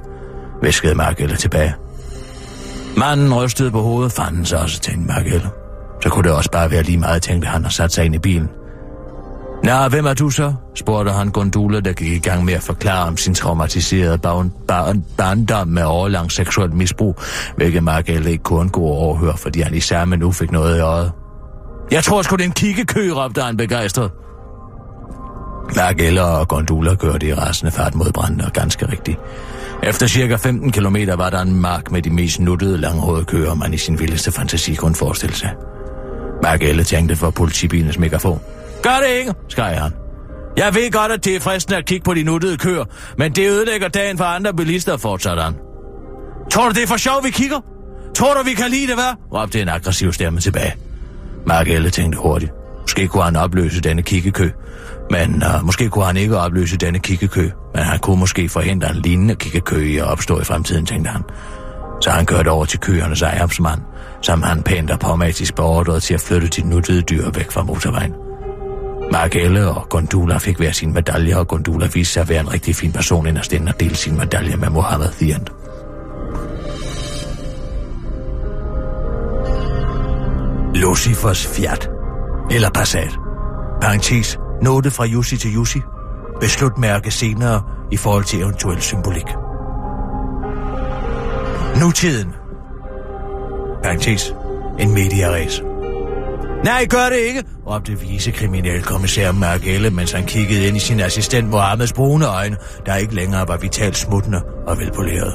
viskede 0.62 0.96
Mark 0.96 1.20
Eller 1.20 1.36
tilbage. 1.36 1.76
Manden 2.98 3.34
rystede 3.34 3.72
på 3.72 3.82
hovedet, 3.82 4.12
fanden 4.12 4.46
så 4.46 4.58
også, 4.58 4.80
tænkte 4.80 5.14
Markelle. 5.14 5.50
Så 6.04 6.10
kunne 6.10 6.24
det 6.24 6.32
også 6.32 6.52
bare 6.52 6.72
være 6.72 6.84
lige 6.84 6.98
meget, 6.98 7.22
tænkte 7.22 7.48
han 7.48 7.66
og 7.66 7.72
satte 7.72 7.96
sig 7.96 8.06
ind 8.06 8.16
i 8.16 8.20
bilen. 8.20 8.50
Nå, 9.64 9.88
hvem 9.90 10.06
er 10.06 10.14
du 10.14 10.30
så? 10.30 10.54
spurgte 10.76 11.12
han 11.12 11.30
Gondula, 11.30 11.80
der 11.80 11.94
gik 11.94 12.12
i 12.12 12.20
gang 12.20 12.46
med 12.46 12.54
at 12.54 12.62
forklare 12.62 13.08
om 13.08 13.18
sin 13.18 13.34
traumatiserede 13.34 14.18
barn, 14.18 14.54
barn, 14.68 15.06
barndom 15.18 15.68
med 15.68 15.84
overlang 15.84 16.32
seksuel 16.32 16.74
misbrug, 16.74 17.20
hvilket 17.56 17.84
Markelle 17.84 18.32
ikke 18.32 18.44
kunne 18.44 18.70
gå 18.70 18.82
og 18.82 18.98
overhøre, 18.98 19.38
fordi 19.38 19.62
han 19.62 19.74
i 19.74 19.80
samme 19.80 20.18
nu 20.18 20.32
fik 20.32 20.52
noget 20.52 20.78
i 20.78 20.80
øjet. 20.80 21.12
Jeg 21.92 22.04
tror 22.04 22.22
sgu, 22.22 22.36
det 22.36 22.42
er 22.42 22.48
en 22.48 22.52
kikkekø, 22.52 23.12
råbte 23.12 23.42
han 23.42 23.58
begejstret. 23.58 24.12
Markelle 25.76 26.24
og 26.24 26.48
Gondula 26.48 26.96
kørte 26.96 27.28
i 27.28 27.34
rasende 27.34 27.72
fart 27.72 27.96
mod 27.96 28.12
branden, 28.12 28.42
og 28.42 28.54
ganske 28.54 28.92
rigtigt. 28.92 29.20
Efter 29.84 30.08
cirka 30.08 30.36
15 30.36 30.72
km 30.72 30.96
var 31.18 31.30
der 31.30 31.42
en 31.42 31.62
mark 31.62 31.92
med 31.92 32.02
de 32.02 32.10
mest 32.10 32.40
nuttede 32.40 32.78
langhårede 32.78 33.26
køer, 33.26 33.54
man 33.54 33.74
i 33.74 33.78
sin 33.78 34.00
vildeste 34.00 34.32
fantasi 34.32 34.76
kunne 34.76 34.96
forestille 34.96 35.36
sig. 35.36 35.54
Mark 36.44 36.64
Elle 36.64 36.84
tænkte 36.84 37.16
for 37.16 37.30
politibilens 37.30 38.00
megafon. 38.00 38.42
Gør 38.84 38.98
det 39.08 39.20
ikke, 39.20 39.34
skreg 39.50 39.80
han. 39.82 39.92
Jeg 40.58 40.76
ved 40.76 40.92
godt, 40.92 41.12
at 41.12 41.26
det 41.26 41.36
er 41.36 41.40
fristende 41.40 41.78
at 41.78 41.86
kigge 41.86 42.04
på 42.04 42.14
de 42.14 42.24
nuttede 42.24 42.58
køer, 42.58 42.84
men 43.18 43.32
det 43.32 43.50
ødelægger 43.50 43.88
dagen 43.88 44.18
for 44.18 44.26
andre 44.26 44.54
bilister, 44.54 44.98
fortsatte 44.98 45.42
han. 45.42 45.54
Tror 46.52 46.68
du, 46.68 46.74
det 46.74 46.84
er 46.84 46.88
for 46.88 46.98
sjov, 46.98 47.24
vi 47.24 47.30
kigger? 47.30 47.60
Tror 48.16 48.34
du, 48.34 48.44
vi 48.44 48.54
kan 48.54 48.72
lide 48.72 48.88
det, 48.88 48.96
hvad? 48.96 49.40
råbte 49.40 49.62
en 49.62 49.70
aggressiv 49.70 50.14
stemme 50.14 50.40
tilbage. 50.40 50.76
Mark 51.46 51.68
Elle 51.68 51.90
tænkte 51.90 52.18
hurtigt. 52.20 52.52
Måske 52.82 53.08
kunne 53.08 53.24
han 53.24 53.36
opløse 53.36 53.82
denne 53.82 54.02
kiggekø, 54.02 54.50
men 55.12 55.44
uh, 55.44 55.65
måske 55.65 55.89
kunne 55.89 56.06
han 56.06 56.18
ikke 56.18 56.38
opløse 56.38 56.78
denne 56.78 57.00
kikkekø, 57.00 57.50
men 57.74 57.84
han 57.84 58.00
kunne 58.00 58.20
måske 58.20 58.50
forhindre 58.50 58.91
en 58.91 59.02
lignende 59.02 59.36
kikkekø 59.36 59.80
i 59.80 59.98
at 59.98 60.04
opstå 60.04 60.39
i 60.39 60.44
fremtiden, 60.44 60.86
tænkte 60.86 61.12
han. 61.12 61.24
Så 62.02 62.10
han 62.10 62.26
kørte 62.26 62.50
over 62.50 62.65
til 62.65 62.80
køernes 62.80 63.22
ejerpsmand, 63.22 63.82
som 64.22 64.44
han 64.44 64.63
pænt 64.63 64.91
og 64.91 65.00
pragmatisk 65.00 65.56
beordrede 65.56 66.00
til 66.00 66.13
at 66.13 66.22
flytte 66.22 66.48
de 66.48 66.68
nuttede 66.70 67.02
dyr 67.02 67.30
væk 67.30 67.52
fra 67.52 67.63
motorvejen. 67.63 68.13
Margelle 69.12 69.68
og 69.68 69.89
Gondula 69.89 70.38
fik 70.38 70.58
hver 70.58 70.72
sin 70.72 70.94
medalje, 70.94 71.38
og 71.38 71.48
Gondula 71.48 71.88
viste 71.94 72.13
sig 72.13 72.22
at 72.22 72.30
være 72.30 72.39
en 72.39 72.54
rigtig 72.54 72.76
fin 72.76 72.91
person 72.91 73.28
inderst 73.28 73.54
inden 73.54 73.68
at 73.68 73.80
dele 73.80 73.96
sin 73.96 74.18
medalje 74.18 74.56
med 74.56 74.70
Mohammed 74.70 75.10
The 75.10 75.39
Lucifers 80.76 81.48
Fiat. 81.48 81.89
Eller 82.52 82.70
Passat. 82.70 83.20
Parenthes. 83.82 84.45
Note 84.62 84.91
fra 84.91 85.06
Jussi 85.06 85.38
til 85.38 85.54
Jussi. 85.54 85.80
Beslut 86.39 86.78
mærke 86.78 87.12
senere 87.12 87.62
i 87.91 87.98
forhold 87.98 88.24
til 88.24 88.41
eventuel 88.41 88.82
symbolik. 88.82 89.28
Nutiden. 91.80 92.34
Parenthes. 93.84 94.34
En 94.80 94.94
mediaræs. 94.94 95.62
Nej, 96.63 96.86
gør 96.89 97.10
det 97.10 97.18
ikke, 97.18 97.44
råbte 97.68 98.00
vicekriminalkommissær 98.00 99.32
Margelle, 99.32 99.89
mens 99.89 100.12
han 100.12 100.26
kiggede 100.26 100.68
ind 100.68 100.78
i 100.78 100.80
sin 100.80 101.00
assistent 101.00 101.50
Mohammeds 101.50 101.94
brune 101.94 102.26
øjne, 102.28 102.58
der 102.86 102.96
ikke 102.96 103.15
længere 103.15 103.48
var 103.48 103.58
vitalt 103.58 103.98
smuttende 103.98 104.41
og 104.68 104.80
velpoleret. 104.80 105.34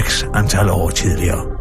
X 0.00 0.24
antal 0.34 0.70
år 0.70 0.90
tidligere. 0.90 1.53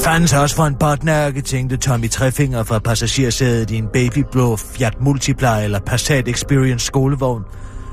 Fandens 0.00 0.32
også 0.32 0.56
for 0.56 0.64
en 0.64 0.74
botnærke, 0.74 1.40
tænkte 1.40 1.76
Tommy 1.76 2.10
Trefinger 2.10 2.64
fra 2.64 2.78
passagersædet 2.78 3.70
i 3.70 3.76
en 3.76 3.88
babyblå 3.92 4.56
Fiat 4.56 5.00
Multipla 5.00 5.64
eller 5.64 5.78
Passat 5.78 6.28
Experience 6.28 6.86
skolevogn. 6.86 7.42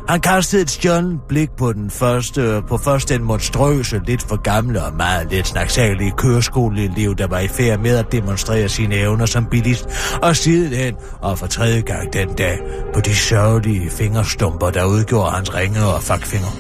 Han 0.10 0.20
kastede 0.20 0.62
et 0.62 0.70
stjålen 0.70 1.20
blik 1.28 1.50
på 1.58 1.74
den 1.74 1.90
første, 1.90 2.62
på 2.68 2.78
først 2.78 3.10
den 3.10 3.24
monstrøse, 3.24 4.02
lidt 4.06 4.22
for 4.22 4.42
gamle 4.42 4.84
og 4.84 4.94
meget 4.94 5.28
lidt 5.32 5.48
snaksalige 5.48 6.12
køreskoleelev, 6.18 7.16
der 7.16 7.28
var 7.28 7.40
i 7.40 7.48
færd 7.48 7.80
med 7.80 7.98
at 7.98 8.12
demonstrere 8.12 8.70
sine 8.70 8.96
evner 8.96 9.26
som 9.26 9.46
bilist, 9.46 9.86
og 10.22 10.36
sidenhen, 10.36 10.94
og 11.22 11.40
for 11.40 11.48
tredje 11.48 11.82
gang 11.82 12.14
den 12.14 12.34
dag, 12.34 12.60
på 12.94 13.00
de 13.00 13.16
sørgelige 13.16 13.90
fingerstumper, 13.90 14.70
der 14.70 14.86
udgjorde 14.86 15.32
hans 15.32 15.56
ringe 15.56 15.86
og 15.86 16.04
fakfinger. 16.04 16.52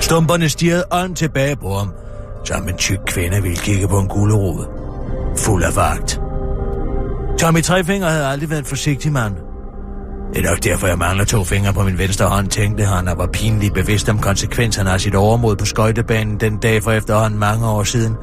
Stumperne 0.00 0.48
stirrede 0.48 0.84
ånd 0.90 1.16
tilbage 1.16 1.56
på 1.56 1.74
ham, 1.74 1.92
som 2.44 2.68
en 2.68 2.76
tyk 2.76 2.98
kvinde 3.06 3.42
ville 3.42 3.56
kigge 3.56 3.88
på 3.88 3.98
en 3.98 4.08
gulerod. 4.08 4.64
Fuld 5.38 5.64
af 5.64 5.76
vagt. 5.76 6.20
Tommy 7.38 7.62
Trefinger 7.62 8.08
havde 8.08 8.26
aldrig 8.26 8.50
været 8.50 8.60
en 8.60 8.66
forsigtig 8.66 9.12
mand. 9.12 9.34
Det 10.34 10.46
er 10.46 10.50
nok 10.50 10.64
derfor, 10.64 10.86
jeg 10.86 10.98
mangler 10.98 11.24
to 11.24 11.44
fingre 11.44 11.72
på 11.72 11.82
min 11.82 11.98
venstre 11.98 12.26
hånd, 12.26 12.48
tænkte 12.48 12.84
han 12.84 13.08
og 13.08 13.18
var 13.18 13.26
pinligt 13.26 13.74
bevidst 13.74 14.08
om 14.08 14.18
konsekvenserne 14.18 14.90
af 14.90 15.00
sit 15.00 15.14
overmod 15.14 15.56
på 15.56 15.64
skøjtebanen 15.64 16.40
den 16.40 16.56
dag 16.56 16.82
for 16.82 16.90
efterhånden 16.90 17.40
mange 17.40 17.68
år 17.68 17.84
siden. 17.84 18.14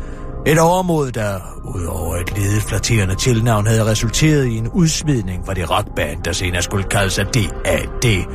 Et 0.46 0.60
overmod, 0.60 1.12
der 1.12 1.40
udover 1.76 2.16
et 2.16 2.38
ledet 2.38 2.64
flatterende 2.64 3.16
tilnavn 3.16 3.68
havde 3.68 3.86
resulteret 3.86 4.46
i 4.46 4.58
en 4.58 4.68
udsmidning 4.68 5.46
fra 5.46 5.54
det 5.54 5.72
rockband, 5.72 6.24
der 6.24 6.32
senere 6.32 6.62
skulle 6.62 6.84
kalde 6.84 7.10
sig 7.10 7.26
DAD, 7.34 8.26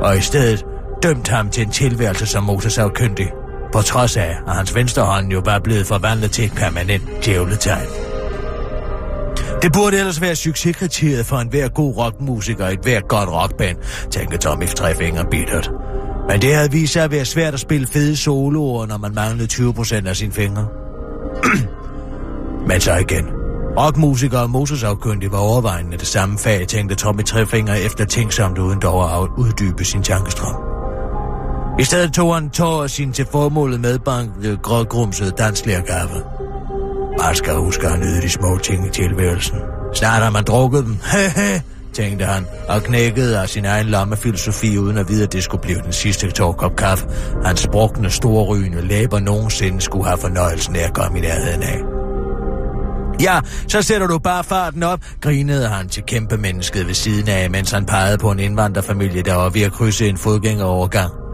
og 0.00 0.16
i 0.16 0.20
stedet 0.20 0.64
dømt 1.02 1.28
ham 1.28 1.50
til 1.50 1.62
en 1.62 1.70
tilværelse 1.70 2.26
som 2.26 2.44
motorsavkyndig, 2.44 3.30
på 3.76 3.82
trods 3.82 4.16
af, 4.16 4.36
at 4.46 4.54
hans 4.54 4.74
venstre 4.74 5.02
hånd 5.02 5.32
jo 5.32 5.42
var 5.44 5.58
blevet 5.58 5.86
forvandlet 5.86 6.30
til 6.30 6.44
et 6.44 6.52
permanent 6.52 7.02
djævletegn. 7.24 7.86
Det 9.62 9.72
burde 9.72 9.98
ellers 9.98 10.20
være 10.20 10.36
succeskriteriet 10.36 11.26
for 11.26 11.36
en 11.36 11.48
hver 11.48 11.68
god 11.68 11.96
rockmusiker 11.96 12.64
og 12.64 12.72
et 12.72 12.78
hver 12.82 13.00
godt 13.00 13.28
rockband, 13.28 13.76
tænker 14.10 14.38
Tommy 14.38 14.66
Trefinger 14.66 15.24
bittert. 15.30 15.70
Men 16.28 16.42
det 16.42 16.54
havde 16.54 16.70
vist 16.70 16.92
sig 16.92 17.04
at 17.04 17.10
være 17.10 17.24
svært 17.24 17.54
at 17.54 17.60
spille 17.60 17.86
fede 17.86 18.16
soloer, 18.16 18.86
når 18.86 18.96
man 18.96 19.14
manglede 19.14 19.48
20% 19.52 20.08
af 20.08 20.16
sine 20.16 20.32
fingre. 20.32 20.68
Men 22.68 22.80
så 22.80 22.94
igen. 22.94 23.26
Rockmusikere 23.78 24.42
og 24.42 24.50
motorsafkyndige 24.50 25.32
var 25.32 25.38
overvejende 25.38 25.96
det 25.96 26.06
samme 26.06 26.38
fag, 26.38 26.66
tænkte 26.68 26.94
Tommy 26.94 27.24
Trefinger 27.24 27.74
efter 27.74 28.04
tænksomt 28.04 28.58
uden 28.58 28.80
dog 28.80 29.22
at 29.22 29.28
uddybe 29.38 29.84
sin 29.84 30.02
tankestrøm. 30.02 30.65
I 31.78 31.84
stedet 31.84 32.12
tog 32.12 32.34
han 32.34 32.50
tår 32.50 32.82
af 32.82 32.90
sin 32.90 33.12
til 33.12 33.26
formålet 33.32 33.80
medbankede 33.80 34.56
grågrumsede 34.56 35.30
danslærgave. 35.30 36.22
Man 37.22 37.34
skal 37.34 37.54
huske 37.54 37.88
at 37.88 37.98
nyde 37.98 38.22
de 38.22 38.28
små 38.28 38.58
ting 38.58 38.86
i 38.86 38.90
tilværelsen. 38.90 39.56
Snart 39.94 40.22
har 40.22 40.30
man 40.30 40.44
drukket 40.44 40.84
dem. 40.84 40.98
Hehe, 41.12 41.62
tænkte 41.92 42.24
han, 42.24 42.46
og 42.68 42.82
knækkede 42.82 43.40
af 43.40 43.48
sin 43.48 43.64
egen 43.64 43.86
lommefilosofi, 43.86 44.78
uden 44.78 44.98
at 44.98 45.08
vide, 45.08 45.22
at 45.22 45.32
det 45.32 45.42
skulle 45.42 45.62
blive 45.62 45.82
den 45.82 45.92
sidste 45.92 46.30
tårkop 46.30 46.76
kaffe. 46.76 47.06
Hans 47.44 47.60
sprukne, 47.60 48.10
storrygende 48.10 48.88
læber 48.88 49.18
nogensinde 49.18 49.80
skulle 49.80 50.06
have 50.06 50.18
fornøjelsen 50.18 50.76
af 50.76 50.84
at 50.84 50.94
komme 50.94 51.18
i 51.18 51.20
nærheden 51.20 51.62
af. 51.62 51.78
Ja, 53.20 53.40
så 53.68 53.82
sætter 53.82 54.06
du 54.06 54.18
bare 54.18 54.44
farten 54.44 54.82
op, 54.82 55.00
grinede 55.20 55.68
han 55.68 55.88
til 55.88 56.02
kæmpe 56.02 56.36
mennesket 56.36 56.86
ved 56.86 56.94
siden 56.94 57.28
af, 57.28 57.50
mens 57.50 57.70
han 57.70 57.86
pegede 57.86 58.18
på 58.18 58.30
en 58.30 58.38
indvandrerfamilie, 58.38 59.22
der 59.22 59.34
var 59.34 59.48
ved 59.48 59.62
at 59.62 59.72
krydse 59.72 60.08
en 60.08 60.16
fodgængerovergang. 60.16 61.25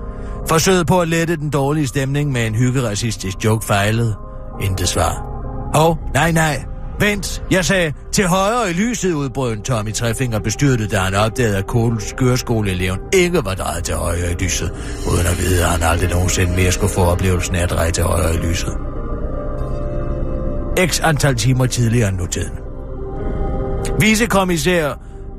Forsøget 0.49 0.87
på 0.87 1.01
at 1.01 1.09
lette 1.09 1.37
den 1.37 1.51
dårlige 1.51 1.87
stemning 1.87 2.33
med 2.33 2.47
en 2.47 2.55
hyggeracistisk 2.55 3.45
joke 3.45 3.67
fejlede. 3.67 4.15
Intet 4.61 4.89
svar. 4.89 5.27
Åh, 5.75 5.91
oh, 5.91 5.97
nej, 6.15 6.33
nej. 6.33 6.65
Vent, 7.01 7.43
jeg 7.51 7.65
sagde, 7.65 7.93
til 8.13 8.27
højre 8.27 8.71
i 8.71 8.73
lyset 8.73 9.13
udbrød 9.13 9.57
Tommy 9.57 9.93
Trefinger 9.93 10.39
bestyrtet, 10.39 10.91
da 10.91 10.99
han 10.99 11.15
opdagede, 11.15 11.57
at 11.57 11.67
køreskoleeleven 12.17 12.99
ikke 13.13 13.45
var 13.45 13.55
drejet 13.55 13.85
til 13.85 13.95
højre 13.95 14.31
i 14.31 14.35
lyset, 14.45 14.71
uden 15.13 15.27
at 15.27 15.39
vide, 15.39 15.63
at 15.63 15.71
han 15.71 15.83
aldrig 15.83 16.11
nogensinde 16.11 16.57
mere 16.57 16.73
skulle 16.73 16.93
få 16.93 17.01
oplevelsen 17.01 17.55
af 17.55 17.63
at 17.63 17.71
dreje 17.71 17.91
til 17.91 18.05
højre 18.05 18.35
i 18.35 18.39
lyset. 18.39 18.73
X 20.87 21.01
antal 21.01 21.35
timer 21.37 21.67
tidligere 21.67 22.09
end 22.09 22.17
nutiden. 22.17 22.53
Vicekommissær 24.01 24.93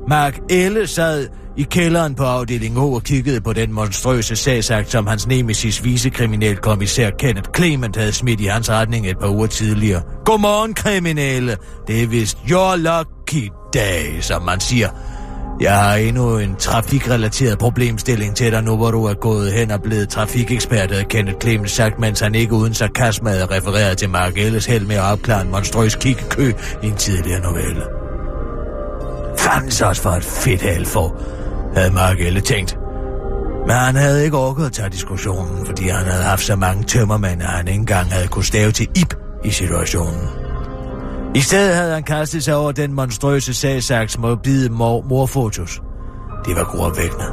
Mark 0.08 0.38
Elle 0.50 0.86
sad 0.86 1.28
i 1.56 1.62
kælderen 1.62 2.14
på 2.14 2.22
afdeling 2.22 2.78
O 2.78 2.92
og 2.92 3.02
kiggede 3.02 3.40
på 3.40 3.52
den 3.52 3.72
monstrøse 3.72 4.36
sagsakt, 4.36 4.90
som 4.90 5.06
hans 5.06 5.26
nemesis 5.26 5.84
vicekriminalkommissær 5.84 7.10
Kenneth 7.18 7.50
Clement 7.56 7.96
havde 7.96 8.12
smidt 8.12 8.40
i 8.40 8.44
hans 8.44 8.70
retning 8.70 9.08
et 9.08 9.18
par 9.18 9.28
uger 9.28 9.46
tidligere. 9.46 10.02
Godmorgen, 10.24 10.74
kriminelle. 10.74 11.56
Det 11.86 12.02
er 12.02 12.06
vist 12.06 12.38
your 12.50 12.76
lucky 12.76 13.50
day, 13.74 14.20
som 14.20 14.42
man 14.42 14.60
siger. 14.60 14.88
Jeg 15.60 15.78
har 15.78 15.94
endnu 15.94 16.38
en 16.38 16.56
trafikrelateret 16.56 17.58
problemstilling 17.58 18.36
til 18.36 18.52
dig 18.52 18.62
nu, 18.62 18.76
hvor 18.76 18.90
du 18.90 19.04
er 19.04 19.14
gået 19.14 19.52
hen 19.52 19.70
og 19.70 19.82
blevet 19.82 20.08
trafikekspert, 20.08 20.90
havde 20.90 21.04
Kenneth 21.04 21.38
Clemens 21.42 21.70
sagt, 21.70 21.98
mens 22.00 22.20
han 22.20 22.34
ikke 22.34 22.54
uden 22.54 22.74
sarkasme 22.74 23.30
havde 23.30 23.46
refereret 23.46 23.98
til 23.98 24.10
Mark 24.10 24.32
Ellis 24.36 24.66
held 24.66 24.86
med 24.86 24.96
at 24.96 25.02
opklare 25.02 25.42
en 25.42 25.50
monstrøs 25.50 25.94
kikkekø 25.94 26.52
i 26.82 26.86
en 26.86 26.96
tidligere 26.96 27.40
novelle. 27.40 27.82
Fandens 29.38 29.80
også 29.80 30.02
for 30.02 30.10
et 30.10 30.24
fedt 30.24 30.62
halvfor, 30.62 31.20
havde 31.76 31.94
Mark 31.94 32.20
Elle 32.20 32.40
tænkt. 32.40 32.78
Men 33.66 33.76
han 33.76 33.96
havde 33.96 34.24
ikke 34.24 34.36
orket 34.36 34.66
at 34.66 34.72
tage 34.72 34.90
diskussionen, 34.90 35.66
fordi 35.66 35.88
han 35.88 36.06
havde 36.06 36.24
haft 36.24 36.42
så 36.42 36.56
mange 36.56 36.84
tømmermænd, 36.84 37.42
at 37.42 37.48
han 37.48 37.68
ikke 37.68 37.78
engang 37.80 38.12
havde 38.12 38.28
kunne 38.28 38.44
stave 38.44 38.72
til 38.72 38.88
ip 38.96 39.14
i 39.44 39.50
situationen. 39.50 40.28
I 41.34 41.40
stedet 41.40 41.74
havde 41.76 41.94
han 41.94 42.02
kastet 42.02 42.44
sig 42.44 42.56
over 42.56 42.72
den 42.72 42.92
monstrøse 42.92 43.54
sagsaks 43.54 44.18
morbide 44.18 44.68
mor 44.68 45.04
morfotos. 45.08 45.80
Det 46.46 46.56
var 46.56 46.64
gruopvækkende. 46.64 47.24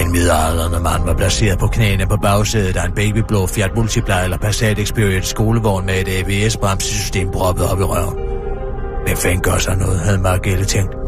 En 0.00 0.12
midaldrende 0.12 0.80
mand 0.80 1.04
var 1.04 1.14
placeret 1.14 1.58
på 1.58 1.66
knæene 1.66 2.06
på 2.06 2.16
bagsædet 2.16 2.76
af 2.76 2.86
en 2.86 2.92
babyblå 2.94 3.46
Fiat 3.46 3.70
Multipla 3.76 4.24
eller 4.24 4.38
Passat 4.38 4.78
Experience 4.78 5.30
skolevogn 5.30 5.86
med 5.86 5.94
et 5.94 6.08
ABS-bremsesystem 6.08 7.30
proppet 7.32 7.70
op 7.70 7.80
i 7.80 7.82
røven. 7.82 8.14
Det 9.06 9.18
fanden 9.18 9.40
gør 9.40 9.58
sig 9.58 9.76
noget, 9.76 10.00
havde 10.00 10.18
Margelle 10.18 10.64
tænkt. 10.64 11.01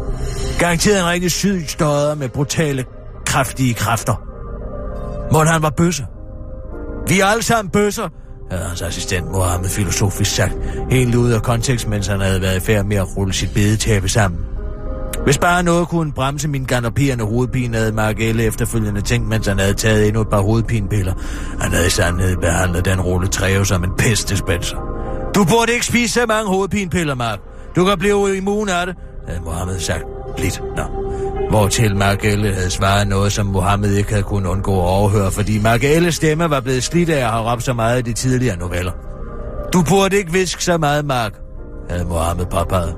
Garanteret 0.59 0.99
en 0.99 1.05
rigtig 1.05 1.31
syg 1.31 1.63
støder 1.67 2.15
med 2.15 2.29
brutale, 2.29 2.85
kraftige 3.25 3.73
kræfter. 3.73 4.21
Måden 5.31 5.47
han 5.47 5.61
var 5.61 5.69
bøsse. 5.69 6.05
Vi 7.07 7.19
er 7.19 7.25
alle 7.25 7.43
sammen 7.43 7.71
bøsser, 7.71 8.09
havde 8.51 8.63
hans 8.63 8.81
assistent 8.81 9.31
Mohammed 9.31 9.69
filosofisk 9.69 10.35
sagt, 10.35 10.53
helt 10.89 11.15
ude 11.15 11.35
af 11.35 11.41
kontekst, 11.41 11.87
mens 11.87 12.07
han 12.07 12.19
havde 12.19 12.41
været 12.41 12.57
i 12.57 12.59
færd 12.59 12.85
med 12.85 12.97
at 12.97 13.17
rulle 13.17 13.33
sit 13.33 13.53
bedetæppe 13.53 14.09
sammen. 14.09 14.39
Hvis 15.23 15.37
bare 15.37 15.63
noget 15.63 15.87
kunne 15.87 16.13
bremse 16.13 16.47
min 16.47 16.65
galopperende 16.65 17.25
hovedpine, 17.25 17.77
havde 17.77 17.91
Mark 17.91 18.19
Elle 18.19 18.43
efterfølgende 18.43 19.01
tænkt, 19.01 19.27
mens 19.27 19.47
han 19.47 19.59
havde 19.59 19.73
taget 19.73 20.07
endnu 20.07 20.21
et 20.21 20.29
par 20.29 20.41
hovedpinepiller. 20.41 21.13
Han 21.59 21.71
havde 21.71 21.87
i 21.87 21.89
sandhed 21.89 22.37
behandlet 22.37 22.85
den 22.85 23.01
rulle 23.01 23.27
træve 23.27 23.65
som 23.65 23.83
en 23.83 23.91
pestdispenser. 23.97 24.77
Du 25.35 25.45
burde 25.45 25.73
ikke 25.73 25.85
spise 25.85 26.13
så 26.13 26.25
mange 26.27 26.49
hovedpinepiller, 26.49 27.15
Mark. 27.15 27.39
Du 27.75 27.85
kan 27.85 27.97
blive 27.97 28.37
immun 28.37 28.69
af 28.69 28.85
det, 28.85 28.95
havde 29.27 29.41
Mohammed 29.41 29.79
sagt. 29.79 30.14
Lidt, 30.37 30.61
nå. 30.75 30.83
Hvortil 31.49 31.95
Margelle 31.95 32.53
havde 32.53 32.69
svaret 32.69 33.07
noget, 33.07 33.31
som 33.31 33.45
Mohammed 33.45 33.91
ikke 33.91 34.09
havde 34.09 34.23
kunnet 34.23 34.49
undgå 34.49 34.71
at 34.71 34.87
overhøre, 34.87 35.31
fordi 35.31 35.61
Margelles 35.61 36.15
stemme 36.15 36.49
var 36.49 36.59
blevet 36.59 36.83
slidt 36.83 37.09
af 37.09 37.25
at 37.25 37.31
have 37.31 37.51
råbt 37.51 37.63
så 37.63 37.73
meget 37.73 37.99
i 37.99 38.01
de 38.01 38.13
tidligere 38.13 38.57
noveller. 38.57 38.91
Du 39.73 39.83
burde 39.89 40.17
ikke 40.17 40.31
viske 40.31 40.63
så 40.63 40.77
meget, 40.77 41.05
Mark, 41.05 41.33
havde 41.89 42.05
Mohammed 42.05 42.45
påpeget. 42.45 42.95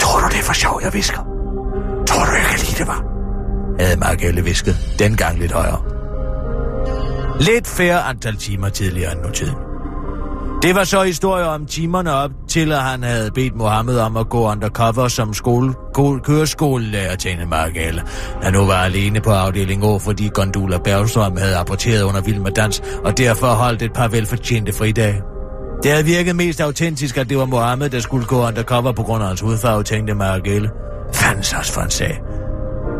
Tror 0.00 0.20
du, 0.20 0.26
det 0.28 0.38
er 0.38 0.42
for 0.42 0.54
sjov, 0.54 0.80
jeg 0.84 0.94
visker? 0.94 1.18
Tror 2.06 2.24
du, 2.24 2.30
kan 2.50 2.58
lide 2.58 2.78
det, 2.78 2.86
var? 2.86 3.04
havde 3.80 3.96
Margelle 3.96 4.44
visket, 4.44 4.76
dengang 4.98 5.38
lidt 5.38 5.52
højere. 5.52 5.82
Lidt 7.40 7.66
færre 7.66 8.00
antal 8.02 8.36
timer 8.36 8.68
tidligere 8.68 9.12
end 9.12 9.20
nu 9.20 9.30
tiden. 9.30 9.67
Det 10.62 10.74
var 10.74 10.84
så 10.84 11.02
historier 11.02 11.44
om 11.44 11.66
timerne 11.66 12.12
op 12.12 12.30
til, 12.48 12.72
at 12.72 12.78
han 12.78 13.02
havde 13.02 13.30
bedt 13.30 13.56
Mohammed 13.56 13.98
om 13.98 14.16
at 14.16 14.28
gå 14.28 14.50
undercover 14.50 15.08
som 15.08 15.34
skole, 15.34 15.74
køreskolelærer 16.24 17.16
til 17.16 17.30
en 17.30 17.48
Margale. 17.48 18.02
Han 18.42 18.52
nu 18.52 18.66
var 18.66 18.74
alene 18.74 19.20
på 19.20 19.30
afdeling 19.30 19.84
O, 19.84 19.98
fordi 19.98 20.28
Gondula 20.34 20.78
Bergstrøm 20.78 21.36
havde 21.36 21.56
apporteret 21.56 22.02
under 22.02 22.20
Vild 22.20 22.40
med 22.40 22.50
Dans, 22.50 22.82
og 23.04 23.18
derfor 23.18 23.46
holdt 23.46 23.82
et 23.82 23.92
par 23.92 24.08
velfortjente 24.08 24.72
fridage. 24.72 25.22
Det 25.82 25.90
havde 25.90 26.04
virket 26.04 26.36
mest 26.36 26.60
autentisk, 26.60 27.16
at 27.16 27.28
det 27.28 27.38
var 27.38 27.44
Mohammed, 27.44 27.90
der 27.90 28.00
skulle 28.00 28.26
gå 28.26 28.46
undercover 28.46 28.92
på 28.92 29.02
grund 29.02 29.22
af 29.22 29.28
hans 29.28 29.40
hudfarve, 29.40 29.82
tænkte 29.82 30.14
Margale. 30.14 30.70
Fandens 31.14 31.52
også 31.52 31.72
for 31.72 31.80
en 31.80 31.90
sag. 31.90 32.20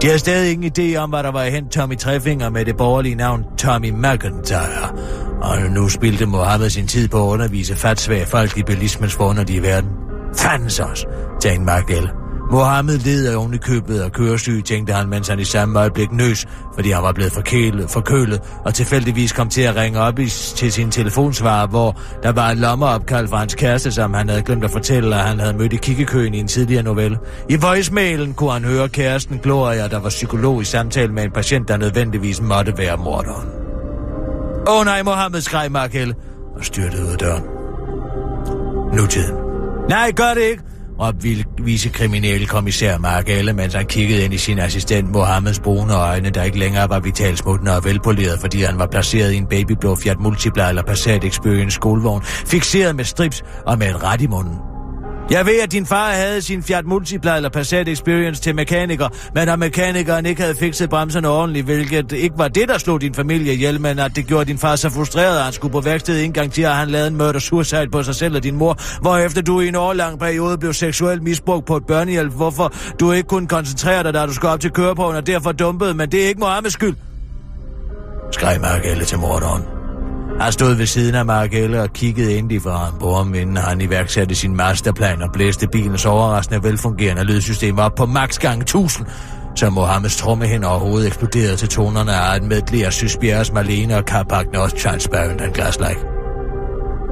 De 0.03 0.09
har 0.09 0.19
stadig 0.19 0.53
ingen 0.53 0.73
idé 0.79 0.97
om, 0.97 1.11
hvad 1.11 1.23
der 1.23 1.31
var 1.33 1.45
hen 1.45 1.69
Tommy 1.69 1.97
Trefinger 1.97 2.51
med 2.51 2.65
det 2.65 2.77
borgerlige 2.77 3.15
navn 3.15 3.45
Tommy 3.59 3.91
McIntyre. 3.91 4.95
Og 5.43 5.59
nu 5.71 5.89
spilte 5.89 6.27
Mohammed 6.27 6.71
sin 6.71 6.87
tid 6.87 7.09
på 7.09 7.17
at 7.29 7.33
undervise 7.33 7.77
fatsvage 7.77 8.27
folk 8.27 8.59
i 8.59 8.63
bilismens 8.63 9.15
forunderlige 9.15 9.63
verden. 9.63 9.91
Fandens 10.37 10.81
os, 10.81 11.07
tænkte 11.41 11.65
Magdal. 11.65 12.18
Mohammed 12.51 12.99
led 12.99 13.27
af 13.27 13.37
oven 13.37 13.55
i 13.55 13.57
købet 13.57 14.05
og 14.05 14.13
køresyg, 14.13 14.65
tænkte 14.65 14.93
han, 14.93 15.09
mens 15.09 15.29
han 15.29 15.41
i 15.41 15.45
samme 15.45 15.79
øjeblik 15.79 16.13
nøs, 16.13 16.47
fordi 16.75 16.91
han 16.91 17.03
var 17.03 17.13
blevet 17.13 17.33
forkælet, 17.33 17.91
forkølet, 17.91 18.41
og 18.65 18.75
tilfældigvis 18.75 19.33
kom 19.33 19.49
til 19.49 19.63
at 19.63 19.77
ringe 19.77 20.01
op 20.01 20.19
i, 20.19 20.29
til 20.29 20.73
sin 20.73 20.91
telefonsvar, 20.91 21.67
hvor 21.67 22.01
der 22.23 22.33
var 22.33 22.51
en 22.51 22.59
lommeopkald 22.59 23.29
fra 23.29 23.37
hans 23.37 23.55
kæreste, 23.55 23.93
som 23.93 24.15
han 24.15 24.29
havde 24.29 24.43
glemt 24.43 24.65
at 24.65 24.71
fortælle, 24.71 25.17
at 25.17 25.23
han 25.23 25.41
havde 25.41 25.59
mødt 25.59 25.73
i 25.73 25.77
kikkekøen 25.77 26.35
i 26.35 26.39
en 26.39 26.49
tidligere 26.49 26.83
novelle. 26.83 27.19
I 27.49 27.57
voicemailen 27.57 28.35
kunne 28.35 28.53
han 28.53 28.65
høre 28.65 28.89
kæresten 28.89 29.39
Gloria, 29.39 29.89
der 29.89 29.99
var 29.99 30.09
psykolog 30.09 30.63
i 30.63 30.65
samtale 30.65 31.13
med 31.13 31.25
en 31.25 31.31
patient, 31.31 31.69
der 31.69 31.77
nødvendigvis 31.77 32.41
måtte 32.41 32.79
være 32.79 32.97
morderen. 32.97 33.49
Åh 34.69 34.81
oh, 34.81 34.85
nej, 34.85 35.03
Mohammed 35.03 35.41
skreg 35.41 35.73
Markel 35.73 36.15
og 36.57 36.65
styrtede 36.65 37.05
ud 37.05 37.13
af 37.13 37.19
døren. 37.19 37.43
Nutiden. 38.97 39.35
Nej, 39.89 40.13
gør 40.13 40.35
det 40.35 40.43
ikke, 40.43 40.63
råbte 41.01 41.45
vicekriminalkommissær 41.59 42.99
Mark 42.99 43.29
Elle, 43.29 43.53
mens 43.53 43.75
han 43.75 43.87
kiggede 43.87 44.25
ind 44.25 44.35
i 44.35 44.39
sin 44.39 44.59
assistent 44.59 45.11
Mohammeds 45.11 45.61
brune 45.61 45.95
øjne, 45.95 46.31
der 46.31 46.43
ikke 46.43 46.59
længere 46.59 46.89
var 46.89 47.01
vitalsmuttende 47.01 47.77
og 47.77 47.85
velpoleret, 47.85 48.41
fordi 48.41 48.63
han 48.63 48.79
var 48.79 48.87
placeret 48.87 49.33
i 49.33 49.37
en 49.37 49.47
babyblå 49.47 49.97
Fiat 49.97 50.21
Multipla 50.21 50.69
eller 50.69 50.83
Passat 50.83 51.25
Experience 51.25 51.75
skolevogn, 51.75 52.23
fixeret 52.23 52.97
med 52.97 53.05
strips 53.05 53.43
og 53.67 53.79
med 53.79 53.89
et 53.89 54.03
ret 54.03 54.21
i 54.23 54.27
munden. 54.27 54.78
Jeg 55.31 55.47
ved, 55.47 55.61
at 55.61 55.73
din 55.73 55.87
far 55.87 56.11
havde 56.11 56.43
sin 56.43 56.63
Fiat 56.63 56.87
Multipla 56.87 57.37
eller 57.37 57.49
Passat 57.49 57.89
Experience 57.89 58.43
til 58.43 58.55
mekaniker, 58.55 59.09
men 59.35 59.49
at 59.49 59.59
mekanikeren 59.59 60.27
ikke 60.27 60.43
havde 60.43 60.55
fikset 60.55 60.91
bremserne 60.91 61.29
ordentligt, 61.29 61.65
hvilket 61.65 62.13
ikke 62.13 62.39
var 62.39 62.49
det, 62.49 62.69
der 62.69 62.79
slog 62.79 63.01
din 63.01 63.15
familie 63.15 63.53
ihjel, 63.53 63.81
men 63.81 63.99
at 63.99 64.17
det 64.17 64.27
gjorde 64.27 64.45
din 64.45 64.59
far 64.59 64.77
så 64.77 64.91
frustreret, 64.91 65.39
at 65.39 65.45
han 65.45 65.53
skulle 65.53 65.73
på 65.73 65.81
værkstedet 65.81 66.25
en 66.25 66.33
gang 66.33 66.53
til, 66.53 66.63
at 66.63 66.75
han 66.75 66.89
lavede 66.89 67.09
en 67.09 67.17
murder 67.17 67.39
suicide 67.39 67.89
på 67.93 68.03
sig 68.03 68.15
selv 68.15 68.37
og 68.37 68.43
din 68.43 68.57
mor, 68.57 69.01
hvorefter 69.01 69.43
du 69.43 69.61
i 69.61 69.69
en 69.69 69.75
årlang 69.75 70.19
periode 70.19 70.59
blev 70.59 70.73
seksuelt 70.73 71.23
misbrugt 71.23 71.67
på 71.67 71.77
et 71.77 71.87
børnehjælp, 71.87 72.33
hvorfor 72.33 72.73
du 73.01 73.13
ikke 73.13 73.29
kunne 73.29 73.49
koncentrere 73.49 74.03
dig, 74.03 74.15
da 74.15 74.27
du 74.27 74.35
skulle 74.35 74.53
op 74.53 74.61
til 74.61 74.71
køreprøven, 74.71 75.17
og 75.17 75.27
derfor 75.27 75.53
dumpede, 75.53 75.95
men 75.95 76.13
det 76.13 76.25
er 76.25 76.29
ikke 76.29 76.41
Mohammeds 76.41 76.73
skyld. 76.73 76.97
Skræk 78.33 78.61
mærke 78.61 78.89
alle 78.89 79.05
til 79.05 79.19
morderen. 79.19 79.78
Han 80.41 80.53
stod 80.53 80.75
ved 80.75 80.87
siden 80.87 81.15
af 81.15 81.25
Margelle 81.25 81.83
og 81.83 81.93
kiggede 81.93 82.35
ind 82.35 82.61
fra 82.61 82.77
ham 82.77 82.99
på 83.01 83.15
ham, 83.15 83.35
inden 83.35 83.57
han 83.57 83.81
iværksatte 83.81 84.35
sin 84.35 84.57
masterplan 84.57 85.23
og 85.23 85.33
blæste 85.33 85.69
bilens 85.73 86.07
overraskende 86.07 86.63
velfungerende 86.63 87.25
lydsystem 87.25 87.79
op 87.79 87.95
på 87.95 88.07
max 88.07 88.39
gang 88.39 88.61
1000, 88.61 89.07
så 89.55 89.71
Mohammeds 89.71 90.17
tromme 90.17 90.67
over 90.67 90.79
hovedet 90.79 91.07
eksploderede 91.07 91.57
til 91.57 91.69
tonerne 91.69 92.13
af 92.13 92.37
et 92.37 92.43
medley 92.43 92.83
af 92.83 92.93
Sysbjergs 92.93 93.53
Marlene 93.53 93.97
og 93.97 94.03
Carpac 94.03 94.47
også 94.57 94.77
Charles 94.77 95.09
Barron 95.09 95.41
and 95.41 95.53
Glaslike. 95.53 96.01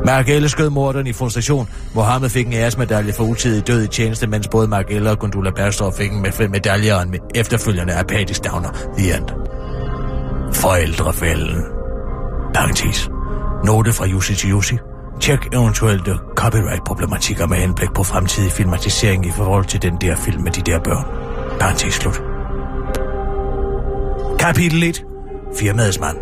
Margelle 0.07 0.49
skød 0.49 0.71
morderen 0.71 1.07
i 1.07 1.13
frustration. 1.13 1.69
Mohammed 1.95 2.29
fik 2.29 2.47
en 2.47 2.53
æresmedalje 2.53 3.13
for 3.13 3.25
utidig 3.25 3.67
død 3.67 3.85
i 3.85 3.89
tjeneste, 3.89 4.27
mens 4.27 4.49
både 4.49 4.69
Margelle 4.69 5.11
og 5.11 5.19
Gundula 5.19 5.51
Bergstrøm 5.51 5.93
fik 5.93 6.13
en 6.13 6.23
med 6.23 6.49
medalje 6.49 6.97
og 6.97 7.03
en 7.03 7.15
efterfølgende 7.35 7.95
apatisk 7.95 8.45
downer. 8.45 8.69
The 8.99 9.17
end. 9.17 9.29
Forældrefælden. 10.53 11.63
Parenthes. 12.55 13.16
Note 13.65 13.93
fra 13.93 14.07
Jussi 14.07 14.35
til 14.35 14.51
Jussi. 14.51 14.79
Tjek 15.21 15.49
eventuelle 15.53 16.19
copyright-problematikker 16.37 17.47
med 17.47 17.57
henblik 17.57 17.93
på 17.95 18.03
fremtidig 18.05 18.53
filmatisering 18.53 19.27
i 19.27 19.31
forhold 19.31 19.65
til 19.65 19.83
den 19.83 19.97
der 20.01 20.17
film 20.17 20.43
med 20.43 20.53
de 20.53 20.61
der 20.61 20.79
børn. 20.79 21.05
Parenthes 21.61 21.95
slut. 21.95 22.23
Kapitel 24.39 24.83
1. 24.83 25.05
Firmaets 25.59 26.01
mand. 26.01 26.17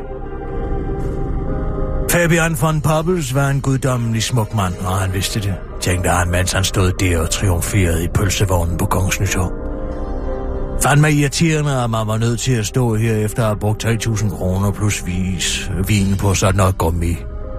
Fabian 2.11 2.57
von 2.61 2.81
Poppels 2.81 3.35
var 3.35 3.49
en 3.49 3.61
guddommelig 3.61 4.23
smuk 4.23 4.55
mand, 4.55 4.75
og 4.87 4.93
han 4.93 5.15
vidste 5.15 5.41
det, 5.41 5.55
tænkte 5.81 6.11
han, 6.11 6.31
mens 6.31 6.53
han 6.53 6.65
stod 6.65 6.93
der 6.93 7.19
og 7.19 7.31
triumferede 7.31 8.05
i 8.05 8.09
pølsevognen 8.15 8.79
på 8.79 8.87
Kongens 8.87 9.21
Nytår. 9.21 9.64
Fandt 10.83 11.01
mig 11.01 11.13
irriterende, 11.13 11.83
at 11.83 11.91
man 11.91 12.07
var 12.07 12.19
nødt 12.19 12.41
til 12.41 12.53
at 12.53 12.67
stå 12.67 12.95
her 12.95 13.17
efter 13.17 13.43
at 13.43 13.49
have 13.49 13.59
brugt 13.59 13.85
3.000 13.85 14.37
kroner 14.37 14.73
plus 14.73 15.07
vis, 15.07 15.71
vin 15.87 16.17
på 16.17 16.35
sådan 16.35 16.55
noget 16.55 16.79
gummi, 16.79 17.17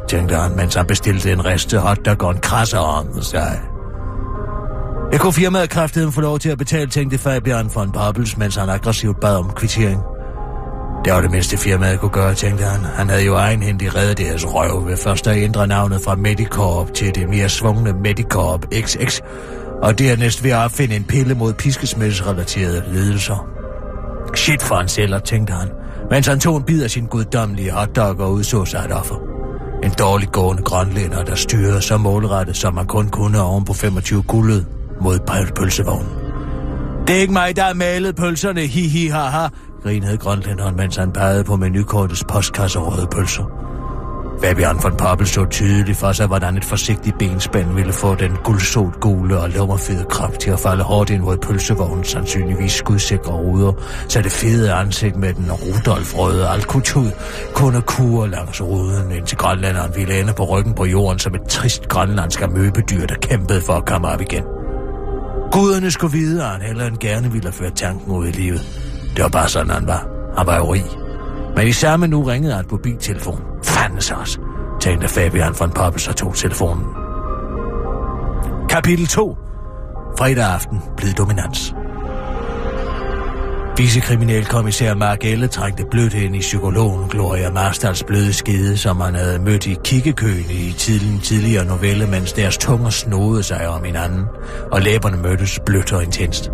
tænkte 0.09 0.35
han, 0.35 0.55
mens 0.55 0.75
han 0.75 0.85
bestilte 0.85 1.31
en 1.31 1.45
riste 1.45 1.77
hotdog 1.77 2.21
og 2.21 2.31
en 2.31 2.39
krasser 2.39 2.79
om 2.79 3.21
sig. 3.21 3.61
Jeg 5.11 5.19
kunne 5.19 5.33
firmaet 5.33 5.69
kraftedem 5.69 6.11
få 6.11 6.21
lov 6.21 6.39
til 6.39 6.49
at 6.49 6.57
betale, 6.57 6.89
tænkte 6.89 7.17
Fabian 7.17 7.69
von 7.75 7.91
Poppels, 7.91 8.37
mens 8.37 8.55
han 8.55 8.69
aggressivt 8.69 9.19
bad 9.19 9.35
om 9.35 9.51
kvittering. 9.55 10.01
Det 11.05 11.13
var 11.13 11.21
det 11.21 11.31
mindste 11.31 11.57
firmaet 11.57 11.99
kunne 11.99 12.11
gøre, 12.11 12.33
tænkte 12.33 12.63
han. 12.63 12.85
Han 12.85 13.09
havde 13.09 13.25
jo 13.25 13.35
egenhændigt 13.35 13.95
reddet 13.95 14.17
deres 14.17 14.45
røv 14.45 14.87
ved 14.87 14.97
først 14.97 15.27
at 15.27 15.37
ændre 15.37 15.67
navnet 15.67 16.01
fra 16.05 16.15
Medicorp 16.15 16.93
til 16.93 17.15
det 17.15 17.29
mere 17.29 17.49
svungne 17.49 17.93
Medicorp 17.93 18.65
XX, 18.81 19.21
og 19.83 19.99
dernæst 19.99 20.43
ved 20.43 20.51
at 20.51 20.57
opfinde 20.57 20.95
en 20.95 21.03
pille 21.03 21.35
mod 21.35 21.53
piskesmældsrelaterede 21.53 22.83
lidelser. 22.91 23.47
Shit 24.35 24.63
for 24.63 24.75
en 24.75 24.87
celler, 24.87 25.19
tænkte 25.19 25.53
han, 25.53 25.67
mens 26.09 26.27
han 26.27 26.39
tog 26.39 26.57
en 26.57 26.63
bid 26.63 26.83
af 26.83 26.91
sin 26.91 27.05
guddommelige 27.05 27.71
hotdog 27.71 28.19
og 28.19 28.31
udså 28.31 28.65
sig 28.65 28.85
et 28.85 28.91
offer. 28.93 29.15
En 29.83 29.91
dårlig 29.99 30.31
gående 30.31 30.63
grønlænder, 30.63 31.23
der 31.23 31.35
styrede 31.35 31.81
så 31.81 31.97
målrettet, 31.97 32.57
som 32.57 32.73
man 32.73 32.85
kun 32.85 33.09
kunne 33.09 33.41
oven 33.41 33.65
på 33.65 33.73
25 33.73 34.23
guldet 34.23 34.65
mod 35.01 35.19
pølsevognen. 35.55 36.09
Det 37.07 37.15
er 37.15 37.19
ikke 37.19 37.33
mig, 37.33 37.55
der 37.55 37.63
har 37.63 37.73
malet 37.73 38.15
pølserne, 38.15 38.61
hi 38.61 38.87
hi 38.87 39.07
ha 39.07 39.19
ha, 39.19 39.47
grinede 39.83 40.17
grønlænderen, 40.17 40.75
mens 40.75 40.95
han 40.95 41.11
pegede 41.11 41.43
på 41.43 41.55
menukortets 41.55 42.23
postkasse 42.29 42.79
røde 42.79 43.07
pølser. 43.07 43.64
Fabian 44.43 44.83
von 44.83 44.97
Poppel 44.97 45.27
så 45.27 45.45
tydeligt 45.45 45.97
for 45.97 46.11
sig, 46.11 46.27
hvordan 46.27 46.57
et 46.57 46.65
forsigtigt 46.65 47.17
benspænd 47.17 47.73
ville 47.73 47.93
få 47.93 48.15
den 48.15 48.31
guldsot 48.43 48.99
gule 48.99 49.39
og 49.39 49.49
lummerfede 49.49 50.05
krop 50.09 50.39
til 50.39 50.51
at 50.51 50.59
falde 50.59 50.83
hårdt 50.83 51.09
ind 51.09 51.21
mod 51.21 51.37
pølsevognens 51.37 52.07
sandsynligvis 52.07 52.71
skudsikre 52.71 53.33
ruder, 53.33 53.73
så 54.07 54.21
det 54.21 54.31
fede 54.31 54.73
ansigt 54.73 55.15
med 55.15 55.33
den 55.33 55.51
Rudolf-røde 55.51 56.49
alkutud 56.49 57.11
kunne 57.53 57.81
kure 57.81 58.29
langs 58.29 58.61
ruden, 58.61 59.11
indtil 59.11 59.37
grønlanderen 59.37 59.95
ville 59.95 60.19
ende 60.19 60.33
på 60.33 60.43
ryggen 60.43 60.73
på 60.73 60.85
jorden 60.85 61.19
som 61.19 61.35
et 61.35 61.43
trist 61.49 61.87
grønlandsk 61.87 62.41
amøbedyr, 62.41 63.05
der 63.05 63.15
kæmpede 63.15 63.61
for 63.61 63.73
at 63.73 63.85
komme 63.85 64.07
op 64.07 64.21
igen. 64.21 64.43
Guderne 65.51 65.91
skulle 65.91 66.17
vide, 66.17 66.43
at 66.43 66.49
han 66.49 66.61
heller 66.61 66.85
end 66.85 66.97
gerne 66.97 67.31
ville 67.31 67.51
føre 67.51 67.71
tanken 67.71 68.11
ud 68.11 68.27
i 68.27 68.31
livet. 68.31 68.61
Det 69.15 69.23
var 69.23 69.29
bare 69.29 69.49
sådan, 69.49 69.71
han 69.71 69.87
var. 69.87 70.07
Han 70.37 70.47
var 70.47 70.57
jo 70.57 70.73
rig. 70.73 71.04
Men 71.55 71.67
i 71.67 71.71
samme 71.71 72.07
nu 72.07 72.23
ringede 72.23 72.53
han 72.53 72.65
på 72.65 72.77
biltelefon. 72.77 73.41
Fandes 73.63 74.11
os. 74.11 74.17
også, 74.17 74.39
tænkte 74.81 75.07
Fabian 75.07 75.55
von 75.59 75.71
Poppels 75.71 76.07
og 76.07 76.15
tog 76.15 76.35
telefonen. 76.35 76.85
Kapitel 78.69 79.07
2. 79.07 79.37
Fredag 80.17 80.45
aften 80.45 80.81
blev 80.97 81.11
dominans. 81.13 81.75
Vicekriminalkommissær 83.77 84.93
Mark 84.93 85.23
Elle 85.23 85.47
trængte 85.47 85.85
blødt 85.91 86.13
ind 86.13 86.35
i 86.35 86.39
psykologen 86.39 87.09
Gloria 87.09 87.51
Marstals 87.51 88.03
bløde 88.03 88.33
skede, 88.33 88.77
som 88.77 89.01
han 89.01 89.15
havde 89.15 89.39
mødt 89.39 89.67
i 89.67 89.77
kikkekøen 89.83 90.45
i 90.49 90.71
tidlig, 90.77 91.21
tidligere 91.23 91.65
novelle, 91.65 92.07
mens 92.07 92.33
deres 92.33 92.57
tunger 92.57 92.89
snodede 92.89 93.43
sig 93.43 93.67
om 93.67 93.83
hinanden, 93.83 94.23
og 94.71 94.81
læberne 94.81 95.17
mødtes 95.17 95.59
blødt 95.65 95.93
og 95.93 96.03
intenst. 96.03 96.51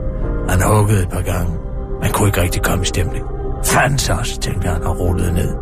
Han 0.49 0.61
huggede 0.61 1.01
et 1.03 1.09
par 1.09 1.21
gange. 1.21 1.53
Man 2.01 2.11
kunne 2.11 2.27
ikke 2.27 2.41
rigtig 2.41 2.61
komme 2.61 2.84
i 2.84 2.88
stemning. 2.88 3.30
Fandt 3.66 4.09
os, 4.09 4.38
tænkte 4.38 4.68
han 4.68 4.84
og 4.84 4.99
rullede 4.99 5.34
ned. 5.34 5.55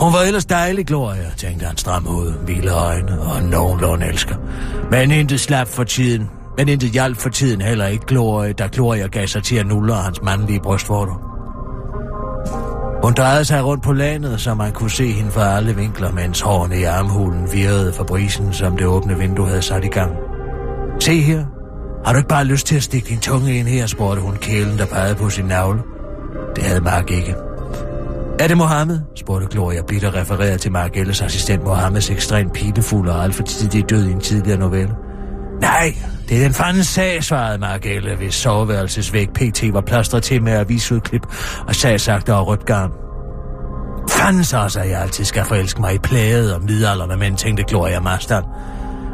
Hun 0.00 0.12
var 0.12 0.20
ellers 0.26 0.44
dejlig, 0.44 0.86
Gloria, 0.86 1.30
tænkte 1.36 1.66
han 1.66 1.76
stram 1.76 2.06
hoved, 2.06 2.32
vilde 2.46 2.72
øjne 2.72 3.20
og 3.20 3.42
nogenlunde 3.42 4.06
elsker. 4.06 4.36
Men 4.90 5.10
intet 5.10 5.40
slap 5.40 5.68
for 5.68 5.84
tiden. 5.84 6.30
Men 6.58 6.68
intet 6.68 6.90
hjalp 6.90 7.16
for 7.18 7.28
tiden 7.28 7.60
heller 7.60 7.86
ikke 7.86 8.06
Gloria, 8.06 8.52
da 8.52 8.68
Gloria 8.72 9.06
gav 9.06 9.26
sig 9.26 9.42
til 9.42 9.56
at 9.56 9.66
nulle 9.66 9.94
hans 9.94 10.22
mandlige 10.22 10.60
brystvorter. 10.60 11.28
Hun 13.02 13.12
drejede 13.12 13.44
sig 13.44 13.64
rundt 13.64 13.82
på 13.82 13.92
landet, 13.92 14.40
så 14.40 14.54
man 14.54 14.72
kunne 14.72 14.90
se 14.90 15.12
hende 15.12 15.30
fra 15.30 15.56
alle 15.56 15.76
vinkler, 15.76 16.12
mens 16.12 16.40
hårene 16.40 16.80
i 16.80 16.84
armhulen 16.84 17.52
virrede 17.52 17.92
for 17.92 18.04
brisen, 18.04 18.52
som 18.52 18.76
det 18.76 18.86
åbne 18.86 19.18
vindue 19.18 19.46
havde 19.46 19.62
sat 19.62 19.84
i 19.84 19.88
gang. 19.88 20.12
Se 21.00 21.20
her. 21.20 21.44
Har 22.04 22.12
du 22.12 22.18
ikke 22.18 22.28
bare 22.28 22.44
lyst 22.44 22.66
til 22.66 22.76
at 22.76 22.82
stikke 22.82 23.08
din 23.08 23.18
tunge 23.18 23.58
ind 23.58 23.68
her, 23.68 23.86
spurgte 23.86 24.22
hun 24.22 24.36
kælen, 24.36 24.78
der 24.78 24.86
pegede 24.86 25.14
på 25.14 25.30
sin 25.30 25.44
navle. 25.44 25.80
Det 26.56 26.64
havde 26.64 26.80
Mark 26.80 27.10
ikke. 27.10 27.34
Er 28.38 28.48
det 28.48 28.56
Mohammed? 28.56 29.00
spurgte 29.16 29.46
Gloria 29.50 29.82
Blit 29.82 30.04
og 30.04 30.14
refererede 30.14 30.58
til 30.58 30.72
Mark 30.72 30.96
Ellers 30.96 31.22
assistent 31.22 31.64
Mohammeds 31.64 32.10
ekstremt 32.10 32.52
pinefulde 32.52 33.12
og 33.12 33.24
alt 33.24 33.34
for 33.34 33.42
tidlig 33.42 33.90
død 33.90 34.08
i 34.08 34.12
en 34.12 34.20
tidligere 34.20 34.58
novelle. 34.58 34.94
Nej, 35.60 35.94
det 36.28 36.38
er 36.38 36.42
den 36.42 36.54
fanden 36.54 36.84
sag, 36.84 37.24
svarede 37.24 37.58
Mark 37.58 37.86
Elle, 37.86 38.16
hvis 38.16 38.34
soveværelsesvæg 38.34 39.28
PT 39.34 39.62
var 39.72 39.80
plastret 39.80 40.22
til 40.22 40.42
med 40.42 40.52
avisudklip 40.52 41.26
og 41.68 41.74
sagde 41.74 41.98
sagt 41.98 42.28
rødt 42.28 42.66
garn. 42.66 42.92
Fanden 44.10 44.44
så, 44.44 44.58
at 44.80 44.90
jeg 44.90 45.02
altid 45.02 45.24
skal 45.24 45.44
forelske 45.44 45.80
mig 45.80 45.94
i 45.94 45.98
plade 45.98 46.54
og 46.54 46.62
midalderne 46.62 47.16
mænd, 47.16 47.36
tænkte 47.36 47.64
Gloria 47.64 48.00
Marstal. 48.00 48.42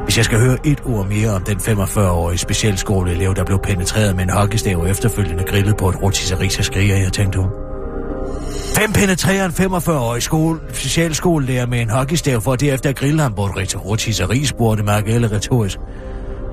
Hvis 0.05 0.17
jeg 0.17 0.25
skal 0.25 0.39
høre 0.39 0.57
et 0.65 0.81
ord 0.85 1.09
mere 1.09 1.31
om 1.31 1.43
den 1.43 1.57
45-årige 1.57 2.39
specialskoleelev, 2.39 3.35
der 3.35 3.45
blev 3.45 3.59
penetreret 3.59 4.17
med 4.17 4.25
en 4.25 4.31
hockeystav 4.31 4.79
og 4.79 4.91
efterfølgende 4.91 5.45
grillet 5.45 5.77
på 5.77 5.89
et 5.89 6.03
rotisserie, 6.03 6.51
så 6.51 6.63
skriger 6.63 6.97
jeg, 6.97 7.13
tænkte 7.13 7.39
hun. 7.39 7.51
Hvem 8.79 8.93
penetrerer 8.93 9.45
en 9.45 9.51
45-årig 9.51 10.23
skole, 10.23 10.61
specialskolelærer 10.73 11.67
med 11.67 11.81
en 11.81 11.91
hockeystav 11.91 12.41
for 12.41 12.57
derefter 12.57 12.89
at 12.89 12.97
grille 12.97 13.23
ham 13.23 13.35
på 13.35 13.45
et 13.45 13.85
rotisserie, 13.85 14.47
spurgte 14.47 14.83
Margelle 14.83 15.31
retorisk. 15.31 15.79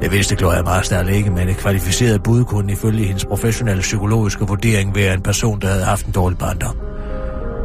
Det 0.01 0.11
vidste 0.11 0.35
Gloria 0.35 0.63
Marstal 0.63 1.09
ikke, 1.09 1.31
men 1.31 1.49
et 1.49 1.57
kvalificeret 1.57 2.23
bud 2.23 2.43
kunne 2.43 2.71
ifølge 2.71 3.05
hendes 3.05 3.25
professionelle 3.25 3.81
psykologiske 3.81 4.47
vurdering 4.47 4.95
være 4.95 5.13
en 5.13 5.21
person, 5.21 5.61
der 5.61 5.67
havde 5.67 5.83
haft 5.83 6.05
en 6.05 6.11
dårlig 6.11 6.37
barndom. 6.37 6.77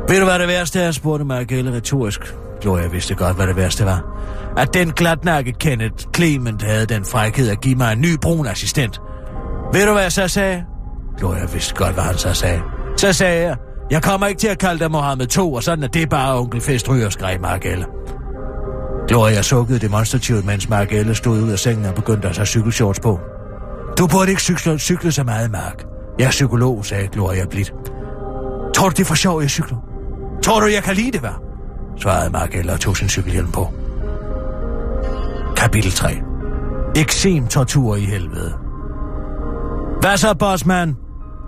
Ved 0.09 0.18
du, 0.20 0.24
hvad 0.24 0.39
det 0.39 0.49
værste 0.49 0.80
er, 0.80 0.91
spurgte 0.91 1.24
Margelle 1.24 1.72
retorisk. 1.72 2.34
Gloria 2.61 2.87
vidste 2.87 3.15
godt, 3.15 3.37
hvad 3.37 3.47
det 3.47 3.57
værste 3.57 3.85
var. 3.85 4.05
At 4.57 4.75
den 4.75 4.93
glatnakke 4.93 5.53
Kenneth 5.53 6.05
Clement 6.17 6.63
havde 6.63 6.87
den 6.87 7.05
frækhed 7.05 7.51
at 7.51 7.61
give 7.61 7.75
mig 7.75 7.93
en 7.93 8.01
ny 8.01 8.19
brun 8.23 8.47
assistent. 8.47 9.01
Ved 9.73 9.87
du, 9.87 9.93
hvad 9.93 10.03
jeg 10.03 10.13
så 10.13 10.29
sagde? 10.29 10.65
Gloria 11.19 11.47
vidste 11.53 11.75
godt, 11.75 11.95
hvad 11.95 12.05
han 12.05 12.19
så 12.19 12.33
sagde. 12.33 12.63
Så 12.97 13.13
sagde 13.13 13.47
jeg, 13.47 13.57
jeg 13.91 14.03
kommer 14.03 14.27
ikke 14.27 14.39
til 14.39 14.49
at 14.49 14.59
kalde 14.59 14.79
dig 14.79 14.91
Mohammed 14.91 15.27
2, 15.27 15.53
og 15.53 15.63
sådan 15.63 15.85
er 15.85 15.89
det 15.89 16.09
bare 16.09 16.39
onkel 16.39 16.61
Fest 16.61 16.89
ryger, 16.89 17.11
skreg 17.11 17.39
Margelle. 17.41 17.87
Gloria 19.09 19.43
sukkede 19.43 19.79
demonstrativt, 19.79 20.45
mens 20.45 20.69
Margelle 20.69 21.15
stod 21.15 21.43
ud 21.43 21.51
af 21.51 21.59
sengen 21.59 21.87
og 21.87 21.95
begyndte 21.95 22.29
at 22.29 22.35
tage 22.35 22.47
cykelshorts 22.47 23.01
på. 23.01 23.21
Du 23.99 24.07
burde 24.07 24.31
ikke 24.31 24.43
cykle, 24.43 24.79
cykle 24.79 25.13
så 25.13 25.25
meget, 25.25 25.51
Mark. 25.51 25.85
Jeg 26.19 26.27
er 26.27 26.31
psykolog, 26.31 26.85
sagde 26.85 27.09
Gloria 27.09 27.47
blidt. 27.51 27.73
Tror 28.75 28.89
du, 28.89 28.93
det 28.93 29.01
er 29.01 29.05
for 29.05 29.15
sjov, 29.15 29.41
jeg 29.41 29.51
cykler? 29.51 29.77
Tror 30.43 30.61
du, 30.61 30.67
jeg 30.67 30.83
kan 30.83 30.95
lide 30.95 31.13
det, 31.13 31.21
hvad? 31.21 31.46
Svarede 32.01 32.31
Mark 32.31 32.55
eller 32.55 32.77
tog 32.77 32.97
sin 32.97 33.09
cykelhjelm 33.09 33.53
på. 33.53 33.73
Kapitel 35.57 35.91
3 35.91 36.09
Eksem 36.97 37.47
tortur 37.47 37.97
i 37.97 38.01
helvede 38.01 38.55
Hvad 40.01 40.17
så, 40.17 40.35
bossman? 40.35 40.97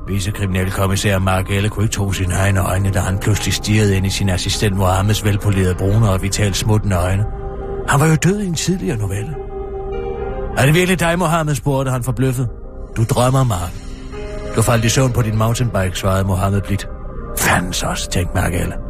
Vicekriminalkommissær 0.09 1.19
Mark 1.19 1.51
Elle 1.51 1.69
kunne 1.69 1.85
ikke 1.85 1.95
tro 1.95 2.13
sine 2.13 2.35
egne 2.35 2.61
øjne, 2.61 2.91
da 2.91 2.99
han 2.99 3.19
pludselig 3.19 3.55
stirrede 3.55 3.97
ind 3.97 4.07
i 4.07 4.11
sin 4.11 4.29
assistent 4.29 4.77
Mohammeds 4.77 5.25
velpolerede 5.25 5.75
brune 5.75 6.11
og 6.11 6.23
vitalt 6.23 6.57
smuttende 6.57 6.97
øjne. 6.97 7.25
Han 7.89 8.01
var 8.01 8.07
jo 8.07 8.15
død 8.15 8.41
i 8.41 8.47
en 8.47 8.55
tidligere 8.55 8.97
novelle. 8.97 9.35
Er 10.57 10.65
det 10.67 10.75
virkelig 10.75 11.01
dig, 11.01 11.19
Mohammed, 11.19 11.55
spurgte 11.55 11.91
han 11.91 12.03
forbløffet. 12.03 12.49
Du 12.97 13.05
drømmer, 13.05 13.45
Mark. 13.45 13.73
Du 14.57 14.63
faldt 14.63 14.85
i 14.85 14.89
søvn 14.89 15.13
på 15.13 15.23
din 15.23 15.39
mountainbike, 15.39 15.97
svarede 15.97 16.25
Mohammed 16.25 16.61
blidt. 16.63 16.89
Fandens 17.39 17.83
også, 17.83 18.11
tænkte 18.11 18.35
Mark 18.35 18.55
Elle. 18.55 18.88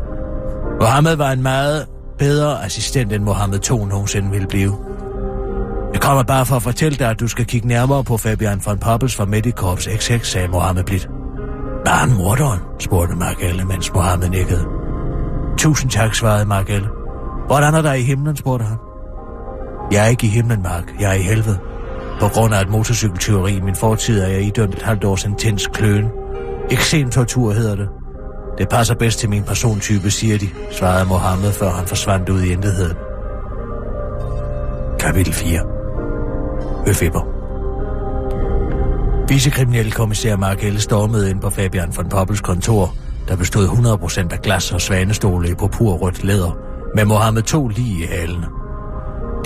Mohammed 0.80 1.16
var 1.16 1.32
en 1.32 1.42
meget 1.42 1.86
bedre 2.18 2.64
assistent, 2.64 3.12
end 3.12 3.24
Mohammed 3.24 3.58
2 3.58 3.84
nogensinde 3.84 4.30
ville 4.30 4.46
blive. 4.46 4.74
Jeg 5.92 6.00
kommer 6.00 6.22
bare 6.22 6.46
for 6.46 6.56
at 6.56 6.62
fortælle 6.62 6.98
dig, 6.98 7.10
at 7.10 7.20
du 7.20 7.28
skal 7.28 7.44
kigge 7.44 7.68
nærmere 7.68 8.04
på 8.04 8.16
Fabian 8.16 8.60
von 8.66 8.78
Poppels 8.78 9.16
fra 9.16 9.24
Medicorps 9.24 9.88
XX, 9.96 10.26
sagde 10.26 10.48
Mohammed 10.48 10.84
blidt. 10.84 11.08
Var 11.86 11.92
han 11.92 12.16
morderen? 12.16 12.60
spurgte 12.78 13.16
Margelle, 13.16 13.64
mens 13.64 13.92
Mohammed 13.94 14.28
nikkede. 14.28 14.64
Tusind 15.58 15.90
tak, 15.90 16.14
svarede 16.14 16.44
Margelle. 16.44 16.88
Hvordan 17.46 17.74
er 17.74 17.82
der 17.82 17.92
i 17.92 18.02
himlen, 18.02 18.36
spurgte 18.36 18.64
han. 18.64 18.76
Jeg 19.92 20.04
er 20.04 20.08
ikke 20.08 20.26
i 20.26 20.30
himlen, 20.30 20.62
Mark. 20.62 20.84
Jeg 21.00 21.10
er 21.10 21.14
i 21.14 21.22
helvede. 21.22 21.58
På 22.20 22.28
grund 22.28 22.54
af 22.54 22.60
et 22.62 22.70
motorcykeltyveri 22.70 23.56
i 23.56 23.60
min 23.60 23.74
fortid 23.74 24.20
er 24.20 24.26
jeg 24.26 24.42
idømt 24.42 24.74
et 24.74 24.82
halvt 24.82 25.04
års 25.04 25.24
intens 25.24 25.66
kløen. 25.66 26.04
Eksem-tortur 26.70 27.52
hedder 27.52 27.76
det. 27.76 27.88
Det 28.58 28.68
passer 28.68 28.94
bedst 28.94 29.18
til 29.18 29.30
min 29.30 29.44
persontype, 29.44 30.10
siger 30.10 30.38
de, 30.38 30.48
svarede 30.72 31.08
Mohammed, 31.08 31.52
før 31.52 31.70
han 31.70 31.86
forsvandt 31.86 32.28
ud 32.28 32.42
i 32.42 32.52
intetheden. 32.52 32.96
Kapitel 35.00 35.32
4 35.32 35.60
Høfeber 36.86 37.38
Vicekriminelle 39.28 39.90
kommissær 39.90 40.36
Mark 40.36 40.60
Helle 40.60 40.80
stormede 40.80 41.30
ind 41.30 41.40
på 41.40 41.50
Fabian 41.50 41.92
von 41.96 42.08
Poppels 42.08 42.40
kontor, 42.40 42.94
der 43.28 43.36
bestod 43.36 43.68
100% 43.68 44.32
af 44.32 44.42
glas 44.42 44.72
og 44.72 44.80
svanestole 44.80 45.50
i 45.50 45.54
purpurrødt 45.54 46.24
læder, 46.24 46.58
med 46.96 47.04
Mohammed 47.04 47.42
to 47.42 47.68
lige 47.68 48.02
i 48.02 48.06
halen. 48.06 48.44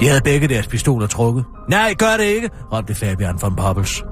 De 0.01 0.09
havde 0.09 0.21
begge 0.25 0.49
deres 0.49 0.67
pistoler 0.67 1.07
trukket. 1.07 1.45
Nej, 1.69 1.95
gør 1.99 2.17
det 2.19 2.25
ikke, 2.25 2.51
råbte 2.73 2.95
Fabian 2.95 3.39
von 3.43 3.57
Poppels. 3.57 4.05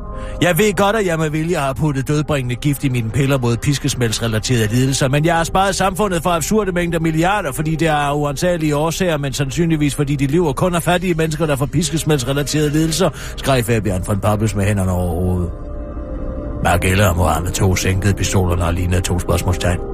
Jeg 0.43 0.59
ved 0.59 0.77
godt, 0.77 0.97
at 0.97 1.07
jeg 1.07 1.18
med 1.18 1.31
vilje 1.31 1.57
har 1.57 1.73
puttet 1.73 2.09
dødbringende 2.09 2.55
gift 2.55 2.85
i 2.85 2.89
mine 2.89 3.11
piller 3.11 3.39
mod 3.39 3.57
piskesmældsrelaterede 3.57 4.66
lidelser, 4.66 5.09
men 5.09 5.25
jeg 5.25 5.37
har 5.37 5.45
sparet 5.45 5.75
samfundet 5.75 6.23
for 6.23 6.31
absurde 6.31 6.73
mængder 6.73 7.01
milliarder, 7.01 7.53
fordi 7.53 7.75
det 7.77 7.89
er 7.89 8.12
uansagelige 8.12 8.77
årsager, 8.77 9.16
men 9.16 9.33
sandsynligvis 9.33 9.95
fordi 9.95 10.16
de 10.16 10.27
lever 10.27 10.53
kun 10.53 10.75
af 10.75 10.83
fattige 10.83 11.14
mennesker, 11.14 11.47
der 11.47 11.57
får 11.57 11.66
piskesmældsrelaterede 11.66 12.71
lidelser, 12.71 13.11
skreg 13.37 13.64
Fabian 13.64 14.03
von 14.07 14.21
Pappes 14.21 14.55
med 14.55 14.64
hænderne 14.64 14.93
over 14.93 15.21
hovedet. 15.21 15.51
Margelle 16.64 17.09
og 17.09 17.16
Mohammed 17.16 17.51
to 17.51 17.77
sænkede 17.77 18.14
pistolerne 18.14 18.64
og 18.64 18.75
lignede 18.75 19.01
to 19.01 19.18
spørgsmålstegn. 19.18 19.89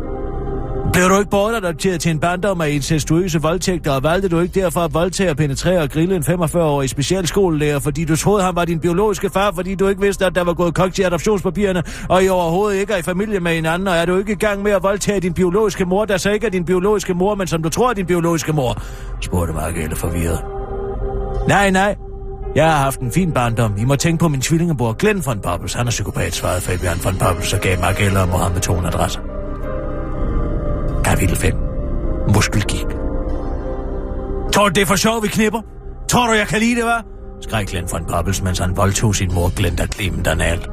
Blev 0.92 1.08
du 1.08 1.18
ikke 1.18 1.30
bortadopteret 1.30 2.00
til 2.00 2.10
en 2.10 2.18
barndom 2.18 2.60
af 2.60 2.70
incestuøse 2.70 3.42
voldtægter, 3.42 3.92
og 3.92 4.02
valgte 4.02 4.28
du 4.28 4.40
ikke 4.40 4.60
derfor 4.60 4.80
at 4.80 4.94
voldtage 4.94 5.30
og 5.30 5.36
penetrere 5.36 5.82
og 5.82 5.90
grille 5.90 6.16
en 6.16 6.22
45-årig 6.22 6.90
specialskolelærer, 6.90 7.78
fordi 7.78 8.04
du 8.04 8.16
troede, 8.16 8.44
han 8.44 8.56
var 8.56 8.64
din 8.64 8.80
biologiske 8.80 9.30
far, 9.30 9.52
fordi 9.54 9.74
du 9.74 9.88
ikke 9.88 10.00
vidste, 10.00 10.26
at 10.26 10.34
der 10.34 10.44
var 10.44 10.54
gået 10.54 10.74
kok 10.74 10.92
til 10.92 11.02
adoptionspapirerne, 11.02 11.82
og 12.08 12.24
I 12.24 12.28
overhovedet 12.28 12.80
ikke 12.80 12.92
er 12.92 12.96
i 12.96 13.02
familie 13.02 13.40
med 13.40 13.54
hinanden, 13.54 13.88
og 13.88 13.96
er 13.96 14.04
du 14.04 14.16
ikke 14.16 14.32
i 14.32 14.36
gang 14.36 14.62
med 14.62 14.72
at 14.72 14.82
voldtage 14.82 15.20
din 15.20 15.34
biologiske 15.34 15.84
mor, 15.84 16.04
der 16.04 16.16
så 16.16 16.30
ikke 16.30 16.46
er 16.46 16.50
din 16.50 16.64
biologiske 16.64 17.14
mor, 17.14 17.34
men 17.34 17.46
som 17.46 17.62
du 17.62 17.68
tror 17.68 17.90
er 17.90 17.94
din 17.94 18.06
biologiske 18.06 18.52
mor? 18.52 18.82
spurgte 19.20 19.52
Margrethe 19.52 19.96
forvirret. 19.96 20.40
Nej, 21.48 21.70
nej. 21.70 21.96
Jeg 22.56 22.64
har 22.64 22.76
haft 22.76 23.00
en 23.00 23.12
fin 23.12 23.32
barndom. 23.32 23.74
I 23.78 23.84
må 23.84 23.96
tænke 23.96 24.20
på 24.20 24.28
min 24.28 24.40
tvillingebror 24.40 24.92
Glenn 24.92 25.22
von 25.26 25.40
Pappels. 25.40 25.74
Han 25.74 25.86
er 25.86 25.90
psykopat, 25.90 26.34
svarede 26.34 26.60
Fabian 26.60 26.96
von 27.04 27.14
Pappels 27.18 27.52
og 27.52 27.60
gav 27.60 27.80
Margelle 27.80 28.20
og 28.20 28.28
Mohammed 28.28 28.60
to 28.60 28.72
adresser. 28.72 29.20
Kapitel 31.16 31.36
5. 31.36 31.54
Muskelgik. 32.34 32.84
Tror 34.52 34.68
du, 34.68 34.72
det 34.74 34.82
er 34.82 34.86
for 34.86 34.96
sjov, 34.96 35.22
vi 35.22 35.28
knipper? 35.28 35.60
Tror 36.10 36.26
du, 36.26 36.32
jeg 36.32 36.46
kan 36.46 36.60
lide 36.60 36.76
det, 36.76 36.84
hva'? 36.84 37.02
skreg 37.40 37.66
Glenn 37.66 37.88
von 37.92 38.04
Poppels, 38.04 38.42
mens 38.42 38.58
han 38.58 38.76
voldtog 38.76 39.14
sin 39.14 39.34
mor 39.34 39.52
Glenda 39.56 39.86
Clement 39.86 40.26
anal. 40.26 40.66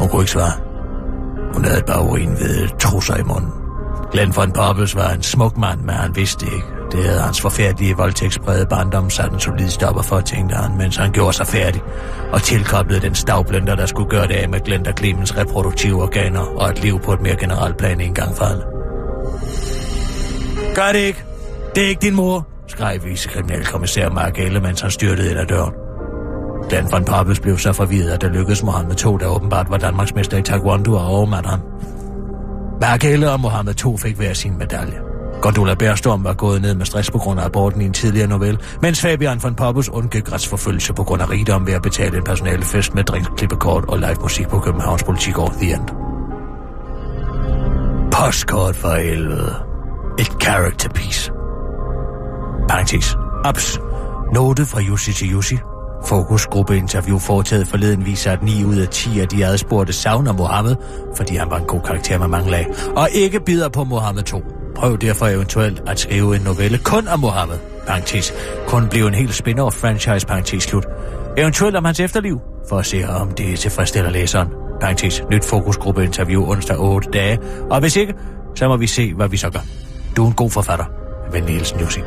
Hun 0.00 0.08
kunne 0.08 0.22
ikke 0.22 0.32
svare. 0.32 0.52
Hun 1.54 1.64
havde 1.64 1.82
bare 1.86 2.02
urin 2.02 2.30
ved 2.30 2.78
trusser 2.78 3.16
i 3.16 3.22
munden. 3.22 3.50
Glenn 4.12 4.36
von 4.36 4.52
Poppels 4.52 4.96
var 4.96 5.10
en 5.10 5.22
smuk 5.22 5.56
mand, 5.56 5.80
men 5.80 5.94
han 5.94 6.16
vidste 6.16 6.46
ikke. 6.46 6.66
Det 6.92 7.04
havde 7.04 7.20
hans 7.20 7.40
forfærdelige 7.40 7.96
voldtægtsbrede 7.96 8.66
barndom 8.66 9.10
sat 9.10 9.32
en 9.32 9.40
solid 9.40 9.68
stopper 9.68 10.02
for, 10.02 10.20
tænkte 10.20 10.56
han, 10.56 10.76
mens 10.78 10.96
han 10.96 11.12
gjorde 11.12 11.32
sig 11.32 11.46
færdig 11.46 11.82
og 12.32 12.42
tilkoblede 12.42 13.00
den 13.00 13.14
stavblender, 13.14 13.74
der 13.74 13.86
skulle 13.86 14.10
gøre 14.10 14.26
det 14.26 14.34
af 14.34 14.48
med 14.48 14.60
Glenda 14.60 14.92
Clemens 14.98 15.36
reproduktive 15.36 16.02
organer 16.02 16.46
og 16.56 16.70
et 16.70 16.82
liv 16.82 17.00
på 17.00 17.12
et 17.12 17.20
mere 17.20 17.36
generelt 17.36 17.76
plan 17.76 18.00
en 18.00 18.14
gang 18.14 18.36
for 18.36 18.44
alle. 18.44 18.73
Gør 20.74 20.92
det 20.92 20.98
ikke. 20.98 21.24
Det 21.74 21.84
er 21.84 21.88
ikke 21.88 22.02
din 22.02 22.14
mor, 22.14 22.46
skreg 22.68 23.00
vicekriminalkommissær 23.04 24.08
Mark 24.10 24.38
Elle, 24.38 24.60
mens 24.60 24.80
han 24.80 24.90
styrtede 24.90 25.30
ind 25.30 25.38
ad 25.38 25.46
døren. 25.46 25.72
Dan 26.70 26.92
von 26.92 27.04
Pappes 27.04 27.40
blev 27.40 27.58
så 27.58 27.72
forvirret, 27.72 28.10
at 28.10 28.20
det 28.20 28.30
lykkedes 28.30 28.62
Mohammed 28.62 28.94
to, 28.94 29.16
der 29.16 29.26
åbenbart 29.26 29.70
var 29.70 29.78
Danmarksmester 29.78 30.38
i 30.38 30.42
Taekwondo 30.42 30.92
og 30.92 31.06
overmand 31.06 31.46
ham. 31.46 31.60
Mark 32.80 33.04
Elle 33.04 33.30
og 33.30 33.40
Mohammed 33.40 33.74
to 33.74 33.96
fik 33.96 34.16
hver 34.16 34.32
sin 34.32 34.58
medalje. 34.58 34.98
Gondola 35.42 35.74
Bærstorm 35.74 36.24
var 36.24 36.34
gået 36.34 36.62
ned 36.62 36.74
med 36.74 36.86
stress 36.86 37.10
på 37.10 37.18
grund 37.18 37.40
af 37.40 37.44
aborten 37.44 37.80
i 37.80 37.84
en 37.84 37.92
tidligere 37.92 38.28
novelle, 38.28 38.58
mens 38.82 39.00
Fabian 39.00 39.42
von 39.42 39.54
Poppus 39.54 39.88
undgik 39.88 40.32
retsforfølgelse 40.32 40.94
på 40.94 41.04
grund 41.04 41.22
af 41.22 41.30
rigdom 41.30 41.66
ved 41.66 41.74
at 41.74 41.82
betale 41.82 42.16
en 42.16 42.24
personalefest 42.24 42.94
med 42.94 43.04
drinksklippekort 43.04 43.84
og 43.88 43.98
live 43.98 44.16
musik 44.22 44.48
på 44.48 44.58
Københavns 44.58 45.02
Politikår 45.02 45.48
The 45.60 45.74
End. 45.74 45.88
Postkort 48.12 48.76
for 48.76 48.94
helvede. 48.94 49.73
Et 50.18 50.26
character 50.40 50.88
piece. 50.88 51.30
Parenthes. 52.68 53.16
Ups. 53.48 53.78
Note 54.34 54.66
fra 54.66 54.80
Jussi 54.80 55.12
til 55.12 55.30
Jussi. 55.30 55.56
Fokusgruppeinterview 56.06 57.18
foretaget 57.18 57.68
forleden 57.68 58.06
viser, 58.06 58.32
at 58.32 58.42
9 58.42 58.64
ud 58.64 58.76
af 58.76 58.88
10 58.88 59.20
af 59.20 59.28
de 59.28 59.46
adspurgte 59.46 59.92
savner 59.92 60.32
Mohammed, 60.32 60.76
fordi 61.16 61.36
han 61.36 61.50
var 61.50 61.58
en 61.58 61.64
god 61.64 61.80
karakter 61.80 62.18
med 62.18 62.28
mange 62.28 62.50
lag, 62.50 62.66
og 62.96 63.08
ikke 63.12 63.40
bider 63.40 63.68
på 63.68 63.84
Mohammed 63.84 64.22
2. 64.22 64.42
Prøv 64.74 64.98
derfor 65.00 65.26
eventuelt 65.26 65.82
at 65.86 66.00
skrive 66.00 66.36
en 66.36 66.42
novelle 66.42 66.78
kun 66.78 67.08
om 67.08 67.20
Mohammed, 67.20 67.58
Parenthes. 67.86 68.34
kun 68.66 68.88
blive 68.88 69.08
en 69.08 69.14
helt 69.14 69.34
spin-off 69.34 69.80
franchise, 69.80 70.26
Parenthes 70.26 70.62
slut. 70.62 70.86
Eventuelt 71.36 71.76
om 71.76 71.84
hans 71.84 72.00
efterliv, 72.00 72.40
for 72.68 72.78
at 72.78 72.86
se 72.86 73.04
om 73.08 73.30
det 73.30 73.58
tilfredsstiller 73.58 74.10
læseren. 74.10 74.48
Parenthes. 74.80 75.22
nyt 75.30 75.44
fokusgruppeinterview 75.44 76.50
onsdag 76.50 76.78
8 76.78 77.10
dage, 77.10 77.38
og 77.70 77.80
hvis 77.80 77.96
ikke, 77.96 78.14
så 78.54 78.68
må 78.68 78.76
vi 78.76 78.86
se, 78.86 79.14
hvad 79.14 79.28
vi 79.28 79.36
så 79.36 79.50
gør. 79.50 79.83
Du 80.16 80.24
er 80.24 80.28
en 80.28 80.34
god 80.34 80.50
forfatter. 80.50 80.84
Venlig 81.32 81.54
hilsen, 81.54 81.80
Jussi. 81.80 82.00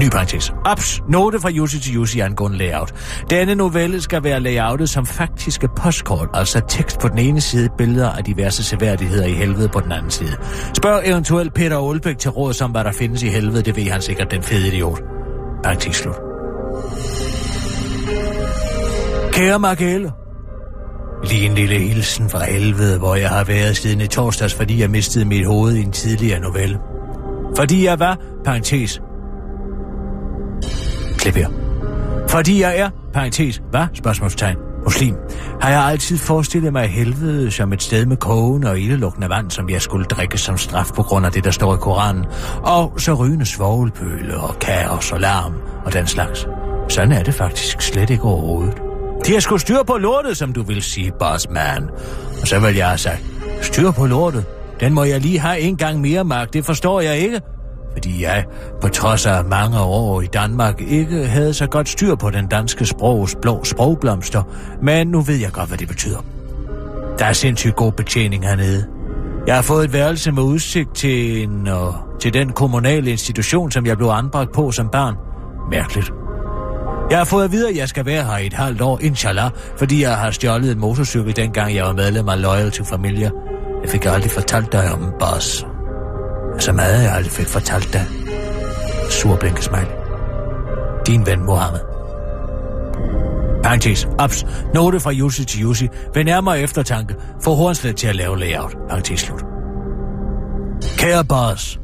Ny 0.00 0.08
parentes. 0.10 0.52
Ops! 0.66 1.02
Note 1.08 1.40
fra 1.40 1.48
Jussi 1.50 1.80
til 1.80 1.92
Jussi 1.94 2.20
angående 2.20 2.58
layout. 2.58 2.94
Denne 3.30 3.54
novelle 3.54 4.00
skal 4.00 4.24
være 4.24 4.40
layoutet 4.40 4.90
som 4.90 5.06
faktiske 5.06 5.68
postkort, 5.76 6.28
altså 6.34 6.60
tekst 6.68 6.98
på 7.00 7.08
den 7.08 7.18
ene 7.18 7.40
side, 7.40 7.68
billeder 7.78 8.10
af 8.10 8.24
diverse 8.24 8.64
seværdigheder 8.64 9.26
i 9.26 9.32
helvede 9.32 9.68
på 9.68 9.80
den 9.80 9.92
anden 9.92 10.10
side. 10.10 10.36
Spørg 10.76 11.02
eventuelt 11.04 11.54
Peter 11.54 11.78
Olbæk 11.78 12.18
til 12.18 12.30
råd 12.30 12.62
om, 12.62 12.70
hvad 12.70 12.84
der 12.84 12.92
findes 12.92 13.22
i 13.22 13.28
helvede, 13.28 13.62
det 13.62 13.76
ved 13.76 13.90
han 13.90 14.02
sikkert, 14.02 14.30
den 14.30 14.42
fede 14.42 14.66
idiot. 14.68 15.00
Parentes 15.64 15.96
slut. 15.96 16.16
Kære 19.32 19.58
Margelle, 19.58 20.12
Lige 21.24 21.46
en 21.46 21.54
lille 21.54 21.78
hilsen 21.78 22.30
fra 22.30 22.44
helvede, 22.44 22.98
hvor 22.98 23.14
jeg 23.14 23.28
har 23.28 23.44
været 23.44 23.76
siden 23.76 24.00
i 24.00 24.06
torsdags, 24.06 24.54
fordi 24.54 24.80
jeg 24.80 24.90
mistede 24.90 25.24
mit 25.24 25.46
hoved 25.46 25.74
i 25.74 25.82
en 25.82 25.92
tidligere 25.92 26.40
novelle. 26.40 26.78
Fordi 27.56 27.84
jeg 27.84 27.98
var, 27.98 28.18
parentes. 28.44 29.00
Klip 31.18 31.34
her. 31.34 31.48
Fordi 32.28 32.60
jeg 32.60 32.78
er, 32.78 32.90
parentes, 33.12 33.62
var, 33.72 33.90
Spørgsmålstegn. 33.94 34.56
Muslim. 34.84 35.14
Har 35.60 35.70
jeg 35.70 35.82
altid 35.82 36.18
forestillet 36.18 36.72
mig 36.72 36.88
helvede 36.88 37.50
som 37.50 37.72
et 37.72 37.82
sted 37.82 38.06
med 38.06 38.16
kogende 38.16 38.70
og 38.70 38.78
ildelugtende 38.78 39.28
vand, 39.28 39.50
som 39.50 39.70
jeg 39.70 39.82
skulle 39.82 40.04
drikke 40.04 40.38
som 40.38 40.58
straf 40.58 40.86
på 40.96 41.02
grund 41.02 41.26
af 41.26 41.32
det, 41.32 41.44
der 41.44 41.50
står 41.50 41.74
i 41.74 41.78
Koranen. 41.80 42.24
Og 42.62 43.00
så 43.00 43.14
rygende 43.14 43.46
svogelpøle 43.46 44.36
og 44.36 44.58
kaos 44.58 45.12
og 45.12 45.20
larm 45.20 45.54
og 45.84 45.92
den 45.92 46.06
slags. 46.06 46.46
Sådan 46.88 47.12
er 47.12 47.22
det 47.22 47.34
faktisk 47.34 47.80
slet 47.80 48.10
ikke 48.10 48.24
overhovedet. 48.24 48.89
De 49.26 49.32
har 49.32 49.40
sgu 49.40 49.58
styr 49.58 49.82
på 49.82 49.96
lortet, 49.96 50.36
som 50.36 50.52
du 50.52 50.62
vil 50.62 50.82
sige, 50.82 51.12
bossman. 51.18 51.90
Og 52.40 52.48
så 52.48 52.58
vil 52.58 52.76
jeg 52.76 52.86
have 52.86 52.98
sagt, 52.98 53.24
styr 53.62 53.90
på 53.90 54.06
lortet. 54.06 54.44
Den 54.80 54.94
må 54.94 55.04
jeg 55.04 55.20
lige 55.20 55.38
have 55.38 55.58
en 55.58 55.76
gang 55.76 56.00
mere, 56.00 56.24
magt. 56.24 56.52
Det 56.52 56.64
forstår 56.64 57.00
jeg 57.00 57.18
ikke. 57.18 57.40
Fordi 57.92 58.22
jeg, 58.22 58.44
på 58.80 58.88
trods 58.88 59.26
af 59.26 59.44
mange 59.44 59.80
år 59.80 60.20
i 60.20 60.26
Danmark, 60.26 60.80
ikke 60.80 61.26
havde 61.26 61.54
så 61.54 61.66
godt 61.66 61.88
styr 61.88 62.14
på 62.14 62.30
den 62.30 62.46
danske 62.46 62.86
sprogs 62.86 63.36
blå 63.42 63.64
sprogblomster. 63.64 64.42
Men 64.82 65.08
nu 65.08 65.20
ved 65.20 65.36
jeg 65.36 65.52
godt, 65.52 65.68
hvad 65.68 65.78
det 65.78 65.88
betyder. 65.88 66.24
Der 67.18 67.24
er 67.24 67.32
sindssygt 67.32 67.76
god 67.76 67.92
betjening 67.92 68.46
hernede. 68.46 68.86
Jeg 69.46 69.54
har 69.54 69.62
fået 69.62 69.84
et 69.84 69.92
værelse 69.92 70.32
med 70.32 70.42
udsigt 70.42 70.94
til, 70.94 71.42
en, 71.42 71.68
og, 71.68 71.94
til 72.20 72.34
den 72.34 72.52
kommunale 72.52 73.10
institution, 73.10 73.70
som 73.70 73.86
jeg 73.86 73.96
blev 73.96 74.08
anbragt 74.08 74.52
på 74.52 74.70
som 74.70 74.88
barn. 74.88 75.14
Mærkeligt. 75.70 76.19
Jeg 77.10 77.18
har 77.18 77.24
fået 77.24 77.44
at 77.44 77.52
vide, 77.52 77.68
at 77.68 77.76
jeg 77.76 77.88
skal 77.88 78.06
være 78.06 78.24
her 78.24 78.36
i 78.36 78.46
et 78.46 78.52
halvt 78.52 78.80
år, 78.80 78.98
inshallah, 79.02 79.50
fordi 79.76 80.02
jeg 80.02 80.16
har 80.16 80.30
stjålet 80.30 80.72
en 80.72 80.80
motorcykel, 80.80 81.36
dengang 81.36 81.74
jeg 81.74 81.84
var 81.84 81.92
medlem 81.92 82.28
af 82.28 82.42
Loyal 82.42 82.70
til 82.70 82.84
Familie. 82.84 83.30
Jeg 83.82 83.90
fik 83.90 84.04
aldrig 84.06 84.30
fortalt 84.30 84.72
dig 84.72 84.92
om 84.92 85.12
boss. 85.20 85.46
Så 85.46 85.64
altså, 86.54 86.72
meget 86.72 87.02
jeg 87.02 87.12
aldrig 87.12 87.32
fik 87.32 87.46
fortalt 87.46 87.92
dig. 87.92 88.06
Sur 89.10 89.36
blinkesmiley. 89.36 89.86
Din 91.06 91.26
ven 91.26 91.46
Mohammed. 91.46 91.80
Parenthes. 93.62 94.08
Ups. 94.24 94.46
Note 94.74 95.00
fra 95.00 95.10
Jussi 95.10 95.44
til 95.44 95.60
Jussi. 95.60 95.88
Ved 96.14 96.24
nærmere 96.24 96.60
eftertanke. 96.60 97.14
Få 97.44 97.54
Hornslet 97.54 97.96
til 97.96 98.06
at 98.06 98.16
lave 98.16 98.38
layout. 98.38 98.76
Parenthes 98.88 99.20
slut. 99.20 99.44
Kære 100.98 101.24
boss, 101.24 101.79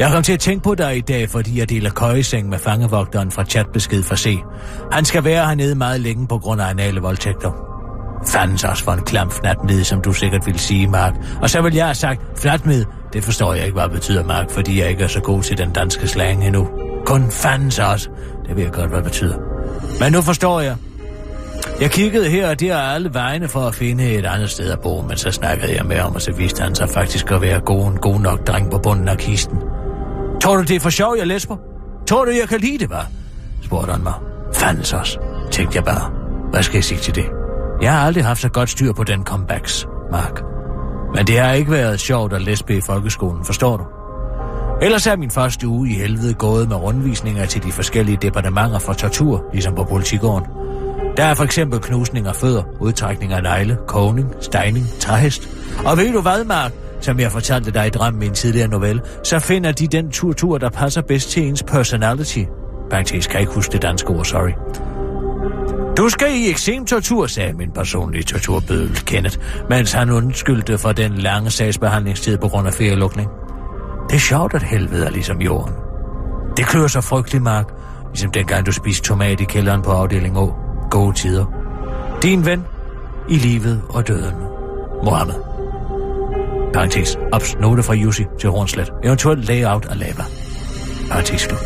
jeg 0.00 0.10
kom 0.12 0.22
til 0.22 0.32
at 0.32 0.40
tænke 0.40 0.62
på 0.62 0.74
dig 0.74 0.96
i 0.96 1.00
dag, 1.00 1.28
fordi 1.28 1.58
jeg 1.58 1.68
deler 1.68 1.90
køjeseng 1.90 2.48
med 2.48 2.58
fangevogteren 2.58 3.30
fra 3.30 3.44
chatbesked 3.44 4.02
for 4.02 4.16
C. 4.16 4.38
Han 4.92 5.04
skal 5.04 5.24
være 5.24 5.46
hernede 5.46 5.74
meget 5.74 6.00
længe 6.00 6.26
på 6.26 6.38
grund 6.38 6.60
af 6.60 6.70
anale 6.70 7.00
voldtægter. 7.00 7.52
Fandens 8.26 8.64
også 8.64 8.84
for 8.84 8.92
en 8.92 9.02
klam 9.02 9.30
fnatmid, 9.30 9.84
som 9.84 10.02
du 10.02 10.12
sikkert 10.12 10.46
vil 10.46 10.58
sige, 10.58 10.88
Mark. 10.88 11.14
Og 11.42 11.50
så 11.50 11.62
vil 11.62 11.74
jeg 11.74 11.84
have 11.84 11.94
sagt, 11.94 12.20
fnatmid, 12.36 12.84
det 13.12 13.24
forstår 13.24 13.54
jeg 13.54 13.64
ikke, 13.64 13.78
hvad 13.78 13.88
betyder, 13.88 14.24
Mark, 14.24 14.50
fordi 14.50 14.80
jeg 14.80 14.88
ikke 14.88 15.04
er 15.04 15.08
så 15.08 15.20
god 15.20 15.42
til 15.42 15.58
den 15.58 15.70
danske 15.70 16.08
slang 16.08 16.46
endnu. 16.46 16.68
Kun 17.06 17.30
fandens 17.30 17.78
også. 17.78 18.08
Det 18.48 18.56
ved 18.56 18.62
jeg 18.62 18.72
godt, 18.72 18.88
hvad 18.88 18.98
det 18.98 19.04
betyder. 19.04 19.36
Men 20.00 20.12
nu 20.12 20.22
forstår 20.22 20.60
jeg. 20.60 20.76
Jeg 21.80 21.90
kiggede 21.90 22.30
her 22.30 22.50
og 22.50 22.60
der 22.60 22.76
alle 22.76 23.14
vegne 23.14 23.48
for 23.48 23.60
at 23.60 23.74
finde 23.74 24.14
et 24.14 24.26
andet 24.26 24.50
sted 24.50 24.70
at 24.70 24.80
bo, 24.80 25.04
men 25.08 25.16
så 25.16 25.30
snakkede 25.30 25.76
jeg 25.76 25.86
med 25.86 25.96
ham, 25.96 26.14
og 26.14 26.22
så 26.22 26.32
viste 26.32 26.62
han 26.62 26.74
sig 26.74 26.88
faktisk 26.88 27.30
at 27.30 27.42
være 27.42 27.60
god, 27.60 27.86
en 27.86 27.96
god 27.96 28.20
nok 28.20 28.46
dreng 28.46 28.70
på 28.70 28.78
bunden 28.78 29.08
af 29.08 29.18
kisten. 29.18 29.58
Tror 30.42 30.56
du, 30.56 30.62
det 30.62 30.76
er 30.76 30.80
for 30.80 30.90
sjov, 30.90 31.16
jeg 31.18 31.26
lesber? 31.26 31.56
Tror 32.08 32.24
du, 32.24 32.30
jeg 32.30 32.48
kan 32.48 32.60
lide 32.60 32.78
det, 32.78 32.90
var? 32.90 33.06
spurgte 33.62 33.92
han 33.92 34.02
mig. 34.02 34.14
Fandens 34.54 34.92
også, 34.92 35.18
tænkte 35.50 35.76
jeg 35.76 35.84
bare. 35.84 36.10
Hvad 36.50 36.62
skal 36.62 36.76
jeg 36.76 36.84
sige 36.84 37.00
til 37.00 37.14
det? 37.14 37.24
Jeg 37.82 37.92
har 37.92 38.06
aldrig 38.06 38.24
haft 38.24 38.40
så 38.40 38.48
godt 38.48 38.70
styr 38.70 38.92
på 38.92 39.04
den 39.04 39.24
comebacks, 39.24 39.86
Mark. 40.10 40.42
Men 41.14 41.26
det 41.26 41.38
har 41.38 41.52
ikke 41.52 41.70
været 41.70 42.00
sjovt 42.00 42.32
at 42.32 42.42
lesbe 42.42 42.76
i 42.76 42.80
folkeskolen, 42.80 43.44
forstår 43.44 43.76
du? 43.76 43.84
Ellers 44.82 45.06
er 45.06 45.16
min 45.16 45.30
første 45.30 45.68
uge 45.68 45.90
i 45.90 45.92
helvede 45.92 46.34
gået 46.34 46.68
med 46.68 46.76
rundvisninger 46.76 47.46
til 47.46 47.62
de 47.62 47.72
forskellige 47.72 48.18
departementer 48.22 48.78
for 48.78 48.92
tortur, 48.92 49.44
ligesom 49.52 49.74
på 49.74 49.84
politigården. 49.84 50.46
Der 51.16 51.24
er 51.24 51.34
for 51.34 51.44
eksempel 51.44 51.80
knusning 51.80 52.26
af 52.26 52.36
fødder, 52.36 52.62
udtrækning 52.80 53.32
af 53.32 53.42
negle, 53.42 53.78
kogning, 53.86 54.34
stejning, 54.40 54.86
træhest. 55.00 55.48
Og 55.86 55.96
ved 55.96 56.12
du 56.12 56.20
hvad, 56.20 56.44
Mark? 56.44 56.72
Som 57.00 57.20
jeg 57.20 57.32
fortalte 57.32 57.70
dig 57.70 57.86
i 57.86 57.90
drømmen 57.90 58.22
i 58.22 58.26
en 58.26 58.34
tidligere 58.34 58.68
novelle, 58.68 59.02
så 59.24 59.38
finder 59.38 59.72
de 59.72 59.86
den 59.86 60.10
tur, 60.10 60.58
der 60.58 60.70
passer 60.70 61.02
bedst 61.02 61.30
til 61.30 61.42
ens 61.42 61.62
personality. 61.62 62.44
Parenthes 62.90 63.26
kan 63.26 63.40
ikke 63.40 63.52
huske 63.52 63.72
det 63.72 63.82
danske 63.82 64.08
ord, 64.08 64.24
sorry. 64.24 64.52
Du 65.96 66.08
skal 66.08 66.34
i 66.34 66.50
eksemtortur, 66.50 67.26
sagde 67.26 67.52
min 67.52 67.70
personlige 67.70 68.22
torturbødel, 68.22 68.96
Kenneth, 68.96 69.38
mens 69.70 69.92
han 69.92 70.10
undskyldte 70.10 70.78
for 70.78 70.92
den 70.92 71.12
lange 71.12 71.50
sagsbehandlingstid 71.50 72.38
på 72.38 72.48
grund 72.48 72.66
af 72.66 72.74
ferielukning. 72.74 73.30
Det 74.08 74.16
er 74.16 74.20
sjovt, 74.20 74.54
at 74.54 74.62
helvede 74.62 75.06
er 75.06 75.10
ligesom 75.10 75.40
jorden. 75.40 75.74
Det 76.56 76.66
klør 76.66 76.86
så 76.86 77.00
frygteligt, 77.00 77.44
Mark, 77.44 77.66
ligesom 78.08 78.30
dengang 78.30 78.66
du 78.66 78.72
spiste 78.72 79.02
tomat 79.02 79.40
i 79.40 79.44
kælderen 79.44 79.82
på 79.82 79.90
afdeling 79.90 80.38
Å. 80.38 80.54
Gode 80.90 81.16
tider. 81.16 81.44
Din 82.22 82.46
ven 82.46 82.64
i 83.28 83.36
livet 83.36 83.82
og 83.88 84.08
døden. 84.08 84.34
Mohammed. 85.04 85.57
Parenthes. 86.74 87.18
Ops. 87.32 87.56
Note 87.60 87.82
fra 87.82 87.94
Jussi 87.94 88.24
til 88.40 88.50
Hornslet. 88.50 88.92
Eventuelt 89.04 89.48
layout 89.48 89.86
af 89.86 89.98
lava. 89.98 90.24
Parenthes 91.10 91.40
slut. 91.40 91.58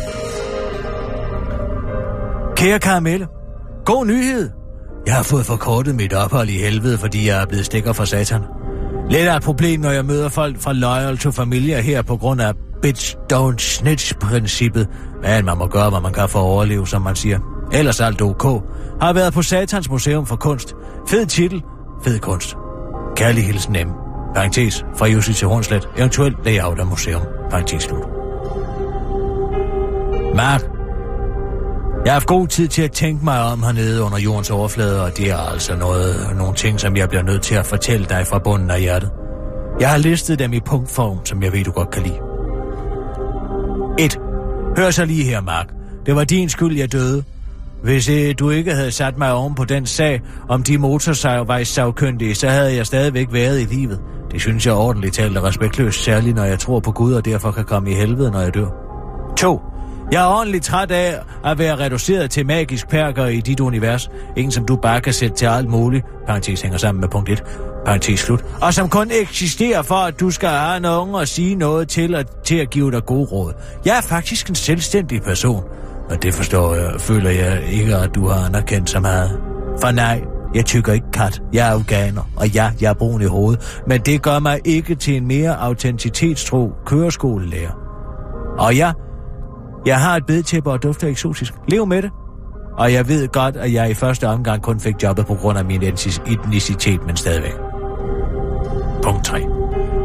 Kære 2.55 2.79
Karamelle. 2.79 3.27
God 3.85 4.05
nyhed. 4.05 4.49
Jeg 5.05 5.15
har 5.15 5.23
fået 5.23 5.45
forkortet 5.45 5.95
mit 5.95 6.13
ophold 6.13 6.49
i 6.49 6.57
helvede, 6.57 6.97
fordi 6.97 7.27
jeg 7.27 7.41
er 7.41 7.45
blevet 7.45 7.65
stikker 7.65 7.93
for 7.93 8.05
satan. 8.05 8.41
Lidt 9.09 9.27
af 9.27 9.37
et 9.37 9.43
problem, 9.43 9.79
når 9.79 9.91
jeg 9.91 10.05
møder 10.05 10.29
folk 10.29 10.59
fra 10.59 10.73
Loyal 10.73 11.17
to 11.17 11.31
Familia 11.31 11.81
her 11.81 12.01
på 12.01 12.17
grund 12.17 12.41
af 12.41 12.53
bitch 12.81 13.15
don't 13.33 13.57
snitch-princippet. 13.57 14.87
Men 15.21 15.45
man 15.45 15.57
må 15.57 15.67
gøre, 15.67 15.89
hvad 15.89 16.01
man 16.01 16.13
kan 16.13 16.29
for 16.29 16.39
at 16.39 16.43
overleve, 16.43 16.87
som 16.87 17.01
man 17.01 17.15
siger. 17.15 17.39
Ellers 17.73 18.01
alt 18.01 18.21
OK. 18.21 18.43
Har 19.01 19.13
været 19.13 19.33
på 19.33 19.41
Satans 19.41 19.89
Museum 19.89 20.25
for 20.25 20.35
Kunst. 20.35 20.73
Fed 21.09 21.25
titel, 21.25 21.63
fed 22.03 22.19
kunst. 22.19 22.55
Kærlig 23.15 23.45
hilsen 23.45 23.73
M. 23.73 24.02
Parenthes 24.35 24.85
fra 24.97 25.05
Jussi 25.05 25.33
til 25.33 25.47
Hornslet. 25.47 25.89
Eventuelt 25.97 26.45
layout 26.45 26.79
af 26.79 26.85
museum. 26.85 27.21
Parenthes 27.51 27.83
slut. 27.83 28.03
Mark, 30.35 30.61
jeg 32.05 32.11
har 32.11 32.19
haft 32.19 32.27
god 32.27 32.47
tid 32.47 32.67
til 32.67 32.81
at 32.81 32.91
tænke 32.91 33.25
mig 33.25 33.41
om 33.41 33.63
hernede 33.63 34.03
under 34.03 34.17
jordens 34.19 34.49
overflade, 34.49 35.03
og 35.03 35.17
det 35.17 35.29
er 35.29 35.37
altså 35.37 35.75
noget, 35.75 36.15
nogle 36.37 36.55
ting, 36.55 36.79
som 36.79 36.97
jeg 36.97 37.09
bliver 37.09 37.23
nødt 37.23 37.41
til 37.41 37.55
at 37.55 37.65
fortælle 37.65 38.05
dig 38.05 38.27
fra 38.27 38.39
bunden 38.39 38.71
af 38.71 38.81
hjertet. 38.81 39.11
Jeg 39.79 39.89
har 39.89 39.97
listet 39.97 40.39
dem 40.39 40.53
i 40.53 40.59
punktform, 40.59 41.25
som 41.25 41.43
jeg 41.43 41.53
ved, 41.53 41.63
du 41.63 41.71
godt 41.71 41.91
kan 41.91 42.03
lide. 42.03 42.19
1. 43.99 44.19
Hør 44.77 44.91
så 44.91 45.05
lige 45.05 45.23
her, 45.23 45.41
Mark. 45.41 45.67
Det 46.05 46.15
var 46.15 46.23
din 46.23 46.49
skyld, 46.49 46.77
jeg 46.77 46.91
døde. 46.91 47.23
Hvis 47.83 48.09
eh, 48.09 48.35
du 48.39 48.49
ikke 48.49 48.73
havde 48.73 48.91
sat 48.91 49.17
mig 49.17 49.33
oven 49.33 49.55
på 49.55 49.65
den 49.65 49.85
sag 49.85 50.21
om 50.49 50.63
de 50.63 50.77
motorvejssagkyndige, 50.77 52.35
så 52.35 52.49
havde 52.49 52.75
jeg 52.75 52.85
stadigvæk 52.85 53.27
været 53.31 53.61
i 53.61 53.65
livet. 53.65 53.99
Det 54.33 54.41
synes 54.41 54.65
jeg 54.65 54.73
ordentligt 54.73 55.13
talt 55.13 55.37
er 55.37 55.43
respektløst, 55.43 56.03
særligt 56.03 56.35
når 56.35 56.43
jeg 56.43 56.59
tror 56.59 56.79
på 56.79 56.91
Gud 56.91 57.13
og 57.13 57.25
derfor 57.25 57.51
kan 57.51 57.63
komme 57.63 57.91
i 57.91 57.93
helvede, 57.93 58.31
når 58.31 58.39
jeg 58.39 58.53
dør. 58.53 58.67
2. 59.37 59.61
Jeg 60.11 60.23
er 60.23 60.27
ordentligt 60.27 60.63
træt 60.63 60.91
af 60.91 61.15
at 61.45 61.57
være 61.57 61.75
reduceret 61.75 62.31
til 62.31 62.45
magisk 62.45 62.87
perker 62.87 63.25
i 63.25 63.39
dit 63.39 63.59
univers. 63.59 64.09
Ingen 64.35 64.51
som 64.51 64.65
du 64.65 64.75
bare 64.75 65.01
kan 65.01 65.13
sætte 65.13 65.35
til 65.35 65.45
alt 65.45 65.69
muligt. 65.69 66.05
Parenthes 66.27 66.61
hænger 66.61 66.77
sammen 66.77 67.01
med 67.01 67.09
punkt 67.09 67.29
1. 67.29 67.43
Parenthes 67.85 68.19
slut. 68.19 68.45
Og 68.61 68.73
som 68.73 68.89
kun 68.89 69.11
eksisterer 69.11 69.81
for, 69.81 69.95
at 69.95 70.19
du 70.19 70.31
skal 70.31 70.49
have 70.49 70.79
nogen 70.79 71.15
at 71.15 71.27
sige 71.27 71.55
noget 71.55 71.87
til, 71.87 72.15
at, 72.15 72.27
til 72.43 72.55
at 72.55 72.69
give 72.69 72.91
dig 72.91 73.05
gode 73.05 73.25
råd. 73.25 73.53
Jeg 73.85 73.97
er 73.97 74.01
faktisk 74.01 74.49
en 74.49 74.55
selvstændig 74.55 75.21
person. 75.21 75.63
Og 76.09 76.23
det 76.23 76.33
forstår 76.33 76.75
jeg, 76.75 77.01
føler 77.01 77.29
jeg 77.29 77.63
ikke, 77.71 77.95
at 77.95 78.15
du 78.15 78.27
har 78.27 78.45
anerkendt 78.45 78.89
så 78.89 78.99
meget. 78.99 79.39
For 79.81 79.91
nej, 79.91 80.21
jeg 80.55 80.65
tykker 80.65 80.93
ikke 80.93 81.11
kat. 81.13 81.41
Jeg 81.53 81.67
er 81.67 81.71
afghaner, 81.71 82.21
og 82.35 82.47
ja, 82.47 82.71
jeg 82.81 82.89
er 82.89 82.93
brun 82.93 83.21
i 83.21 83.25
hovedet. 83.25 83.81
Men 83.87 84.01
det 84.01 84.21
gør 84.21 84.39
mig 84.39 84.59
ikke 84.65 84.95
til 84.95 85.15
en 85.17 85.27
mere 85.27 85.55
autentitetstro 85.55 86.71
køreskolelærer. 86.85 87.71
Og 88.59 88.75
ja, 88.75 88.91
jeg 89.85 89.99
har 89.99 90.15
et 90.15 90.25
bedtæppe 90.25 90.71
og 90.71 90.83
dufter 90.83 91.07
eksotisk. 91.07 91.53
Lev 91.67 91.87
med 91.87 92.01
det. 92.01 92.11
Og 92.77 92.93
jeg 92.93 93.07
ved 93.07 93.27
godt, 93.27 93.55
at 93.55 93.73
jeg 93.73 93.89
i 93.89 93.93
første 93.93 94.27
omgang 94.27 94.61
kun 94.61 94.79
fik 94.79 95.03
jobbet 95.03 95.25
på 95.25 95.35
grund 95.35 95.57
af 95.57 95.65
min 95.65 95.83
etnicitet, 95.83 97.05
men 97.05 97.17
stadigvæk. 97.17 97.53
Punkt 99.03 99.25
3. 99.25 99.37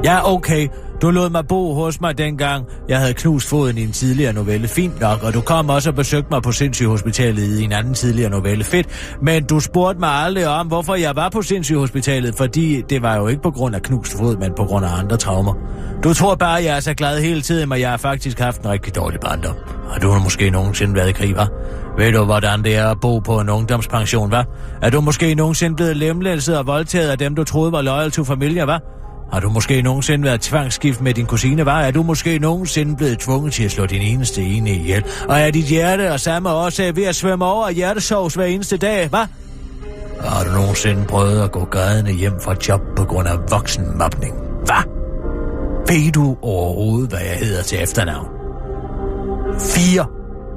Ja, 0.04 0.32
okay. 0.32 0.68
Du 1.02 1.10
lod 1.10 1.30
mig 1.30 1.46
bo 1.48 1.74
hos 1.74 2.00
mig 2.00 2.18
dengang, 2.18 2.66
jeg 2.88 2.98
havde 2.98 3.14
knust 3.14 3.48
foden 3.48 3.78
i 3.78 3.82
en 3.82 3.92
tidligere 3.92 4.32
novelle. 4.32 4.68
Fint 4.68 5.00
nok, 5.00 5.22
og 5.22 5.34
du 5.34 5.40
kom 5.40 5.68
også 5.68 5.90
og 5.90 5.96
besøgte 5.96 6.28
mig 6.30 6.42
på 6.42 6.52
sindssygehospitalet 6.52 7.60
i 7.60 7.64
en 7.64 7.72
anden 7.72 7.94
tidligere 7.94 8.30
novelle. 8.30 8.64
Fedt. 8.64 9.16
Men 9.22 9.44
du 9.44 9.60
spurgte 9.60 10.00
mig 10.00 10.08
aldrig 10.10 10.48
om, 10.48 10.66
hvorfor 10.66 10.94
jeg 10.94 11.16
var 11.16 11.28
på 11.28 11.42
sindssygehospitalet, 11.42 12.34
fordi 12.34 12.82
det 12.90 13.02
var 13.02 13.16
jo 13.16 13.26
ikke 13.26 13.42
på 13.42 13.50
grund 13.50 13.74
af 13.74 13.82
knust 13.82 14.18
fod, 14.18 14.36
men 14.36 14.52
på 14.56 14.64
grund 14.64 14.84
af 14.84 14.98
andre 14.98 15.16
traumer. 15.16 15.54
Du 16.04 16.14
tror 16.14 16.34
bare, 16.34 16.62
jeg 16.64 16.76
er 16.76 16.80
så 16.80 16.94
glad 16.94 17.20
hele 17.20 17.40
tiden, 17.40 17.68
men 17.68 17.80
jeg 17.80 17.90
har 17.90 17.96
faktisk 17.96 18.38
haft 18.38 18.62
en 18.62 18.70
rigtig 18.70 18.96
dårlig 18.96 19.20
barndom. 19.20 19.54
Har 19.90 19.98
du 19.98 20.18
måske 20.24 20.50
nogensinde 20.50 20.94
været 20.94 21.08
i 21.08 21.12
krig, 21.12 21.38
hva'? 21.38 21.48
Ved 21.98 22.12
du, 22.12 22.24
hvordan 22.24 22.62
det 22.62 22.76
er 22.76 22.88
at 22.88 23.00
bo 23.00 23.18
på 23.18 23.40
en 23.40 23.48
ungdomspension, 23.48 24.32
hva'? 24.34 24.44
Er 24.82 24.90
du 24.90 25.00
måske 25.00 25.34
nogensinde 25.34 25.76
blevet 25.76 25.96
lemlæsset 25.96 26.58
og 26.58 26.66
voldtaget 26.66 27.10
af 27.10 27.18
dem, 27.18 27.34
du 27.34 27.44
troede 27.44 27.72
var 27.72 27.82
loyal 27.82 28.10
til 28.10 28.24
familie, 28.24 28.62
hva'? 28.62 28.97
Har 29.32 29.40
du 29.40 29.50
måske 29.50 29.82
nogensinde 29.82 30.24
været 30.24 30.40
tvangsgift 30.40 31.00
med 31.00 31.14
din 31.14 31.26
kusine, 31.26 31.66
var? 31.66 31.80
Er 31.80 31.90
du 31.90 32.02
måske 32.02 32.38
nogensinde 32.38 32.96
blevet 32.96 33.18
tvunget 33.18 33.52
til 33.52 33.64
at 33.64 33.70
slå 33.70 33.86
din 33.86 34.02
eneste 34.02 34.42
ene 34.42 34.70
ihjel? 34.70 35.04
Og 35.28 35.40
er 35.40 35.50
dit 35.50 35.64
hjerte 35.64 36.12
og 36.12 36.20
samme 36.20 36.50
årsag 36.50 36.96
ved 36.96 37.04
at 37.04 37.16
svømme 37.16 37.44
over 37.44 37.66
af 37.68 37.74
hjertesovs 37.74 38.34
hver 38.34 38.44
eneste 38.44 38.76
dag, 38.76 39.08
hvad? 39.08 39.26
Har 40.20 40.44
du 40.44 40.50
nogensinde 40.50 41.04
prøvet 41.04 41.42
at 41.42 41.52
gå 41.52 41.64
gadende 41.64 42.12
hjem 42.12 42.40
fra 42.42 42.54
job 42.68 42.80
på 42.96 43.04
grund 43.04 43.28
af 43.28 43.34
voksenmobning? 43.50 44.34
Hvad? 44.64 44.84
Ved 45.88 46.12
du 46.12 46.36
overhovedet, 46.42 47.10
hvad 47.10 47.20
jeg 47.20 47.36
hedder 47.36 47.62
til 47.62 47.82
efternavn? 47.82 48.26
4. 49.60 50.06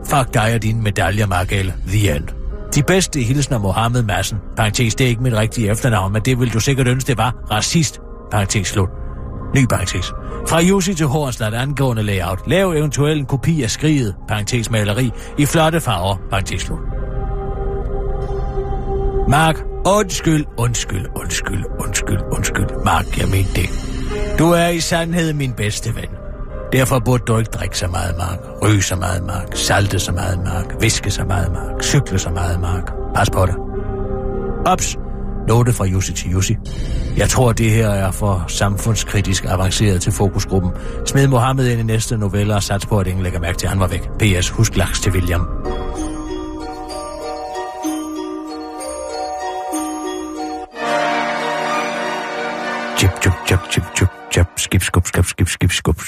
Fuck 0.06 0.34
dig 0.34 0.54
og 0.56 0.64
dine 0.64 0.82
medaljer, 0.82 1.28
Margelle. 1.28 1.74
The 1.88 2.16
end. 2.16 2.28
De 2.76 2.84
bedste 2.84 3.20
hilsner 3.20 3.58
Mohammed 3.58 4.04
Madsen. 4.04 4.38
Parenthes, 4.58 4.96
det 4.96 5.04
er 5.04 5.10
ikke 5.10 5.24
mit 5.24 5.34
rigtige 5.34 5.72
efternavn, 5.72 6.14
men 6.14 6.22
det 6.22 6.40
vil 6.40 6.54
du 6.54 6.60
sikkert 6.60 6.88
ønske, 6.88 7.08
det 7.08 7.18
var. 7.18 7.36
Racist 7.52 8.02
parentes 8.32 8.68
slut. 8.68 8.90
Ny 9.56 9.66
parentes. 9.66 10.14
Fra 10.48 10.62
Jussi 10.62 10.94
til 10.94 11.06
Hornslet 11.06 11.54
angående 11.54 12.04
layout. 12.04 12.40
Lav 12.48 12.72
eventuelt 12.72 13.20
en 13.20 13.26
kopi 13.26 13.64
af 13.64 13.70
skriget, 13.70 14.16
parentes 14.28 14.72
maleri, 14.72 15.12
i 15.38 15.46
flotte 15.46 15.82
farver, 15.82 16.16
parentes 16.30 16.62
slut. 16.62 16.80
Mark, 19.30 19.56
undskyld, 19.86 20.46
undskyld, 20.58 21.06
undskyld, 21.16 21.64
undskyld, 21.80 22.20
undskyld. 22.32 22.84
Mark, 22.86 23.20
jeg 23.20 23.28
mener 23.28 23.50
det. 23.56 23.70
Du 24.40 24.52
er 24.52 24.68
i 24.68 24.80
sandhed 24.80 25.34
min 25.34 25.54
bedste 25.54 25.96
ven. 25.96 26.10
Derfor 26.74 27.00
burde 27.00 27.24
du 27.28 27.38
ikke 27.38 27.52
drikke 27.52 27.78
så 27.78 27.88
meget, 27.88 28.16
Mark. 28.18 28.40
Ryge 28.64 28.82
så 28.82 28.96
meget, 28.96 29.24
Mark. 29.24 29.56
Salte 29.56 30.00
så 30.00 30.12
meget, 30.12 30.40
Mark. 30.44 30.82
Viske 30.82 31.12
så 31.12 31.24
meget, 31.24 31.52
Mark. 31.52 31.84
Cykle 31.84 32.20
så 32.20 32.30
meget, 32.30 32.60
Mark. 32.62 32.92
Pas 33.16 33.30
på 33.30 33.46
dig. 33.46 33.56
Ops! 34.66 35.11
Note 35.48 35.74
fra 35.74 35.86
Jussi 35.86 36.14
til 36.14 36.32
Jussi. 36.32 36.58
Jeg 37.18 37.30
tror, 37.30 37.52
det 37.52 37.72
her 37.72 37.90
er 37.90 38.12
for 38.12 38.46
samfundskritisk 38.48 39.46
avanceret 39.46 40.02
til 40.02 40.12
fokusgruppen. 40.12 40.72
Smid 41.06 41.28
Mohammed 41.28 41.68
ind 41.68 41.80
i 41.80 41.84
næste 41.84 42.18
novelle 42.18 42.56
og 42.56 42.64
sats 42.64 42.86
på, 42.86 43.00
at 43.00 43.08
ingen 43.08 43.24
lægger 43.24 43.40
mærke 43.40 43.58
til, 43.58 43.66
at 43.66 43.72
han 43.72 43.80
var 43.80 43.88
væk. 43.88 44.10
P.S. 44.20 44.50
Husk 44.50 44.78
laks 44.78 45.00
til 45.00 45.12
William. 45.12 45.48
Chip, 52.98 53.12
chip, 53.22 53.34
chip, 53.48 53.60
chip, 53.72 53.84
chip, 53.96 54.10
chip, 54.32 54.48
skip, 54.58 54.84
skub, 54.84 55.08
skub, 55.08 55.26
skip, 55.26 55.48
skip, 55.48 55.72
skub, 55.72 56.02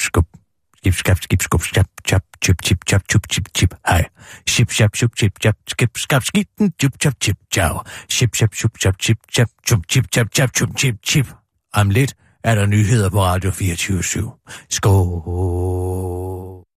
skip, 0.92 1.42
skub, 1.42 1.62
chap, 1.74 1.88
chap, 2.08 2.24
chip, 2.42 2.62
chip, 2.64 2.78
chap, 2.86 3.02
chup, 3.08 3.22
chip, 3.30 3.48
chip, 3.54 3.74
hej. 3.88 4.04
Ship, 4.48 4.70
chap, 4.70 4.94
chup, 4.94 5.12
chip, 5.16 5.32
chap, 5.40 5.56
skip, 5.68 5.98
skap, 5.98 6.24
skitten, 6.24 6.72
chup, 6.82 6.92
chap, 7.00 7.14
chip, 7.22 7.38
chow. 7.54 7.84
Ship, 8.10 8.30
chap, 8.36 8.52
chup, 8.54 8.72
chap, 8.80 8.96
chip, 9.00 9.18
chap, 9.32 9.50
chup, 9.66 9.80
chip, 9.88 10.06
chap, 10.12 10.28
chap, 10.34 10.50
chup, 10.54 10.70
chip, 10.78 10.96
chip. 11.04 11.28
Om 11.74 11.90
lidt 11.90 12.16
er 12.44 12.56
der 12.56 12.66
nyheder 12.66 13.10
på 13.10 13.24
Radio 13.24 13.52
24 13.52 14.00
/7. 14.00 14.68
Skål. 14.70 16.53